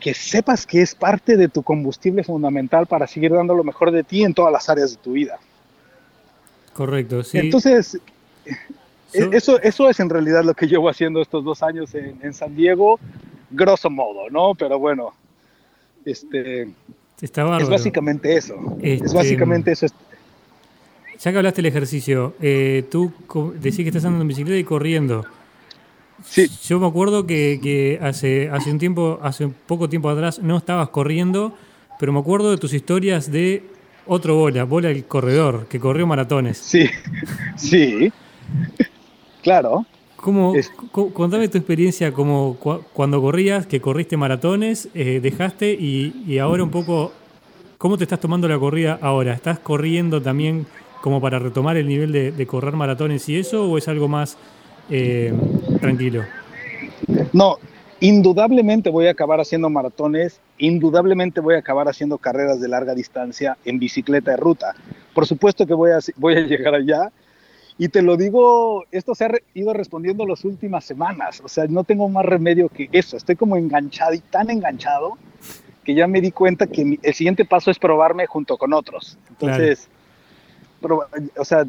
que 0.00 0.14
sepas 0.14 0.66
que 0.66 0.80
es 0.80 0.94
parte 0.94 1.36
de 1.36 1.48
tu 1.48 1.62
combustible 1.62 2.24
fundamental 2.24 2.86
para 2.86 3.06
seguir 3.06 3.32
dando 3.32 3.54
lo 3.54 3.62
mejor 3.62 3.90
de 3.92 4.02
ti 4.02 4.24
en 4.24 4.34
todas 4.34 4.52
las 4.52 4.68
áreas 4.68 4.90
de 4.92 4.96
tu 4.96 5.12
vida. 5.12 5.38
Correcto, 6.72 7.22
sí. 7.22 7.38
Entonces, 7.38 8.00
eso, 9.12 9.60
eso 9.60 9.90
es 9.90 10.00
en 10.00 10.08
realidad 10.08 10.42
lo 10.44 10.54
que 10.54 10.66
llevo 10.66 10.88
haciendo 10.88 11.20
estos 11.20 11.44
dos 11.44 11.62
años 11.62 11.94
en, 11.94 12.32
San 12.32 12.56
Diego, 12.56 12.98
grosso 13.50 13.90
modo, 13.90 14.30
¿no? 14.30 14.54
Pero 14.54 14.78
bueno, 14.78 15.12
este, 16.04 16.68
Está 17.20 17.58
es 17.58 17.68
básicamente 17.68 18.36
eso. 18.36 18.54
es 18.80 19.02
Este, 19.02 19.16
básicamente 19.16 19.72
eso. 19.72 19.86
Ya 21.18 21.32
que 21.32 21.36
hablaste 21.36 21.58
del 21.60 21.66
ejercicio, 21.66 22.34
eh, 22.40 22.84
tú 22.90 23.12
decís 23.60 23.76
que 23.76 23.88
estás 23.88 24.06
andando 24.06 24.22
en 24.22 24.28
bicicleta 24.28 24.58
y 24.58 24.64
corriendo. 24.64 25.26
Sí, 26.24 26.46
Yo 26.64 26.78
me 26.80 26.86
acuerdo 26.86 27.26
que, 27.26 27.58
que 27.62 27.98
hace, 28.02 28.48
hace 28.50 28.70
un 28.70 28.78
tiempo, 28.78 29.18
hace 29.22 29.46
un 29.46 29.54
poco 29.66 29.88
tiempo 29.88 30.08
atrás, 30.10 30.40
no 30.42 30.56
estabas 30.56 30.90
corriendo, 30.90 31.54
pero 31.98 32.12
me 32.12 32.20
acuerdo 32.20 32.50
de 32.50 32.58
tus 32.58 32.72
historias 32.74 33.30
de 33.30 33.62
otro 34.06 34.34
bola, 34.36 34.64
bola 34.64 34.90
el 34.90 35.04
corredor, 35.04 35.66
que 35.68 35.80
corrió 35.80 36.06
maratones. 36.06 36.58
sí, 36.58 36.88
sí. 37.56 38.12
Claro. 39.42 39.86
¿Cómo, 40.16 40.54
Es- 40.54 40.70
contame 40.92 41.48
tu 41.48 41.56
experiencia 41.56 42.12
como 42.12 42.58
cua- 42.60 42.82
cuando 42.92 43.20
corrías, 43.22 43.66
que 43.66 43.80
corriste 43.80 44.16
maratones, 44.18 44.88
eh, 44.94 45.20
dejaste 45.22 45.72
y, 45.72 46.24
y 46.26 46.38
ahora 46.38 46.62
un 46.62 46.70
poco, 46.70 47.12
¿cómo 47.78 47.96
te 47.96 48.04
estás 48.04 48.20
tomando 48.20 48.46
la 48.46 48.58
corrida 48.58 48.98
ahora? 49.00 49.32
¿Estás 49.32 49.58
corriendo 49.60 50.20
también 50.20 50.66
como 51.00 51.22
para 51.22 51.38
retomar 51.38 51.78
el 51.78 51.88
nivel 51.88 52.12
de, 52.12 52.32
de 52.32 52.46
correr 52.46 52.74
maratones 52.76 53.26
y 53.30 53.36
eso 53.38 53.64
o 53.64 53.78
es 53.78 53.88
algo 53.88 54.08
más 54.08 54.36
eh, 54.90 55.32
tranquilo? 55.80 56.24
No, 57.32 57.58
indudablemente 58.00 58.90
voy 58.90 59.06
a 59.06 59.10
acabar 59.10 59.40
haciendo 59.40 59.68
maratones, 59.70 60.40
indudablemente 60.58 61.40
voy 61.40 61.54
a 61.54 61.58
acabar 61.58 61.88
haciendo 61.88 62.18
carreras 62.18 62.60
de 62.60 62.68
larga 62.68 62.94
distancia 62.94 63.56
en 63.64 63.78
bicicleta 63.78 64.32
de 64.32 64.36
ruta. 64.36 64.74
Por 65.14 65.26
supuesto 65.26 65.66
que 65.66 65.74
voy 65.74 65.90
a, 65.92 65.98
voy 66.16 66.34
a 66.34 66.40
llegar 66.40 66.74
allá. 66.74 67.10
Y 67.78 67.88
te 67.88 68.02
lo 68.02 68.16
digo, 68.18 68.84
esto 68.90 69.14
se 69.14 69.24
ha 69.24 69.28
re- 69.28 69.42
ido 69.54 69.72
respondiendo 69.72 70.26
las 70.26 70.44
últimas 70.44 70.84
semanas. 70.84 71.40
O 71.42 71.48
sea, 71.48 71.64
no 71.66 71.82
tengo 71.84 72.08
más 72.10 72.26
remedio 72.26 72.68
que 72.68 72.88
eso. 72.92 73.16
Estoy 73.16 73.36
como 73.36 73.56
enganchado 73.56 74.12
y 74.12 74.18
tan 74.18 74.50
enganchado 74.50 75.16
que 75.82 75.94
ya 75.94 76.06
me 76.06 76.20
di 76.20 76.30
cuenta 76.30 76.66
que 76.66 76.84
mi- 76.84 76.98
el 77.02 77.14
siguiente 77.14 77.46
paso 77.46 77.70
es 77.70 77.78
probarme 77.78 78.26
junto 78.26 78.58
con 78.58 78.74
otros. 78.74 79.16
Entonces, 79.30 79.88
o 81.38 81.44
sea, 81.44 81.64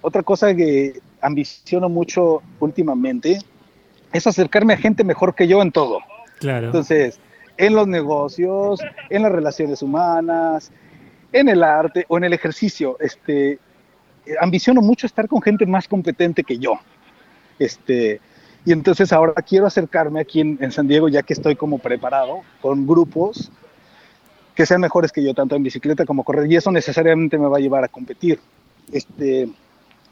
otra 0.00 0.22
cosa 0.22 0.54
que 0.54 1.00
ambiciono 1.20 1.88
mucho 1.88 2.42
últimamente 2.58 3.38
es 4.12 4.26
acercarme 4.26 4.74
a 4.74 4.76
gente 4.76 5.04
mejor 5.04 5.34
que 5.34 5.46
yo 5.46 5.62
en 5.62 5.72
todo. 5.72 6.00
Claro. 6.38 6.66
Entonces, 6.66 7.20
en 7.56 7.74
los 7.74 7.86
negocios, 7.86 8.80
en 9.10 9.22
las 9.22 9.32
relaciones 9.32 9.82
humanas, 9.82 10.72
en 11.32 11.48
el 11.48 11.62
arte 11.62 12.06
o 12.08 12.16
en 12.16 12.24
el 12.24 12.32
ejercicio, 12.32 12.96
este, 13.00 13.58
ambiciono 14.40 14.80
mucho 14.80 15.06
estar 15.06 15.28
con 15.28 15.42
gente 15.42 15.66
más 15.66 15.86
competente 15.86 16.42
que 16.42 16.58
yo. 16.58 16.72
Este, 17.58 18.20
y 18.64 18.72
entonces 18.72 19.12
ahora 19.12 19.34
quiero 19.42 19.66
acercarme 19.66 20.20
aquí 20.20 20.40
en, 20.40 20.58
en 20.60 20.72
San 20.72 20.88
Diego, 20.88 21.08
ya 21.08 21.22
que 21.22 21.34
estoy 21.34 21.56
como 21.56 21.78
preparado, 21.78 22.40
con 22.60 22.86
grupos 22.86 23.50
que 24.54 24.66
sean 24.66 24.80
mejores 24.80 25.12
que 25.12 25.22
yo, 25.22 25.32
tanto 25.32 25.56
en 25.56 25.62
bicicleta 25.62 26.04
como 26.04 26.24
correr, 26.24 26.50
y 26.50 26.56
eso 26.56 26.70
necesariamente 26.70 27.38
me 27.38 27.46
va 27.46 27.58
a 27.58 27.60
llevar 27.60 27.84
a 27.84 27.88
competir. 27.88 28.40
Este, 28.92 29.48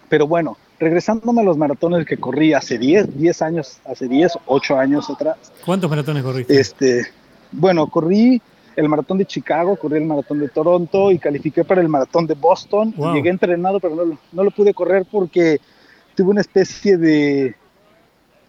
pero 0.08 0.26
bueno, 0.26 0.56
regresándome 0.78 1.42
a 1.42 1.44
los 1.44 1.56
maratones 1.56 2.06
que 2.06 2.16
corrí 2.16 2.52
hace 2.52 2.78
10, 2.78 3.18
10 3.18 3.42
años, 3.42 3.80
hace 3.84 4.08
10, 4.08 4.38
8 4.46 4.78
años 4.78 5.10
atrás, 5.10 5.36
¿Cuántos 5.64 5.90
maratones 5.90 6.22
corriste? 6.22 6.58
este, 6.58 7.06
bueno, 7.52 7.86
corrí 7.88 8.40
el 8.76 8.88
maratón 8.88 9.18
de 9.18 9.26
Chicago, 9.26 9.76
corrí 9.76 9.98
el 9.98 10.04
maratón 10.04 10.38
de 10.38 10.48
Toronto 10.48 11.10
y 11.10 11.18
califiqué 11.18 11.64
para 11.64 11.80
el 11.80 11.88
maratón 11.88 12.26
de 12.26 12.34
Boston. 12.34 12.94
Wow. 12.96 13.14
Llegué 13.14 13.30
entrenado, 13.30 13.80
pero 13.80 13.96
no, 13.96 14.18
no 14.30 14.44
lo 14.44 14.50
pude 14.52 14.72
correr 14.72 15.04
porque 15.10 15.60
tuve 16.14 16.30
una 16.30 16.40
especie 16.40 16.96
de 16.96 17.56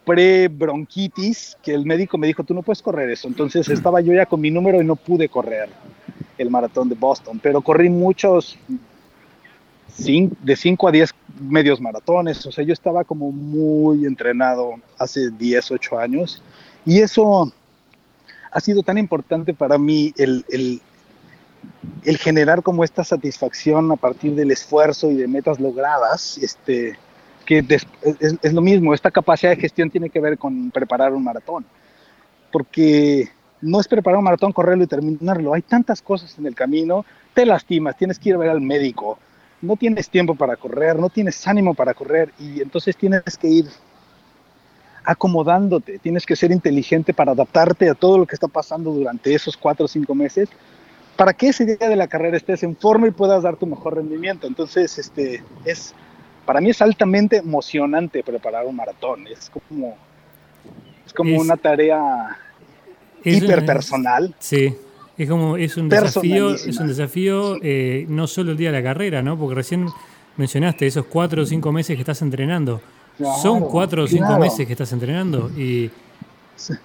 pre-bronquitis 0.04 1.56
que 1.62 1.74
el 1.74 1.84
médico 1.84 2.18
me 2.18 2.26
dijo, 2.26 2.44
tú 2.44 2.54
no 2.54 2.62
puedes 2.62 2.82
correr 2.82 3.10
eso. 3.10 3.28
Entonces 3.28 3.68
estaba 3.68 4.00
yo 4.00 4.12
ya 4.12 4.26
con 4.26 4.40
mi 4.40 4.50
número 4.50 4.80
y 4.80 4.84
no 4.84 4.96
pude 4.96 5.28
correr 5.28 5.68
el 6.38 6.50
maratón 6.50 6.88
de 6.88 6.94
Boston, 6.94 7.38
pero 7.42 7.60
corrí 7.60 7.90
muchos, 7.90 8.58
de 9.96 10.56
5 10.56 10.88
a 10.88 10.90
10 10.90 11.10
medios 11.40 11.80
maratones, 11.80 12.44
o 12.46 12.52
sea, 12.52 12.64
yo 12.64 12.72
estaba 12.72 13.04
como 13.04 13.32
muy 13.32 14.04
entrenado 14.04 14.74
hace 14.98 15.30
10, 15.30 15.70
8 15.70 15.98
años 15.98 16.42
y 16.84 17.00
eso 17.00 17.52
ha 18.50 18.60
sido 18.60 18.82
tan 18.82 18.98
importante 18.98 19.54
para 19.54 19.78
mí 19.78 20.12
el, 20.16 20.44
el, 20.48 20.80
generar 22.18 22.62
como 22.62 22.84
esta 22.84 23.04
satisfacción 23.04 23.92
a 23.92 23.96
partir 23.96 24.34
del 24.34 24.50
esfuerzo 24.50 25.10
y 25.10 25.16
de 25.16 25.28
metas 25.28 25.60
logradas, 25.60 26.38
este, 26.38 26.98
que 27.46 27.64
es, 27.68 27.86
es 28.42 28.52
lo 28.52 28.60
mismo, 28.60 28.92
esta 28.92 29.10
capacidad 29.10 29.50
de 29.50 29.60
gestión 29.60 29.90
tiene 29.90 30.10
que 30.10 30.20
ver 30.20 30.36
con 30.38 30.70
preparar 30.70 31.12
un 31.12 31.24
maratón, 31.24 31.64
porque 32.50 33.28
no 33.60 33.80
es 33.80 33.88
preparar 33.88 34.18
un 34.18 34.24
maratón, 34.24 34.52
correrlo 34.52 34.84
y 34.84 34.88
terminarlo, 34.88 35.54
hay 35.54 35.62
tantas 35.62 36.02
cosas 36.02 36.36
en 36.38 36.46
el 36.46 36.54
camino, 36.54 37.04
te 37.34 37.46
lastimas, 37.46 37.96
tienes 37.96 38.18
que 38.18 38.30
ir 38.30 38.34
a 38.34 38.38
ver 38.38 38.50
al 38.50 38.60
médico, 38.60 39.18
no 39.62 39.76
tienes 39.76 40.08
tiempo 40.08 40.34
para 40.34 40.56
correr, 40.56 40.98
no 40.98 41.08
tienes 41.10 41.46
ánimo 41.46 41.74
para 41.74 41.94
correr 41.94 42.32
y 42.38 42.60
entonces 42.60 42.96
tienes 42.96 43.36
que 43.38 43.48
ir 43.48 43.66
acomodándote, 45.04 45.98
tienes 45.98 46.26
que 46.26 46.36
ser 46.36 46.50
inteligente 46.52 47.14
para 47.14 47.32
adaptarte 47.32 47.88
a 47.88 47.94
todo 47.94 48.18
lo 48.18 48.26
que 48.26 48.34
está 48.34 48.48
pasando 48.48 48.90
durante 48.92 49.34
esos 49.34 49.56
cuatro 49.56 49.86
o 49.86 49.88
cinco 49.88 50.14
meses, 50.14 50.48
para 51.16 51.32
que 51.32 51.48
ese 51.48 51.66
día 51.66 51.88
de 51.88 51.96
la 51.96 52.06
carrera 52.06 52.36
estés 52.36 52.62
en 52.62 52.76
forma 52.76 53.08
y 53.08 53.10
puedas 53.10 53.42
dar 53.42 53.56
tu 53.56 53.66
mejor 53.66 53.96
rendimiento. 53.96 54.46
Entonces, 54.46 54.98
este, 54.98 55.42
es, 55.64 55.94
para 56.46 56.60
mí 56.60 56.70
es 56.70 56.80
altamente 56.80 57.38
emocionante 57.38 58.22
preparar 58.22 58.66
un 58.66 58.76
maratón, 58.76 59.26
es 59.26 59.50
como, 59.50 59.96
es 61.06 61.12
como 61.12 61.34
Es- 61.34 61.40
una 61.40 61.56
tarea 61.56 62.38
hiperpersonal. 63.24 64.34
Sí, 64.38 64.76
es 65.22 65.28
como 65.28 65.58
es 65.58 65.76
un 65.76 65.88
desafío, 65.88 66.54
es 66.54 66.78
un 66.78 66.86
desafío 66.88 67.56
eh, 67.62 68.06
no 68.08 68.26
solo 68.26 68.52
el 68.52 68.56
día 68.56 68.72
de 68.72 68.78
la 68.78 68.82
carrera, 68.82 69.22
¿no? 69.22 69.38
Porque 69.38 69.54
recién 69.54 69.86
mencionaste 70.36 70.86
esos 70.86 71.04
cuatro 71.04 71.42
o 71.42 71.46
cinco 71.46 71.72
meses 71.72 71.94
que 71.94 72.00
estás 72.00 72.22
entrenando. 72.22 72.80
Son 73.42 73.60
cuatro 73.60 74.04
o 74.04 74.06
cinco 74.06 74.28
claro. 74.28 74.40
meses 74.40 74.66
que 74.66 74.72
estás 74.72 74.90
entrenando 74.94 75.50
y, 75.50 75.90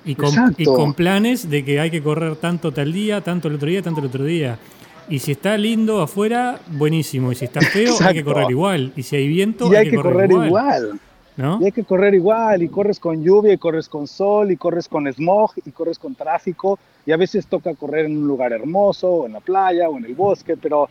y, 0.04 0.16
con, 0.16 0.54
y 0.58 0.66
con 0.66 0.94
planes 0.94 1.50
de 1.50 1.64
que 1.64 1.80
hay 1.80 1.90
que 1.90 2.04
correr 2.04 2.36
tanto 2.36 2.74
tal 2.74 2.92
día, 2.92 3.22
tanto 3.22 3.48
el 3.48 3.56
otro 3.56 3.70
día, 3.70 3.82
tanto 3.82 4.02
el 4.02 4.08
otro 4.08 4.26
día. 4.26 4.60
Y 5.08 5.20
si 5.20 5.32
está 5.32 5.58
lindo 5.58 6.02
afuera, 6.02 6.60
buenísimo. 6.68 7.32
Y 7.32 7.36
si 7.36 7.46
está 7.46 7.62
feo, 7.62 7.96
hay 8.02 8.16
que 8.16 8.24
correr 8.26 8.50
igual. 8.50 8.92
Y 8.98 9.04
si 9.04 9.16
hay 9.16 9.30
viento, 9.30 9.72
Y 9.72 9.78
hay 9.78 9.90
que 9.90 9.96
correr 9.96 10.30
igual. 10.30 11.00
¿No? 11.38 11.60
Y 11.62 11.66
hay 11.66 11.72
que 11.72 11.84
correr 11.84 12.14
igual, 12.14 12.62
y 12.64 12.70
corres 12.70 13.00
con 13.00 13.24
lluvia, 13.24 13.54
y 13.54 13.58
corres 13.58 13.88
con 13.90 14.08
sol, 14.08 14.52
y 14.52 14.58
corres 14.58 14.88
con 14.88 15.08
smog, 15.12 15.52
y 15.66 15.72
corres 15.72 16.00
con 16.00 16.16
tráfico, 16.16 16.80
y 17.06 17.12
a 17.12 17.18
veces 17.18 17.46
toca 17.48 17.74
correr 17.76 18.06
en 18.06 18.18
un 18.18 18.28
lugar 18.28 18.54
hermoso, 18.54 19.10
o 19.10 19.26
en 19.26 19.34
la 19.34 19.40
playa, 19.40 19.90
o 19.90 19.98
en 19.98 20.06
el 20.06 20.16
bosque, 20.16 20.56
pero 20.58 20.90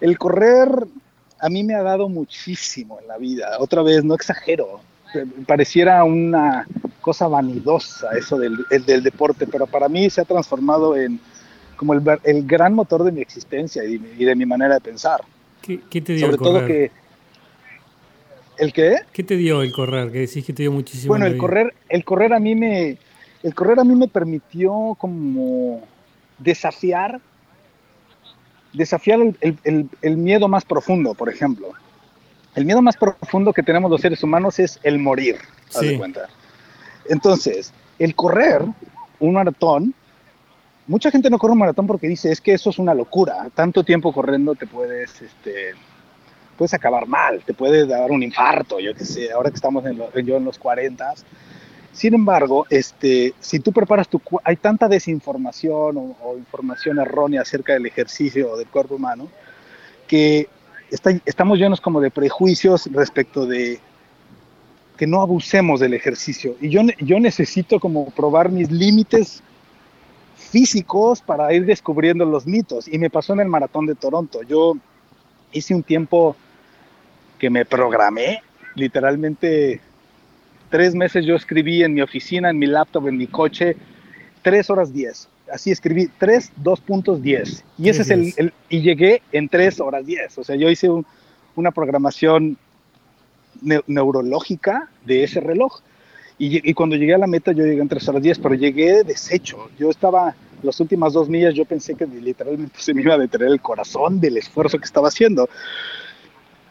el 0.00 0.18
correr 0.18 0.68
a 1.40 1.48
mí 1.48 1.62
me 1.64 1.74
ha 1.74 1.82
dado 1.82 2.08
muchísimo 2.08 2.98
en 3.00 3.08
la 3.08 3.16
vida. 3.18 3.56
Otra 3.60 3.82
vez, 3.82 4.02
no 4.04 4.14
exagero, 4.14 4.80
eh, 5.14 5.24
pareciera 5.46 6.02
una 6.04 6.66
cosa 7.00 7.28
vanidosa 7.28 8.10
eso 8.18 8.38
del, 8.38 8.56
el 8.70 8.84
del 8.84 9.02
deporte, 9.02 9.46
pero 9.46 9.66
para 9.66 9.88
mí 9.88 10.10
se 10.10 10.20
ha 10.20 10.24
transformado 10.24 10.96
en 10.96 11.20
como 11.76 11.94
el, 11.94 12.02
el 12.24 12.44
gran 12.44 12.74
motor 12.74 13.04
de 13.04 13.12
mi 13.12 13.20
existencia 13.20 13.84
y 13.84 13.92
de, 13.92 13.98
mi- 14.00 14.22
y 14.22 14.24
de 14.24 14.34
mi 14.34 14.44
manera 14.44 14.74
de 14.74 14.80
pensar. 14.80 15.20
¿Qué, 15.62 15.80
qué 15.88 16.00
te 16.02 16.14
dio 16.14 16.26
Sobre 16.26 16.38
todo 16.38 16.66
que... 16.66 16.90
¿El 18.58 18.72
qué? 18.72 18.96
¿Qué 19.12 19.22
te 19.22 19.36
dio 19.36 19.62
el 19.62 19.72
correr? 19.72 20.10
Que 20.10 20.20
decís 20.20 20.44
que 20.44 20.52
te 20.52 20.62
dio 20.64 20.72
muchísimo. 20.72 21.12
Bueno, 21.12 21.26
el 21.26 21.34
vida. 21.34 21.40
correr, 21.40 21.74
el 21.88 22.04
correr 22.04 22.32
a 22.34 22.40
mí 22.40 22.54
me, 22.54 22.98
el 23.42 23.54
correr 23.54 23.78
a 23.78 23.84
mí 23.84 23.94
me 23.94 24.08
permitió 24.08 24.96
como 24.98 25.82
desafiar, 26.38 27.20
desafiar 28.72 29.20
el, 29.20 29.36
el- 29.40 29.58
el- 29.64 29.88
el 30.02 30.16
miedo 30.16 30.48
más 30.48 30.64
profundo, 30.64 31.14
por 31.14 31.28
ejemplo. 31.28 31.68
El 32.54 32.64
miedo 32.64 32.82
más 32.82 32.96
profundo 32.96 33.52
que 33.52 33.62
tenemos 33.62 33.90
los 33.90 34.00
seres 34.00 34.22
humanos 34.22 34.58
es 34.58 34.80
el 34.82 34.98
morir, 34.98 35.36
haz 35.68 35.80
de 35.80 35.90
Sí. 35.90 35.96
cuenta. 35.96 36.28
Entonces, 37.08 37.72
el 37.98 38.14
correr 38.14 38.62
un 39.20 39.32
maratón, 39.34 39.94
mucha 40.86 41.10
gente 41.10 41.30
no 41.30 41.38
corre 41.38 41.52
un 41.52 41.58
maratón 41.60 41.86
porque 41.86 42.08
dice, 42.08 42.32
es 42.32 42.40
que 42.40 42.54
eso 42.54 42.70
es 42.70 42.78
una 42.78 42.94
locura, 42.94 43.48
tanto 43.54 43.84
tiempo 43.84 44.12
corriendo 44.12 44.54
te 44.54 44.66
puedes, 44.66 45.22
este, 45.22 45.72
puedes 46.58 46.74
acabar 46.74 47.06
mal, 47.06 47.42
te 47.46 47.54
puede 47.54 47.86
dar 47.86 48.10
un 48.10 48.22
infarto, 48.22 48.80
yo 48.80 48.92
qué 48.94 49.04
sé, 49.04 49.32
ahora 49.32 49.48
que 49.50 49.56
estamos 49.56 49.86
en 49.86 49.96
lo- 49.96 50.12
yo 50.20 50.36
en 50.36 50.44
los 50.44 50.58
40. 50.58 51.14
Sin 51.92 52.14
embargo, 52.14 52.66
este, 52.70 53.32
si 53.40 53.60
tú 53.60 53.72
preparas 53.72 54.08
tu... 54.08 54.20
Hay 54.44 54.56
tanta 54.56 54.88
desinformación 54.88 55.96
o, 55.96 56.16
o 56.22 56.36
información 56.36 56.98
errónea 56.98 57.42
acerca 57.42 57.72
del 57.72 57.86
ejercicio 57.86 58.50
o 58.52 58.56
del 58.56 58.66
cuerpo 58.68 58.96
humano 58.96 59.28
que 60.06 60.48
está- 60.90 61.18
estamos 61.24 61.58
llenos 61.58 61.80
como 61.80 62.00
de 62.00 62.10
prejuicios 62.10 62.88
respecto 62.92 63.46
de 63.46 63.80
que 64.96 65.06
no 65.06 65.22
abusemos 65.22 65.80
del 65.80 65.94
ejercicio. 65.94 66.56
Y 66.60 66.70
yo, 66.70 66.82
yo 67.00 67.20
necesito 67.20 67.78
como 67.80 68.10
probar 68.10 68.50
mis 68.50 68.70
límites 68.70 69.42
físicos 70.36 71.20
para 71.20 71.52
ir 71.52 71.64
descubriendo 71.66 72.24
los 72.24 72.46
mitos. 72.46 72.88
Y 72.88 72.98
me 72.98 73.10
pasó 73.10 73.32
en 73.32 73.40
el 73.40 73.48
maratón 73.48 73.86
de 73.86 73.94
Toronto. 73.94 74.42
Yo 74.42 74.74
hice 75.52 75.74
un 75.74 75.82
tiempo 75.82 76.36
que 77.38 77.50
me 77.50 77.64
programé, 77.64 78.42
literalmente 78.74 79.80
tres 80.70 80.94
meses 80.94 81.24
yo 81.24 81.36
escribí 81.36 81.82
en 81.82 81.94
mi 81.94 82.02
oficina, 82.02 82.50
en 82.50 82.58
mi 82.58 82.66
laptop, 82.66 83.08
en 83.08 83.16
mi 83.16 83.26
coche, 83.26 83.76
tres 84.42 84.70
horas 84.70 84.92
diez. 84.92 85.28
Así 85.52 85.70
escribí 85.70 86.10
tres, 86.18 86.52
dos 86.56 86.80
puntos 86.80 87.22
diez. 87.22 87.64
Y 87.78 87.88
ese 87.88 88.02
es 88.02 88.10
el, 88.10 88.52
y 88.68 88.82
llegué 88.82 89.22
en 89.32 89.48
tres 89.48 89.80
horas 89.80 90.04
diez. 90.04 90.36
O 90.36 90.44
sea, 90.44 90.56
yo 90.56 90.68
hice 90.68 90.88
una 91.54 91.70
programación 91.70 92.58
neurológica 93.86 94.88
de 95.04 95.24
ese 95.24 95.40
reloj. 95.40 95.80
Y, 96.40 96.72
cuando 96.74 96.94
llegué 96.94 97.14
a 97.14 97.18
la 97.18 97.26
meta, 97.26 97.50
yo 97.50 97.64
llegué 97.64 97.82
en 97.82 97.88
tres 97.88 98.08
horas 98.08 98.22
diez, 98.22 98.38
pero 98.38 98.54
llegué 98.54 99.02
deshecho. 99.02 99.70
Yo 99.76 99.90
estaba, 99.90 100.36
las 100.62 100.78
últimas 100.78 101.12
dos 101.12 101.28
millas, 101.28 101.52
yo 101.52 101.64
pensé 101.64 101.96
que 101.96 102.06
literalmente 102.06 102.78
se 102.78 102.94
me 102.94 103.02
iba 103.02 103.14
a 103.14 103.18
detener 103.18 103.48
el 103.48 103.60
corazón 103.60 104.20
del 104.20 104.36
esfuerzo 104.36 104.78
que 104.78 104.84
estaba 104.84 105.08
haciendo. 105.08 105.48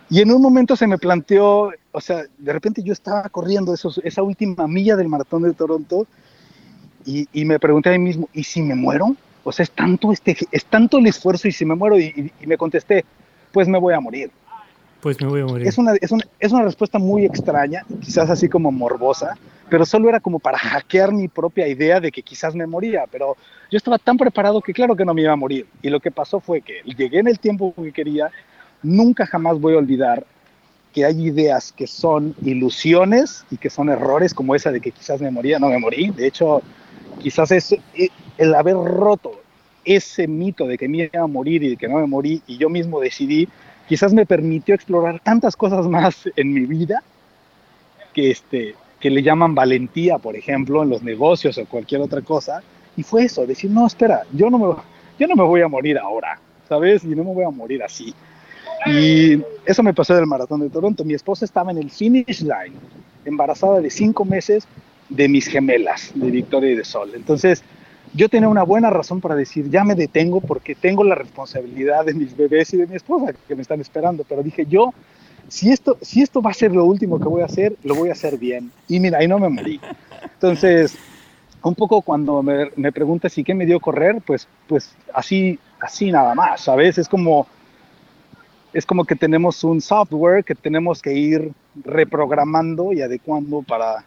Y 0.10 0.22
en 0.22 0.32
un 0.32 0.42
momento 0.42 0.76
se 0.76 0.88
me 0.88 0.98
planteó, 0.98 1.72
o 1.92 2.02
sea, 2.02 2.24
de 2.38 2.54
repente 2.54 2.82
yo 2.82 2.94
estaba 2.94 3.24
corriendo 3.30 3.74
esos, 3.74 4.00
esa 4.04 4.24
última 4.24 4.68
milla 4.68 4.96
del 4.96 5.10
maratón 5.10 5.44
de 5.44 5.54
Toronto 5.54 6.08
y, 7.06 7.28
y, 7.34 7.46
me 7.46 7.60
pregunté 7.60 7.90
a 7.90 7.94
mí 7.94 8.00
mismo, 8.00 8.30
¿y 8.34 8.44
si 8.44 8.62
me 8.62 8.76
muero? 8.76 9.16
O 9.44 9.52
sea, 9.52 9.64
es 9.64 9.72
tanto, 9.72 10.12
este, 10.12 10.38
es 10.52 10.66
tanto 10.66 10.98
el 10.98 11.08
esfuerzo 11.08 11.48
y 11.48 11.52
si 11.52 11.66
me 11.66 11.76
muero 11.76 12.00
y, 12.00 12.32
y 12.40 12.48
me 12.48 12.58
contesté, 12.58 13.06
pues 13.52 13.68
me 13.68 13.80
voy 13.80 13.94
a 13.94 14.00
morir. 14.00 14.32
Pues 15.02 15.22
me 15.22 15.28
voy 15.28 15.42
a 15.42 15.46
morir. 15.46 15.68
Es 15.68 15.78
una, 15.78 15.94
es, 16.02 16.12
una, 16.12 16.24
es 16.40 16.52
una 16.52 16.64
respuesta 16.64 16.98
muy 16.98 17.26
extraña, 17.26 17.86
quizás 18.02 18.30
así 18.30 18.50
como 18.50 18.72
morbosa, 18.72 19.38
pero 19.70 19.86
solo 19.86 20.10
era 20.10 20.20
como 20.20 20.40
para 20.40 20.58
hackear 20.58 21.12
mi 21.14 21.28
propia 21.28 21.68
idea 21.68 22.00
de 22.00 22.12
que 22.12 22.24
quizás 22.24 22.56
me 22.56 22.66
moría, 22.66 23.06
pero 23.12 23.38
yo 23.70 23.78
estaba 23.78 24.00
tan 24.00 24.18
preparado 24.18 24.62
que 24.62 24.74
claro 24.74 24.96
que 24.96 25.06
no 25.06 25.14
me 25.14 25.22
iba 25.22 25.34
a 25.34 25.36
morir. 25.36 25.68
Y 25.82 25.90
lo 25.90 26.00
que 26.00 26.10
pasó 26.10 26.40
fue 26.40 26.62
que 26.62 26.82
llegué 26.84 27.20
en 27.20 27.28
el 27.28 27.40
tiempo 27.40 27.74
que 27.76 27.92
quería, 27.92 28.32
nunca 28.84 29.26
jamás 29.26 29.60
voy 29.60 29.76
a 29.76 29.78
olvidar 29.78 30.26
que 30.94 31.06
hay 31.06 31.28
ideas 31.28 31.72
que 31.72 31.86
son 31.86 32.36
ilusiones 32.44 33.46
y 33.52 33.58
que 33.58 33.70
son 33.70 33.90
errores 33.90 34.34
como 34.34 34.56
esa 34.56 34.72
de 34.72 34.82
que 34.82 34.92
quizás 34.92 35.22
me 35.22 35.30
moría, 35.30 35.60
no 35.60 35.70
me 35.70 35.78
morí. 35.78 36.10
De 36.10 36.26
hecho, 36.26 36.62
quizás 37.20 37.52
es 37.52 37.74
eh, 37.74 38.10
el 38.38 38.56
haber 38.56 38.76
roto 38.76 39.42
ese 39.86 40.28
mito 40.28 40.68
de 40.68 40.78
que 40.78 40.88
me 40.88 41.10
iba 41.14 41.24
a 41.24 41.28
morir 41.28 41.64
y 41.64 41.70
de 41.70 41.78
que 41.78 41.88
no 41.88 41.98
me 41.98 42.08
morí 42.08 42.42
y 42.48 42.58
yo 42.58 42.70
mismo 42.70 43.00
decidí, 43.00 43.48
quizás 43.88 44.14
me 44.14 44.26
permitió 44.26 44.76
explorar 44.76 45.20
tantas 45.22 45.56
cosas 45.56 45.88
más 45.88 46.30
en 46.36 46.54
mi 46.54 46.66
vida 46.66 47.04
que, 48.14 48.32
este, 48.32 48.76
que 49.00 49.10
le 49.10 49.24
llaman 49.24 49.56
valentía, 49.56 50.18
por 50.18 50.36
ejemplo, 50.36 50.84
en 50.84 50.90
los 50.90 51.04
negocios 51.04 51.58
o 51.58 51.66
cualquier 51.66 52.02
otra 52.02 52.22
cosa. 52.22 52.62
Y 52.96 53.04
fue 53.04 53.26
eso, 53.26 53.46
decir, 53.46 53.70
no, 53.70 53.86
espera, 53.86 54.24
yo 54.34 54.50
no 54.50 54.58
me, 54.58 54.76
yo 55.20 55.28
no 55.28 55.36
me 55.36 55.44
voy 55.44 55.62
a 55.62 55.68
morir 55.68 55.98
ahora, 55.98 56.40
¿sabes? 56.68 57.04
Y 57.04 57.10
no 57.10 57.24
me 57.24 57.34
voy 57.34 57.46
a 57.46 57.52
morir 57.52 57.84
así. 57.84 58.14
Y 58.86 59.42
eso 59.66 59.84
me 59.84 59.94
pasó 59.94 60.16
del 60.16 60.28
maratón 60.28 60.62
de 60.62 60.70
Toronto. 60.70 61.04
Mi 61.04 61.14
esposa 61.14 61.46
estaba 61.46 61.72
en 61.72 61.78
el 61.78 61.90
finish 61.90 62.42
line, 62.42 62.76
embarazada 63.26 63.82
de 63.82 63.90
cinco 63.90 64.24
meses 64.26 64.68
de 65.10 65.28
mis 65.28 65.48
gemelas, 65.48 66.12
de 66.16 66.32
Victoria 66.32 66.72
y 66.72 66.76
de 66.76 66.84
Sol. 66.84 67.12
Entonces, 67.16 67.64
yo 68.14 68.30
tenía 68.30 68.50
una 68.50 68.64
buena 68.64 68.90
razón 68.90 69.22
para 69.22 69.36
decir, 69.36 69.70
ya 69.70 69.84
me 69.84 69.96
detengo 69.96 70.42
porque 70.42 70.76
tengo 70.76 71.04
la 71.04 71.16
responsabilidad 71.16 72.06
de 72.06 72.14
mis 72.14 72.36
bebés 72.36 72.74
y 72.74 72.78
de 72.78 72.88
mi 72.88 72.96
esposa 72.96 73.34
que 73.48 73.56
me 73.56 73.62
están 73.62 73.82
esperando. 73.82 74.24
Pero 74.28 74.44
dije, 74.44 74.66
yo, 74.66 74.94
si 75.48 75.72
esto, 75.72 75.98
si 76.02 76.22
esto 76.22 76.42
va 76.42 76.52
a 76.52 76.54
ser 76.54 76.72
lo 76.72 76.86
último 76.86 77.20
que 77.20 77.28
voy 77.28 77.42
a 77.42 77.46
hacer, 77.46 77.76
lo 77.84 77.96
voy 77.96 78.10
a 78.10 78.14
hacer 78.14 78.38
bien. 78.38 78.72
Y 78.88 79.00
mira, 79.00 79.20
ahí 79.20 79.28
no 79.28 79.40
me 79.40 79.50
morí. 79.50 79.80
Entonces, 80.24 80.98
un 81.64 81.76
poco 81.76 82.02
cuando 82.02 82.42
me, 82.42 82.72
me 82.76 82.92
preguntas 82.92 83.34
si 83.34 83.44
qué 83.44 83.54
me 83.54 83.66
dio 83.66 83.80
correr, 83.80 84.22
pues, 84.26 84.48
pues 84.68 84.96
así, 85.14 85.60
así 85.80 86.12
nada 86.12 86.34
más, 86.36 86.62
¿sabes? 86.62 86.98
Es 86.98 87.10
como 87.10 87.48
es 88.74 88.86
como 88.86 89.06
que 89.06 89.16
tenemos 89.16 89.64
un 89.64 89.82
software 89.82 90.44
que 90.44 90.56
tenemos 90.56 91.02
que 91.02 91.14
ir 91.14 91.52
reprogramando 91.84 92.94
y 92.94 93.02
adecuando 93.02 93.62
para, 93.62 94.04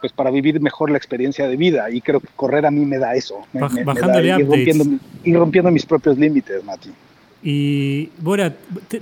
pues 0.00 0.12
para 0.12 0.30
vivir 0.30 0.60
mejor 0.60 0.90
la 0.90 0.98
experiencia 0.98 1.48
de 1.48 1.56
vida. 1.56 1.90
Y 1.90 2.00
creo 2.00 2.20
que 2.20 2.28
correr 2.36 2.66
a 2.66 2.70
mí 2.70 2.84
me 2.84 2.98
da 2.98 3.14
eso. 3.14 3.46
Me, 3.52 3.60
Bajándole 3.84 4.28
ir, 4.28 4.46
rompiendo, 4.46 4.84
rompiendo 5.24 5.70
mis 5.70 5.86
propios 5.86 6.18
límites, 6.18 6.64
Mati. 6.64 6.90
Y 7.42 8.10
Bora, 8.18 8.54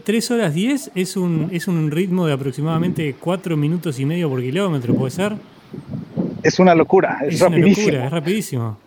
3 0.04 0.30
horas 0.30 0.54
10 0.54 0.92
es 0.94 1.16
un, 1.16 1.48
es 1.52 1.68
un 1.68 1.90
ritmo 1.90 2.26
de 2.26 2.34
aproximadamente 2.34 3.14
4 3.18 3.56
minutos 3.56 3.98
y 3.98 4.04
medio 4.04 4.28
por 4.28 4.40
kilómetro, 4.40 4.94
¿puede 4.94 5.10
ser? 5.10 5.36
Es 6.42 6.58
una 6.58 6.74
locura, 6.74 7.20
es, 7.26 7.40
rapidísimo. 7.40 8.04
es 8.04 8.10
rapidísimo. 8.10 8.78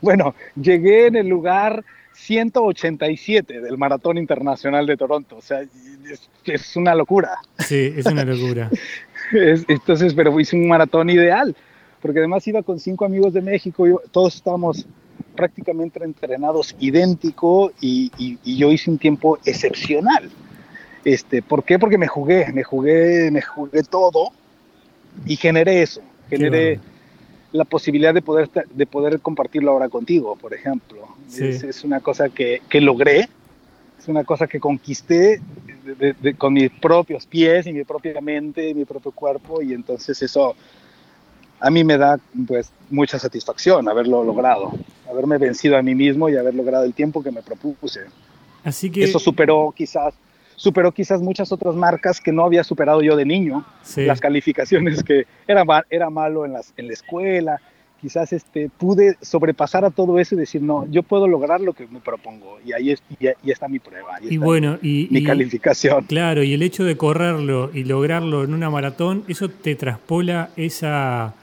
Bueno, 0.00 0.34
llegué 0.60 1.06
en 1.06 1.16
el 1.16 1.28
lugar 1.28 1.84
187 2.18 3.60
del 3.60 3.78
Maratón 3.78 4.18
Internacional 4.18 4.86
de 4.86 4.96
Toronto. 4.96 5.36
O 5.36 5.42
sea, 5.42 5.62
es, 6.44 6.76
una 6.76 6.94
locura. 6.94 7.38
Sí, 7.58 7.94
es 7.96 8.06
una 8.06 8.24
locura. 8.24 8.70
entonces, 9.32 10.14
pero 10.14 10.38
hice 10.38 10.56
un 10.56 10.68
maratón 10.68 11.10
ideal, 11.10 11.54
porque 12.02 12.18
además 12.18 12.46
iba 12.48 12.62
con 12.62 12.80
cinco 12.80 13.04
amigos 13.04 13.32
de 13.32 13.40
México, 13.40 13.86
y 13.86 13.94
todos 14.10 14.34
estábamos 14.34 14.86
prácticamente 15.36 16.02
entrenados 16.02 16.74
idéntico 16.80 17.72
y, 17.80 18.10
yo 18.44 18.72
hice 18.72 18.90
un 18.90 18.98
tiempo 18.98 19.38
excepcional. 19.44 20.28
Este, 21.04 21.40
¿Por 21.40 21.62
qué? 21.62 21.78
Porque 21.78 21.96
me 21.96 22.08
jugué, 22.08 22.52
me 22.52 22.64
jugué, 22.64 23.30
me 23.30 23.40
jugué 23.40 23.84
todo 23.84 24.32
y 25.24 25.36
generé 25.36 25.82
eso, 25.82 26.02
generé 26.28 26.80
la 27.52 27.64
posibilidad 27.64 28.12
de 28.12 28.22
poder, 28.22 28.50
de 28.50 28.86
poder 28.86 29.20
compartirlo 29.20 29.70
ahora 29.70 29.88
contigo, 29.88 30.36
por 30.36 30.54
ejemplo. 30.54 31.08
Es, 31.36 31.84
una 31.84 32.00
cosa 32.00 32.28
que, 32.28 32.62
que, 32.68 32.80
logré, 32.80 33.28
es 33.98 34.08
una 34.08 34.24
cosa 34.24 34.46
que 34.46 34.60
conquisté 34.60 35.40
con 36.36 36.52
mis 36.52 36.70
propios 36.70 37.26
pies 37.26 37.66
y 37.66 37.72
mi 37.72 37.84
propia 37.84 38.20
mente 38.20 38.68
y 38.68 38.74
mi 38.74 38.84
propio 38.84 39.12
cuerpo 39.12 39.62
y 39.62 39.72
entonces 39.72 40.20
eso 40.22 40.54
a 41.60 41.70
mí 41.70 41.84
me 41.84 41.96
da 41.96 42.18
pues 42.46 42.70
mucha 42.90 43.18
satisfacción 43.18 43.88
haberlo 43.88 44.22
logrado, 44.22 44.72
haberme 45.10 45.38
vencido 45.38 45.76
a 45.76 45.82
mí 45.82 45.94
mismo 45.94 46.28
y 46.28 46.36
haber 46.36 46.54
logrado 46.54 46.84
el 46.84 46.94
tiempo 46.94 47.22
que 47.22 47.30
me 47.30 47.42
propuse. 47.42 48.00
Así 48.64 48.90
que 48.90 49.04
eso 49.04 49.18
superó 49.18 49.72
quizás 49.76 50.14
superó 50.58 50.92
quizás 50.92 51.22
muchas 51.22 51.52
otras 51.52 51.76
marcas 51.76 52.20
que 52.20 52.32
no 52.32 52.44
había 52.44 52.64
superado 52.64 53.00
yo 53.00 53.16
de 53.16 53.24
niño, 53.24 53.64
las 53.96 54.20
calificaciones 54.20 55.02
que 55.04 55.24
era, 55.46 55.64
era 55.88 56.10
malo 56.10 56.44
en, 56.44 56.52
las, 56.52 56.74
en 56.76 56.88
la 56.88 56.92
escuela, 56.94 57.60
quizás 58.00 58.32
este, 58.32 58.68
pude 58.68 59.16
sobrepasar 59.22 59.84
a 59.84 59.90
todo 59.90 60.18
eso 60.18 60.34
y 60.34 60.38
decir, 60.38 60.60
no, 60.60 60.84
yo 60.90 61.04
puedo 61.04 61.28
lograr 61.28 61.60
lo 61.60 61.74
que 61.74 61.86
me 61.86 62.00
propongo 62.00 62.58
y 62.64 62.72
ahí, 62.72 62.90
es, 62.90 63.02
y, 63.20 63.50
está 63.50 63.68
mi 63.68 63.78
prueba. 63.78 64.18
y 64.20 64.36
bueno, 64.36 64.78
y, 64.82 65.06
mi 65.12 65.22
calificación. 65.22 66.04
Claro, 66.06 66.42
y 66.42 66.52
el 66.52 66.62
hecho 66.62 66.84
de 66.84 66.96
correrlo 66.96 67.70
y 67.72 67.84
lograrlo 67.84 68.42
en 68.42 68.52
una 68.52 68.68
maratón, 68.68 69.24
eso 69.28 69.48
te 69.48 69.74
traspola 69.76 70.50
esa... 70.56 71.34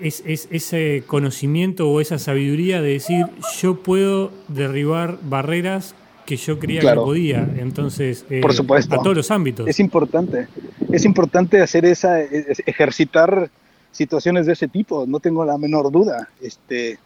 Es, 0.00 0.22
es, 0.24 0.46
ese 0.52 1.02
conocimiento 1.08 1.90
o 1.90 2.00
esa 2.00 2.20
sabiduría 2.20 2.80
de 2.80 2.90
decir 2.90 3.26
yo 3.60 3.82
puedo 3.82 4.30
derribar 4.46 5.18
barreras 5.22 5.96
que 6.28 6.36
yo 6.36 6.58
creía 6.58 6.82
que 6.82 6.94
podía. 6.94 7.48
Entonces, 7.56 8.26
eh, 8.28 8.42
por 8.42 8.52
supuesto. 8.52 8.94
a 8.94 9.02
todos 9.02 9.16
los 9.16 9.30
ámbitos. 9.30 9.66
Es 9.66 9.80
importante. 9.80 10.46
Es 10.92 11.06
importante 11.06 11.62
hacer 11.62 11.86
esa, 11.86 12.20
ejercitar 12.20 13.48
situaciones 13.92 14.44
de 14.44 14.52
ese 14.52 14.68
tipo, 14.68 15.06
no 15.06 15.20
tengo 15.20 15.42
la 15.46 15.56
menor 15.56 15.90
duda. 15.90 16.28
Este, 16.42 16.98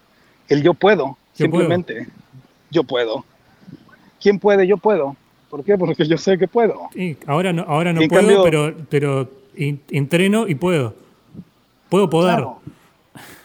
el 0.49 0.65
yo 0.65 0.75
puedo, 0.75 1.17
simplemente. 1.35 2.09
Yo 2.73 2.83
puedo. 2.83 3.25
¿Quién 4.21 4.41
puede? 4.41 4.67
Yo 4.67 4.77
puedo. 4.77 5.17
¿Por 5.49 5.63
qué? 5.63 5.79
Porque 5.79 6.05
yo 6.05 6.19
sé 6.19 6.37
que 6.37 6.49
puedo. 6.49 6.89
Sí, 6.93 7.17
ahora 7.27 7.53
no, 7.53 7.63
ahora 7.63 7.93
no 7.93 8.01
puedo, 8.09 8.43
pero, 8.43 8.75
pero 8.91 9.31
entreno 9.55 10.49
y 10.49 10.57
puedo. 10.57 10.95
Puedo 11.89 12.11
poder. 12.11 12.45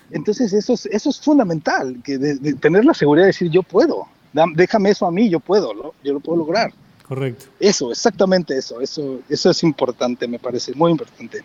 Entonces 0.09 0.53
eso 0.53 0.73
es, 0.73 0.87
eso 0.87 1.11
es 1.11 1.21
fundamental, 1.21 1.97
que 2.03 2.17
tener 2.59 2.83
la 2.83 2.95
seguridad 2.95 3.25
de 3.25 3.27
decir 3.27 3.51
yo 3.51 3.61
puedo 3.61 4.07
déjame 4.33 4.91
eso 4.91 5.05
a 5.05 5.11
mí, 5.11 5.29
yo 5.29 5.39
puedo, 5.39 5.73
¿no? 5.73 5.93
yo 6.03 6.13
lo 6.13 6.19
puedo 6.19 6.39
lograr. 6.39 6.71
Correcto. 7.07 7.45
Eso, 7.59 7.91
exactamente 7.91 8.57
eso, 8.57 8.81
eso, 8.81 9.19
eso 9.29 9.49
es 9.49 9.63
importante, 9.63 10.27
me 10.27 10.39
parece, 10.39 10.73
muy 10.73 10.91
importante. 10.91 11.41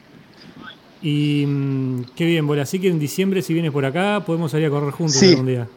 Y 1.01 1.45
mm, 1.47 2.05
qué 2.17 2.27
bien, 2.27 2.47
bueno, 2.47 2.63
así 2.63 2.81
que 2.81 2.89
en 2.89 2.99
diciembre 2.99 3.43
si 3.43 3.53
vienes 3.53 3.73
por 3.73 3.85
acá 3.85 4.23
podemos 4.25 4.51
salir 4.51 4.67
a 4.67 4.71
correr 4.71 4.91
juntos 4.91 5.17
sí, 5.17 5.31
algún 5.31 5.47
día. 5.47 5.69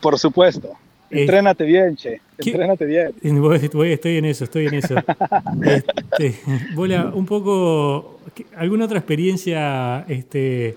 Por 0.00 0.18
supuesto. 0.18 0.76
Entrénate 1.12 1.64
bien, 1.64 1.94
che. 1.94 2.20
Entrénate 2.38 2.86
bien. 2.86 3.12
estoy 3.22 4.16
en 4.16 4.24
eso, 4.24 4.44
estoy 4.44 4.66
en 4.66 4.74
eso. 4.74 4.94
este, 5.62 6.40
Bola, 6.74 7.12
un 7.14 7.26
poco, 7.26 8.18
¿alguna 8.56 8.86
otra 8.86 8.98
experiencia 8.98 10.04
este, 10.08 10.76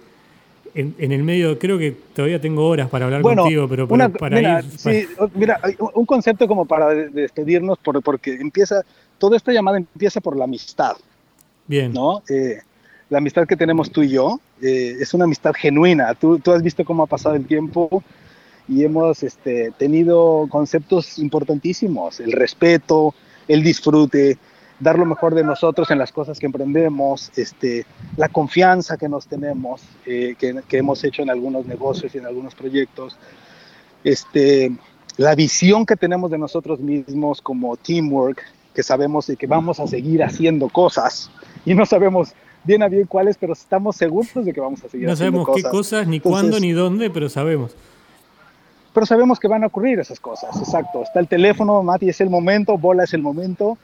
en, 0.75 1.11
el 1.11 1.23
medio, 1.23 1.57
creo 1.57 1.77
que 1.77 1.95
todavía 2.13 2.39
tengo 2.41 2.67
horas 2.67 2.89
para 2.89 3.05
hablar 3.05 3.21
contigo, 3.21 3.67
pero 3.69 3.87
para, 3.87 4.09
mira, 4.29 4.61
Sí, 4.61 5.07
mira, 5.33 5.59
un 5.93 6.05
concepto 6.05 6.47
como 6.47 6.65
para 6.65 6.89
despedirnos, 6.89 7.77
porque 8.03 8.33
empieza, 8.33 8.83
toda 9.17 9.37
esta 9.37 9.53
llamada 9.53 9.77
empieza 9.77 10.19
por 10.19 10.35
la 10.35 10.43
amistad. 10.43 10.97
Bien. 11.67 11.93
¿No? 11.93 12.21
Eh, 12.29 12.59
la 13.09 13.19
amistad 13.19 13.47
que 13.47 13.55
tenemos 13.55 13.89
tú 13.89 14.03
y 14.03 14.09
yo 14.09 14.39
eh, 14.61 14.97
es 14.99 15.13
una 15.13 15.23
amistad 15.23 15.53
genuina. 15.55 16.13
Tú, 16.13 16.39
tú 16.39 16.51
has 16.51 16.61
visto 16.61 16.83
cómo 16.83 17.03
ha 17.03 17.07
pasado 17.07 17.35
el 17.35 17.45
tiempo 17.45 18.03
y 18.67 18.83
hemos 18.83 19.23
este, 19.23 19.71
tenido 19.77 20.47
conceptos 20.49 21.19
importantísimos, 21.19 22.19
el 22.19 22.33
respeto, 22.33 23.13
el 23.47 23.63
disfrute, 23.63 24.37
dar 24.79 24.99
lo 24.99 25.05
mejor 25.05 25.35
de 25.35 25.43
nosotros 25.43 25.89
en 25.91 25.97
las 25.97 26.11
cosas 26.11 26.39
que 26.39 26.45
emprendemos, 26.45 27.31
este, 27.35 27.85
la 28.17 28.29
confianza 28.29 28.97
que 28.97 29.07
nos 29.07 29.27
tenemos, 29.27 29.81
eh, 30.05 30.35
que, 30.37 30.61
que, 30.67 30.77
hemos 30.77 31.03
hecho 31.03 31.21
en 31.21 31.29
algunos 31.29 31.65
negocios 31.65 32.13
y 32.13 32.17
en 32.17 32.25
algunos 32.25 32.55
proyectos, 32.55 33.17
este, 34.03 34.75
la 35.17 35.33
visión 35.35 35.85
que 35.85 35.95
tenemos 35.95 36.29
de 36.31 36.37
nosotros 36.37 36.79
mismos 36.79 37.41
como 37.41 37.77
teamwork, 37.77 38.41
que 38.73 38.83
sabemos 38.83 39.29
y 39.29 39.37
que 39.37 39.47
vamos 39.47 39.79
a 39.79 39.87
seguir 39.87 40.21
haciendo 40.21 40.67
cosas 40.67 41.31
y 41.65 41.73
no 41.73 41.85
sabemos 41.85 42.33
bien 42.65 42.83
a 42.83 42.89
bien 42.89 43.05
cuáles, 43.05 43.37
pero 43.37 43.53
estamos 43.53 43.95
seguros 43.95 44.43
de 44.43 44.51
que 44.51 44.59
vamos 44.59 44.83
a 44.83 44.89
seguir 44.89 45.07
no 45.07 45.13
haciendo 45.13 45.43
cosas. 45.45 45.63
No 45.63 45.69
sabemos 45.71 45.71
qué 45.71 45.77
cosas, 45.77 46.07
ni 46.07 46.17
Entonces, 46.17 46.41
cuándo, 46.41 46.59
ni 46.59 46.71
dónde, 46.73 47.09
pero 47.09 47.29
sabemos. 47.29 47.75
Pero 48.93 49.05
sabemos 49.05 49.39
que 49.39 49.47
van 49.47 49.63
a 49.63 49.67
ocurrir 49.67 49.99
esas 49.99 50.19
cosas, 50.19 50.57
exacto. 50.57 51.03
Está 51.03 51.19
el 51.19 51.27
teléfono, 51.27 51.81
Mati 51.83 52.09
es 52.09 52.21
el 52.21 52.29
momento, 52.29 52.77
Bola 52.77 53.03
es 53.03 53.13
el 53.13 53.21
momento, 53.21 53.77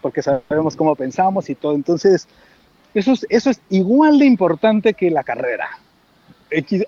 porque 0.00 0.22
sabemos 0.22 0.76
cómo 0.76 0.94
pensamos 0.94 1.50
y 1.50 1.54
todo. 1.54 1.74
Entonces, 1.74 2.28
eso 2.94 3.12
es, 3.12 3.26
eso 3.28 3.50
es 3.50 3.60
igual 3.70 4.18
de 4.18 4.26
importante 4.26 4.94
que 4.94 5.10
la 5.10 5.24
carrera, 5.24 5.68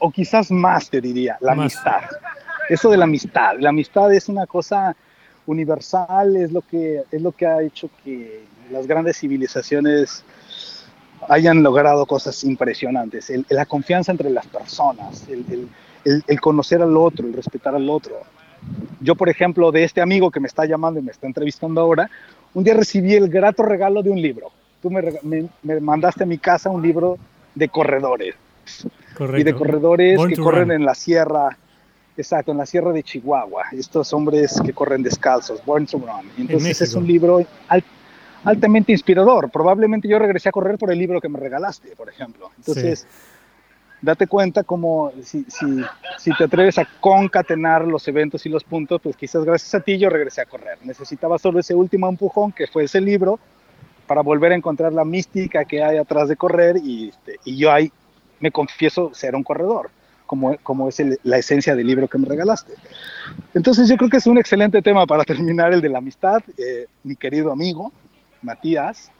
o 0.01 0.11
quizás 0.11 0.51
más, 0.51 0.91
te 0.91 1.01
diría, 1.01 1.37
la 1.41 1.55
más. 1.55 1.77
amistad. 1.77 2.09
Eso 2.69 2.91
de 2.91 2.97
la 2.97 3.05
amistad. 3.05 3.59
La 3.59 3.71
amistad 3.71 4.13
es 4.15 4.29
una 4.29 4.47
cosa 4.47 4.97
universal, 5.47 6.37
es 6.37 6.53
lo 6.53 6.63
que, 6.63 7.03
es 7.11 7.23
lo 7.23 7.33
que 7.33 7.47
ha 7.47 7.63
hecho 7.63 7.91
que 8.05 8.45
las 8.71 8.87
grandes 8.87 9.19
civilizaciones 9.19 10.25
hayan 11.29 11.63
logrado 11.63 12.07
cosas 12.07 12.45
impresionantes. 12.45 13.31
El, 13.31 13.45
la 13.49 13.67
confianza 13.67 14.13
entre 14.13 14.31
las 14.31 14.47
personas, 14.47 15.27
el, 15.29 15.45
el, 15.51 15.69
el, 16.05 16.25
el, 16.27 16.41
conocer 16.41 16.81
al 16.81 16.97
otro, 16.97 17.27
el 17.27 17.33
respetar 17.33 17.75
al 17.75 17.91
otro. 17.91 18.23
Yo, 19.01 19.15
por 19.15 19.29
ejemplo, 19.29 19.73
de 19.73 19.85
este 19.85 20.01
amigo 20.01 20.31
que 20.31 20.41
me 20.41 20.47
está 20.47 20.65
llamando 20.65 21.01
y 21.01 21.03
me 21.03 21.11
está 21.11 21.27
entrevistando 21.27 21.81
ahora, 21.81 22.11
un 22.55 22.65
día 22.65 22.75
recibí 22.75 23.15
el 23.15 23.29
grato 23.29 23.63
regalo 23.63 24.03
de 24.03 24.11
un 24.11 24.21
libro. 24.21 24.51
Tú 24.83 24.91
me, 24.91 25.03
me, 25.23 25.49
me 25.63 25.81
mandaste 25.81 26.23
a 26.25 26.27
mi 26.27 26.39
casa 26.39 26.71
un 26.71 26.83
libro 26.83 27.19
de 27.55 27.69
corredores. 27.69 28.35
Correcto. 29.17 29.41
Y 29.41 29.45
de 29.45 29.55
corredores 29.55 30.17
Born 30.17 30.31
que 30.31 30.37
corren 30.41 30.69
run. 30.69 30.73
en 30.73 30.85
la 30.85 30.95
sierra, 30.95 31.57
exacto, 32.17 32.53
en 32.53 32.59
la 32.59 32.67
sierra 32.67 32.93
de 32.93 33.03
Chihuahua. 33.03 33.65
Estos 33.73 34.13
hombres 34.13 34.61
que 34.65 34.73
corren 34.73 35.03
descalzos, 35.03 35.65
Born 35.65 35.87
to 35.87 35.99
Run. 35.99 36.31
Entonces 36.39 36.81
es 36.81 36.95
un 36.95 37.07
libro 37.07 37.45
al- 37.69 37.85
altamente 38.45 38.93
inspirador. 38.93 39.51
Probablemente 39.51 40.09
yo 40.09 40.19
regresé 40.19 40.49
a 40.49 40.53
correr 40.53 40.79
por 40.79 40.91
el 40.91 40.99
libro 40.99 41.21
que 41.21 41.29
me 41.29 41.39
regalaste, 41.39 41.95
por 41.97 42.09
ejemplo. 42.09 42.51
Entonces, 42.57 43.07
date 44.03 44.27
cuenta 44.27 44.65
como 44.65 45.13
si, 45.23 45.45
si, 45.45 45.67
si 46.19 46.35
te 46.35 46.45
atreves 46.45 46.79
a 46.79 46.87
concatenar 47.01 47.87
los 47.87 48.07
eventos 48.09 48.47
y 48.47 48.49
los 48.49 48.65
puntos, 48.65 49.01
pues 49.03 49.17
quizás 49.17 49.45
gracias 49.45 49.75
a 49.75 49.81
ti 49.81 49.99
yo 49.99 50.09
regresé 50.09 50.41
a 50.41 50.47
correr. 50.47 50.79
Necesitaba 50.83 51.39
solo 51.39 51.61
ese 51.61 51.75
último 51.75 52.09
empujón 52.09 52.53
que 52.53 52.67
fue 52.67 52.85
ese 52.85 53.01
libro 53.01 53.39
para 54.07 54.23
volver 54.23 54.53
a 54.53 54.57
encontrar 54.57 54.93
la 54.93 55.05
mística 55.05 55.65
que 55.65 55.83
hay 55.83 55.99
atrás 55.99 56.29
de 56.29 56.37
correr 56.37 56.77
y, 56.83 57.11
este, 57.11 57.37
y 57.45 57.57
yo 57.57 57.71
ahí 57.73 57.93
me 58.41 58.51
confieso 58.51 59.13
ser 59.15 59.37
un 59.37 59.45
corredor, 59.45 59.91
como, 60.27 60.57
como 60.63 60.89
es 60.89 60.99
el- 61.01 61.19
la 61.23 61.37
esencia 61.39 61.77
del 61.77 61.87
libro 61.87 62.09
que 62.09 62.19
me 62.19 62.27
regalaste. 62.27 62.73
Entonces 63.55 63.89
yo 63.89 63.97
creo 63.97 64.09
que 64.11 64.17
es 64.17 64.27
un 64.27 64.39
excelente 64.39 64.81
tema 64.83 65.07
para 65.07 65.25
terminar 65.25 65.73
el 65.73 65.81
de 65.81 65.89
la 65.91 65.99
amistad, 65.99 66.41
eh, 66.57 66.87
mi 67.05 67.17
querido 67.17 67.53
amigo 67.53 67.93
Matías. 68.43 69.11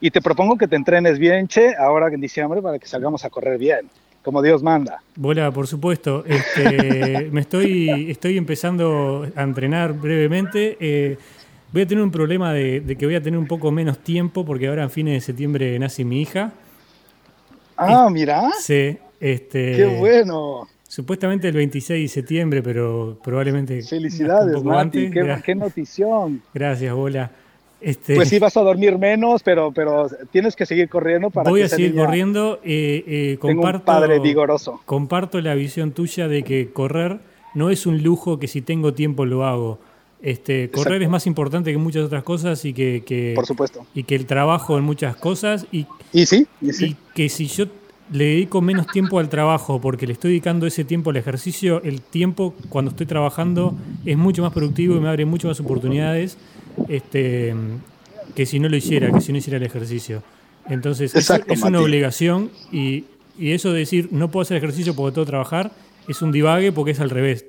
Y 0.00 0.10
te 0.10 0.20
propongo 0.20 0.56
que 0.58 0.68
te 0.68 0.76
entrenes 0.76 1.18
bien, 1.18 1.48
Che, 1.48 1.74
ahora 1.76 2.08
en 2.08 2.20
diciembre 2.20 2.60
para 2.60 2.78
que 2.78 2.86
salgamos 2.86 3.24
a 3.24 3.30
correr 3.30 3.58
bien, 3.58 3.88
como 4.22 4.42
Dios 4.42 4.62
manda. 4.62 5.02
Bola, 5.16 5.50
por 5.50 5.66
supuesto. 5.66 6.24
Este, 6.26 7.28
me 7.32 7.40
estoy, 7.40 8.10
estoy 8.10 8.36
empezando 8.36 9.26
a 9.34 9.42
entrenar 9.42 9.94
brevemente. 9.94 10.76
Eh, 10.80 11.16
voy 11.72 11.82
a 11.82 11.86
tener 11.86 12.04
un 12.04 12.10
problema 12.10 12.52
de, 12.52 12.80
de 12.80 12.96
que 12.96 13.06
voy 13.06 13.14
a 13.14 13.22
tener 13.22 13.38
un 13.38 13.46
poco 13.46 13.70
menos 13.70 13.98
tiempo 13.98 14.44
porque 14.44 14.68
ahora 14.68 14.82
en 14.82 14.90
fines 14.90 15.14
de 15.14 15.20
septiembre 15.20 15.78
nace 15.78 16.04
mi 16.04 16.20
hija. 16.20 16.52
Ah, 17.76 18.08
mira, 18.10 18.50
Sí, 18.60 18.96
este, 19.20 19.76
qué 19.76 19.96
bueno. 19.98 20.68
Supuestamente 20.86 21.48
el 21.48 21.54
26 21.54 22.02
de 22.02 22.08
septiembre, 22.08 22.62
pero 22.62 23.18
probablemente. 23.22 23.82
Felicidades, 23.82 24.62
Mati, 24.62 25.10
qué, 25.10 25.40
qué 25.44 25.54
notición. 25.54 26.40
Gracias, 26.52 26.94
Bola. 26.94 27.30
Este, 27.84 28.14
Pues 28.14 28.28
sí 28.30 28.38
vas 28.38 28.56
a 28.56 28.62
dormir 28.62 28.96
menos, 28.98 29.42
pero, 29.42 29.70
pero 29.72 30.08
tienes 30.32 30.56
que 30.56 30.64
seguir 30.64 30.88
corriendo 30.88 31.28
para 31.30 31.50
voy 31.50 31.60
que 31.60 31.66
a 31.66 31.68
seguir 31.68 31.90
niña 31.92 32.06
corriendo. 32.06 32.58
eh, 32.64 33.04
eh, 33.06 33.36
comparto, 33.38 33.78
un 33.80 33.84
padre 33.84 34.18
vigoroso. 34.20 34.80
comparto 34.86 35.40
la 35.42 35.54
visión 35.54 35.92
tuya 35.92 36.26
de 36.26 36.42
que 36.44 36.70
correr 36.72 37.18
no 37.54 37.68
es 37.70 37.86
un 37.86 38.02
lujo 38.02 38.38
que 38.38 38.48
si 38.48 38.62
tengo 38.62 38.94
tiempo 38.94 39.26
lo 39.26 39.44
hago. 39.44 39.78
Este, 40.22 40.70
correr 40.70 40.94
Exacto. 40.94 41.04
es 41.04 41.10
más 41.10 41.26
importante 41.26 41.70
que 41.72 41.76
muchas 41.76 42.04
otras 42.04 42.22
cosas 42.22 42.64
y 42.64 42.72
que, 42.72 43.02
que- 43.04 43.32
Por 43.34 43.44
supuesto. 43.44 43.84
y 43.94 44.04
que 44.04 44.14
el 44.14 44.24
trabajo 44.24 44.78
en 44.78 44.84
muchas 44.84 45.16
cosas 45.16 45.66
y, 45.70 45.86
Y 46.14 46.24
sí, 46.24 46.46
y 46.62 46.72
sí. 46.72 46.84
y 46.86 46.96
que 47.14 47.28
si 47.28 47.46
yo 47.46 47.66
le 48.10 48.24
dedico 48.24 48.62
menos 48.62 48.86
tiempo 48.86 49.18
al 49.18 49.28
trabajo 49.28 49.80
porque 49.82 50.06
le 50.06 50.14
estoy 50.14 50.30
dedicando 50.30 50.66
ese 50.66 50.84
tiempo 50.84 51.10
al 51.10 51.16
ejercicio, 51.18 51.82
el 51.84 52.00
tiempo 52.00 52.54
cuando 52.70 52.90
estoy 52.92 53.04
trabajando 53.06 53.74
es 54.06 54.16
mucho 54.16 54.40
más 54.42 54.52
productivo 54.54 54.96
y 54.96 55.00
me 55.00 55.08
abre 55.10 55.26
mucho 55.26 55.48
más 55.48 55.60
oportunidades 55.60 56.38
este, 56.88 57.54
que 58.34 58.46
si 58.46 58.58
no 58.58 58.68
lo 58.68 58.76
hiciera, 58.76 59.10
que 59.12 59.20
si 59.20 59.32
no 59.32 59.38
hiciera 59.38 59.56
el 59.58 59.62
ejercicio. 59.64 60.22
Entonces 60.68 61.14
es- 61.14 61.20
Exacto, 61.30 61.52
es, 61.52 61.62
una 61.62 61.80
obligación 61.80 62.50
y, 62.72 63.04
y 63.38 63.52
eso 63.52 63.72
de 63.72 63.80
decir 63.80 64.08
no 64.12 64.30
puedo 64.30 64.42
hacer 64.42 64.56
ejercicio 64.56 64.94
porque 64.94 65.14
tengo 65.14 65.26
que 65.26 65.30
trabajar 65.30 65.72
es 66.08 66.22
un 66.22 66.32
divague 66.32 66.72
porque 66.72 66.92
es 66.92 67.00
al 67.00 67.10
revés. 67.10 67.44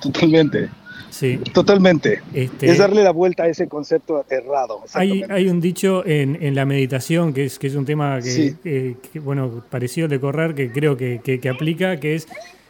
Totalmente, 0.00 0.68
Sí. 1.10 1.38
totalmente. 1.54 2.20
Este, 2.34 2.66
Es 2.70 2.78
darle 2.78 3.02
la 3.02 3.10
vuelta 3.12 3.44
a 3.44 3.48
ese 3.48 3.68
concepto 3.68 4.24
errado. 4.28 4.80
Hay, 4.92 5.22
hay 5.28 5.48
un 5.48 5.60
dicho 5.60 6.04
en, 6.06 6.36
en 6.42 6.54
la 6.54 6.66
meditación, 6.66 7.32
que 7.32 7.44
es, 7.46 7.58
que 7.58 7.68
es 7.68 7.74
un 7.74 7.86
tema 7.86 8.16
que, 8.20 8.30
Sí. 8.30 8.56
que- 8.62 8.96
que, 9.12 9.20
bueno, 9.20 9.64
parecido 9.70 10.04
al 10.06 10.10
de 10.10 10.20
correr, 10.20 10.54
que 10.54 10.70
creo 10.70 10.96
que, 10.96 11.20
que- 11.24 11.40
que 11.40 11.48
aplica, 11.48 11.98
que 11.98 12.16
es, 12.16 12.28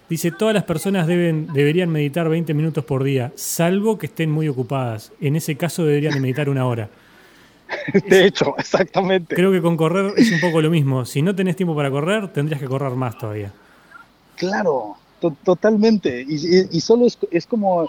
dice, 0.08 0.30
todas 0.30 0.54
las 0.54 0.64
personas 0.64 1.06
deben, 1.06 1.48
deberían 1.52 1.90
meditar 1.90 2.28
20 2.28 2.54
minutos 2.54 2.84
por 2.84 3.02
día, 3.04 3.32
salvo 3.36 3.98
que 3.98 4.06
estén 4.06 4.30
muy 4.30 4.48
ocupadas. 4.48 5.12
En 5.20 5.36
ese 5.36 5.56
caso 5.56 5.84
deberían 5.84 6.14
de 6.14 6.20
meditar 6.20 6.48
una 6.48 6.66
hora. 6.66 6.88
De 8.08 8.24
hecho, 8.26 8.54
exactamente. 8.58 9.34
Creo 9.34 9.50
que 9.50 9.60
con 9.60 9.76
correr 9.76 10.12
es 10.16 10.30
un 10.30 10.40
poco 10.40 10.60
lo 10.62 10.70
mismo. 10.70 11.04
Si 11.04 11.22
no 11.22 11.34
tenés 11.34 11.56
tiempo 11.56 11.74
para 11.74 11.90
correr, 11.90 12.28
tendrías 12.32 12.60
que 12.60 12.66
correr 12.68 12.92
más 12.92 13.18
todavía. 13.18 13.52
Claro, 14.36 14.96
to- 15.20 15.36
totalmente. 15.44 16.24
Y, 16.28 16.34
y- 16.36 16.68
y 16.70 16.80
solo 16.80 17.06
es, 17.06 17.18
es 17.30 17.46
como 17.46 17.88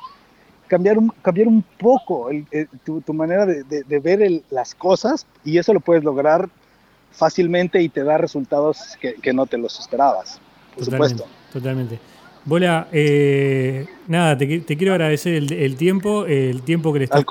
cambiar 0.68 0.98
un, 0.98 1.10
cambiar 1.22 1.48
un 1.48 1.64
poco 1.78 2.30
el- 2.30 2.46
el- 2.52 2.68
tu, 2.84 3.02
tu 3.02 3.14
manera 3.14 3.46
de, 3.46 3.64
de- 3.64 3.84
de 3.84 4.00
ver 4.00 4.22
el- 4.22 4.44
las 4.50 4.74
cosas 4.74 5.28
y 5.46 5.58
eso 5.60 5.74
lo 5.74 5.80
puedes 5.80 6.04
lograr 6.04 6.50
fácilmente 7.12 7.82
y 7.82 7.90
te 7.90 8.04
da 8.04 8.18
resultados 8.18 8.98
que, 9.00 9.14
que 9.16 9.34
no 9.34 9.46
te 9.46 9.58
los 9.58 9.80
esperabas, 9.80 10.40
por 10.76 10.86
Totalmente, 10.86 11.18
supuesto. 11.18 11.37
Totalmente. 11.54 12.00
Bola, 12.46 12.88
eh, 12.94 13.86
nada, 14.08 14.38
te, 14.38 14.60
te 14.60 14.78
quiero 14.78 14.94
agradecer 14.94 15.34
el, 15.34 15.52
el 15.52 15.76
tiempo, 15.76 16.26
el 16.26 16.62
tiempo 16.62 16.94
que 16.94 17.00
le 17.00 17.06
estás 17.06 17.26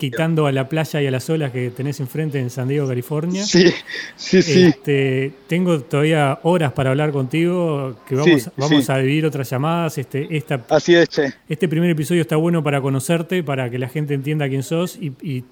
quitando 0.00 0.46
a 0.46 0.52
la 0.52 0.66
playa 0.66 1.02
y 1.02 1.06
a 1.06 1.10
las 1.10 1.28
olas 1.28 1.52
que 1.52 1.68
tenés 1.70 2.00
enfrente 2.00 2.38
en 2.40 2.48
San 2.48 2.68
Diego, 2.68 2.88
California. 2.88 3.44
Sí, 3.44 3.70
sí, 4.16 4.40
sí. 4.40 4.62
Este, 4.62 5.30
tengo 5.46 5.80
todavía 5.80 6.38
horas 6.44 6.72
para 6.72 6.88
hablar 6.88 7.12
contigo, 7.12 7.96
que 8.08 8.14
vamos, 8.14 8.42
Sí, 8.44 8.50
vamos 8.56 8.86
sí. 8.86 8.92
a 8.92 8.96
vivir 8.96 9.26
otras 9.26 9.50
llamadas. 9.50 9.98
Este, 9.98 10.34
esta, 10.34 10.64
Así 10.70 10.94
es, 10.94 11.06
Che. 11.10 11.34
este 11.50 11.68
primer 11.68 11.90
episodio 11.90 12.22
está 12.22 12.36
bueno 12.36 12.62
para 12.64 12.80
conocerte, 12.80 13.42
para 13.42 13.68
que 13.68 13.78
la 13.78 13.90
gente 13.90 14.14
entienda 14.14 14.48
quién 14.48 14.62
sos 14.62 14.96
y, 14.96 15.12
y 15.22 15.44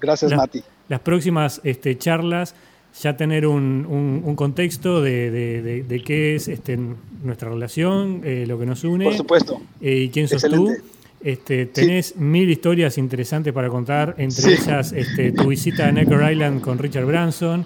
Gracias, 0.00 0.32
las, 0.32 0.38
Mati. 0.38 0.64
las 0.88 0.98
próximas 0.98 1.60
este, 1.62 1.96
charlas 1.96 2.56
ya 3.00 3.16
tener 3.16 3.46
un, 3.46 3.86
un- 3.88 4.22
un 4.24 4.36
contexto 4.36 5.02
de, 5.02 5.30
de- 5.30 5.62
de- 5.62 5.82
de 5.82 6.00
qué 6.02 6.36
es 6.36 6.48
este, 6.48 6.78
nuestra 7.22 7.48
relación, 7.50 8.20
eh, 8.24 8.44
lo 8.46 8.58
que 8.58 8.66
nos 8.66 8.84
une 8.84 9.04
Por 9.04 9.14
supuesto. 9.16 9.60
eh, 9.80 10.04
y 10.04 10.08
quién 10.10 10.28
sos 10.28 10.44
Excelente. 10.44 10.76
tú. 10.80 10.88
Este, 11.22 11.66
tenés 11.66 12.16
mil 12.16 12.50
historias 12.50 12.98
interesantes 12.98 13.52
para 13.52 13.68
contar, 13.70 14.14
entre 14.18 14.42
Sí. 14.42 14.52
ellas 14.62 14.92
este, 14.92 15.32
tu 15.32 15.48
visita 15.48 15.88
a 15.88 15.92
Necker 15.92 16.30
Island 16.32 16.60
con 16.60 16.78
Richard 16.78 17.06
Branson. 17.06 17.64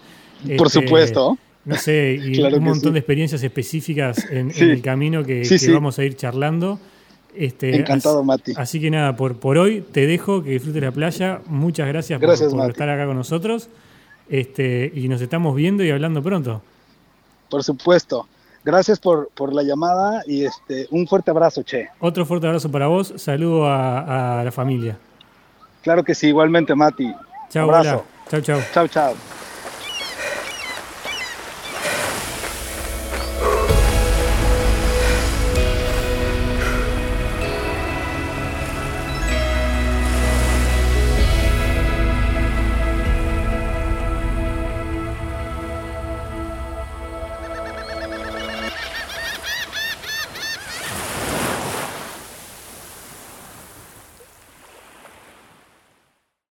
Por 0.57 0.69
este, 0.69 0.83
supuesto. 0.83 1.37
No 1.65 1.75
sé, 1.77 2.19
y 2.25 2.33
Claro 2.37 2.59
un 2.59 2.65
montón 2.65 2.91
sí. 2.91 2.93
de 2.93 2.99
experiencias 3.01 3.43
específicas 3.43 4.25
en, 4.31 4.53
el 4.57 4.81
camino 4.81 5.25
que, 5.25 5.43
vamos 5.73 5.99
a 5.99 6.05
ir 6.05 6.15
charlando. 6.15 6.79
Este, 7.37 7.77
Encantado, 7.77 8.23
Mati. 8.25 8.53
Así 8.57 8.81
que 8.81 8.91
nada, 8.91 9.17
por, 9.17 9.37
por 9.39 9.59
hoy 9.59 9.83
te 9.93 10.07
dejo 10.07 10.43
que 10.43 10.51
disfrutes 10.53 10.81
la 10.83 10.93
playa. 10.93 11.41
Muchas 11.47 11.87
gracias, 11.89 12.19
por- 12.21 12.29
Gracias, 12.29 12.51
por, 12.51 12.59
Mati. 12.61 12.71
estar 12.71 12.89
acá 12.89 13.07
con 13.07 13.17
nosotros. 13.17 13.69
Este, 14.29 14.91
y 14.95 15.09
nos 15.09 15.21
estamos 15.21 15.55
viendo 15.57 15.83
y 15.85 15.91
hablando 15.91 16.23
pronto. 16.23 16.63
Por 17.49 17.65
supuesto. 17.65 18.27
Gracias 18.65 18.99
por, 18.99 19.29
por 19.35 19.55
la 19.55 19.63
llamada 19.63 20.23
y 20.27 20.45
este 20.45 20.87
un 20.91 21.07
fuerte 21.07 21.31
abrazo, 21.31 21.63
Che. 21.63 21.89
Otro 22.01 22.27
fuerte 22.27 22.47
abrazo 22.47 22.71
para 22.71 22.87
vos. 22.87 23.15
Saludo 23.17 23.67
a, 23.67 24.41
a 24.41 24.45
la 24.45 24.53
familia. 24.53 24.99
Claro 25.83 26.05
que 26.05 26.15
sí, 26.15 26.29
igualmente, 26.29 26.75
Mati. 26.75 27.15
Chao, 27.49 27.65
Abrazo. 27.65 28.05
Chao, 28.29 28.41
chao. 28.41 28.61
Chao, 28.75 28.89
chao. 28.89 29.38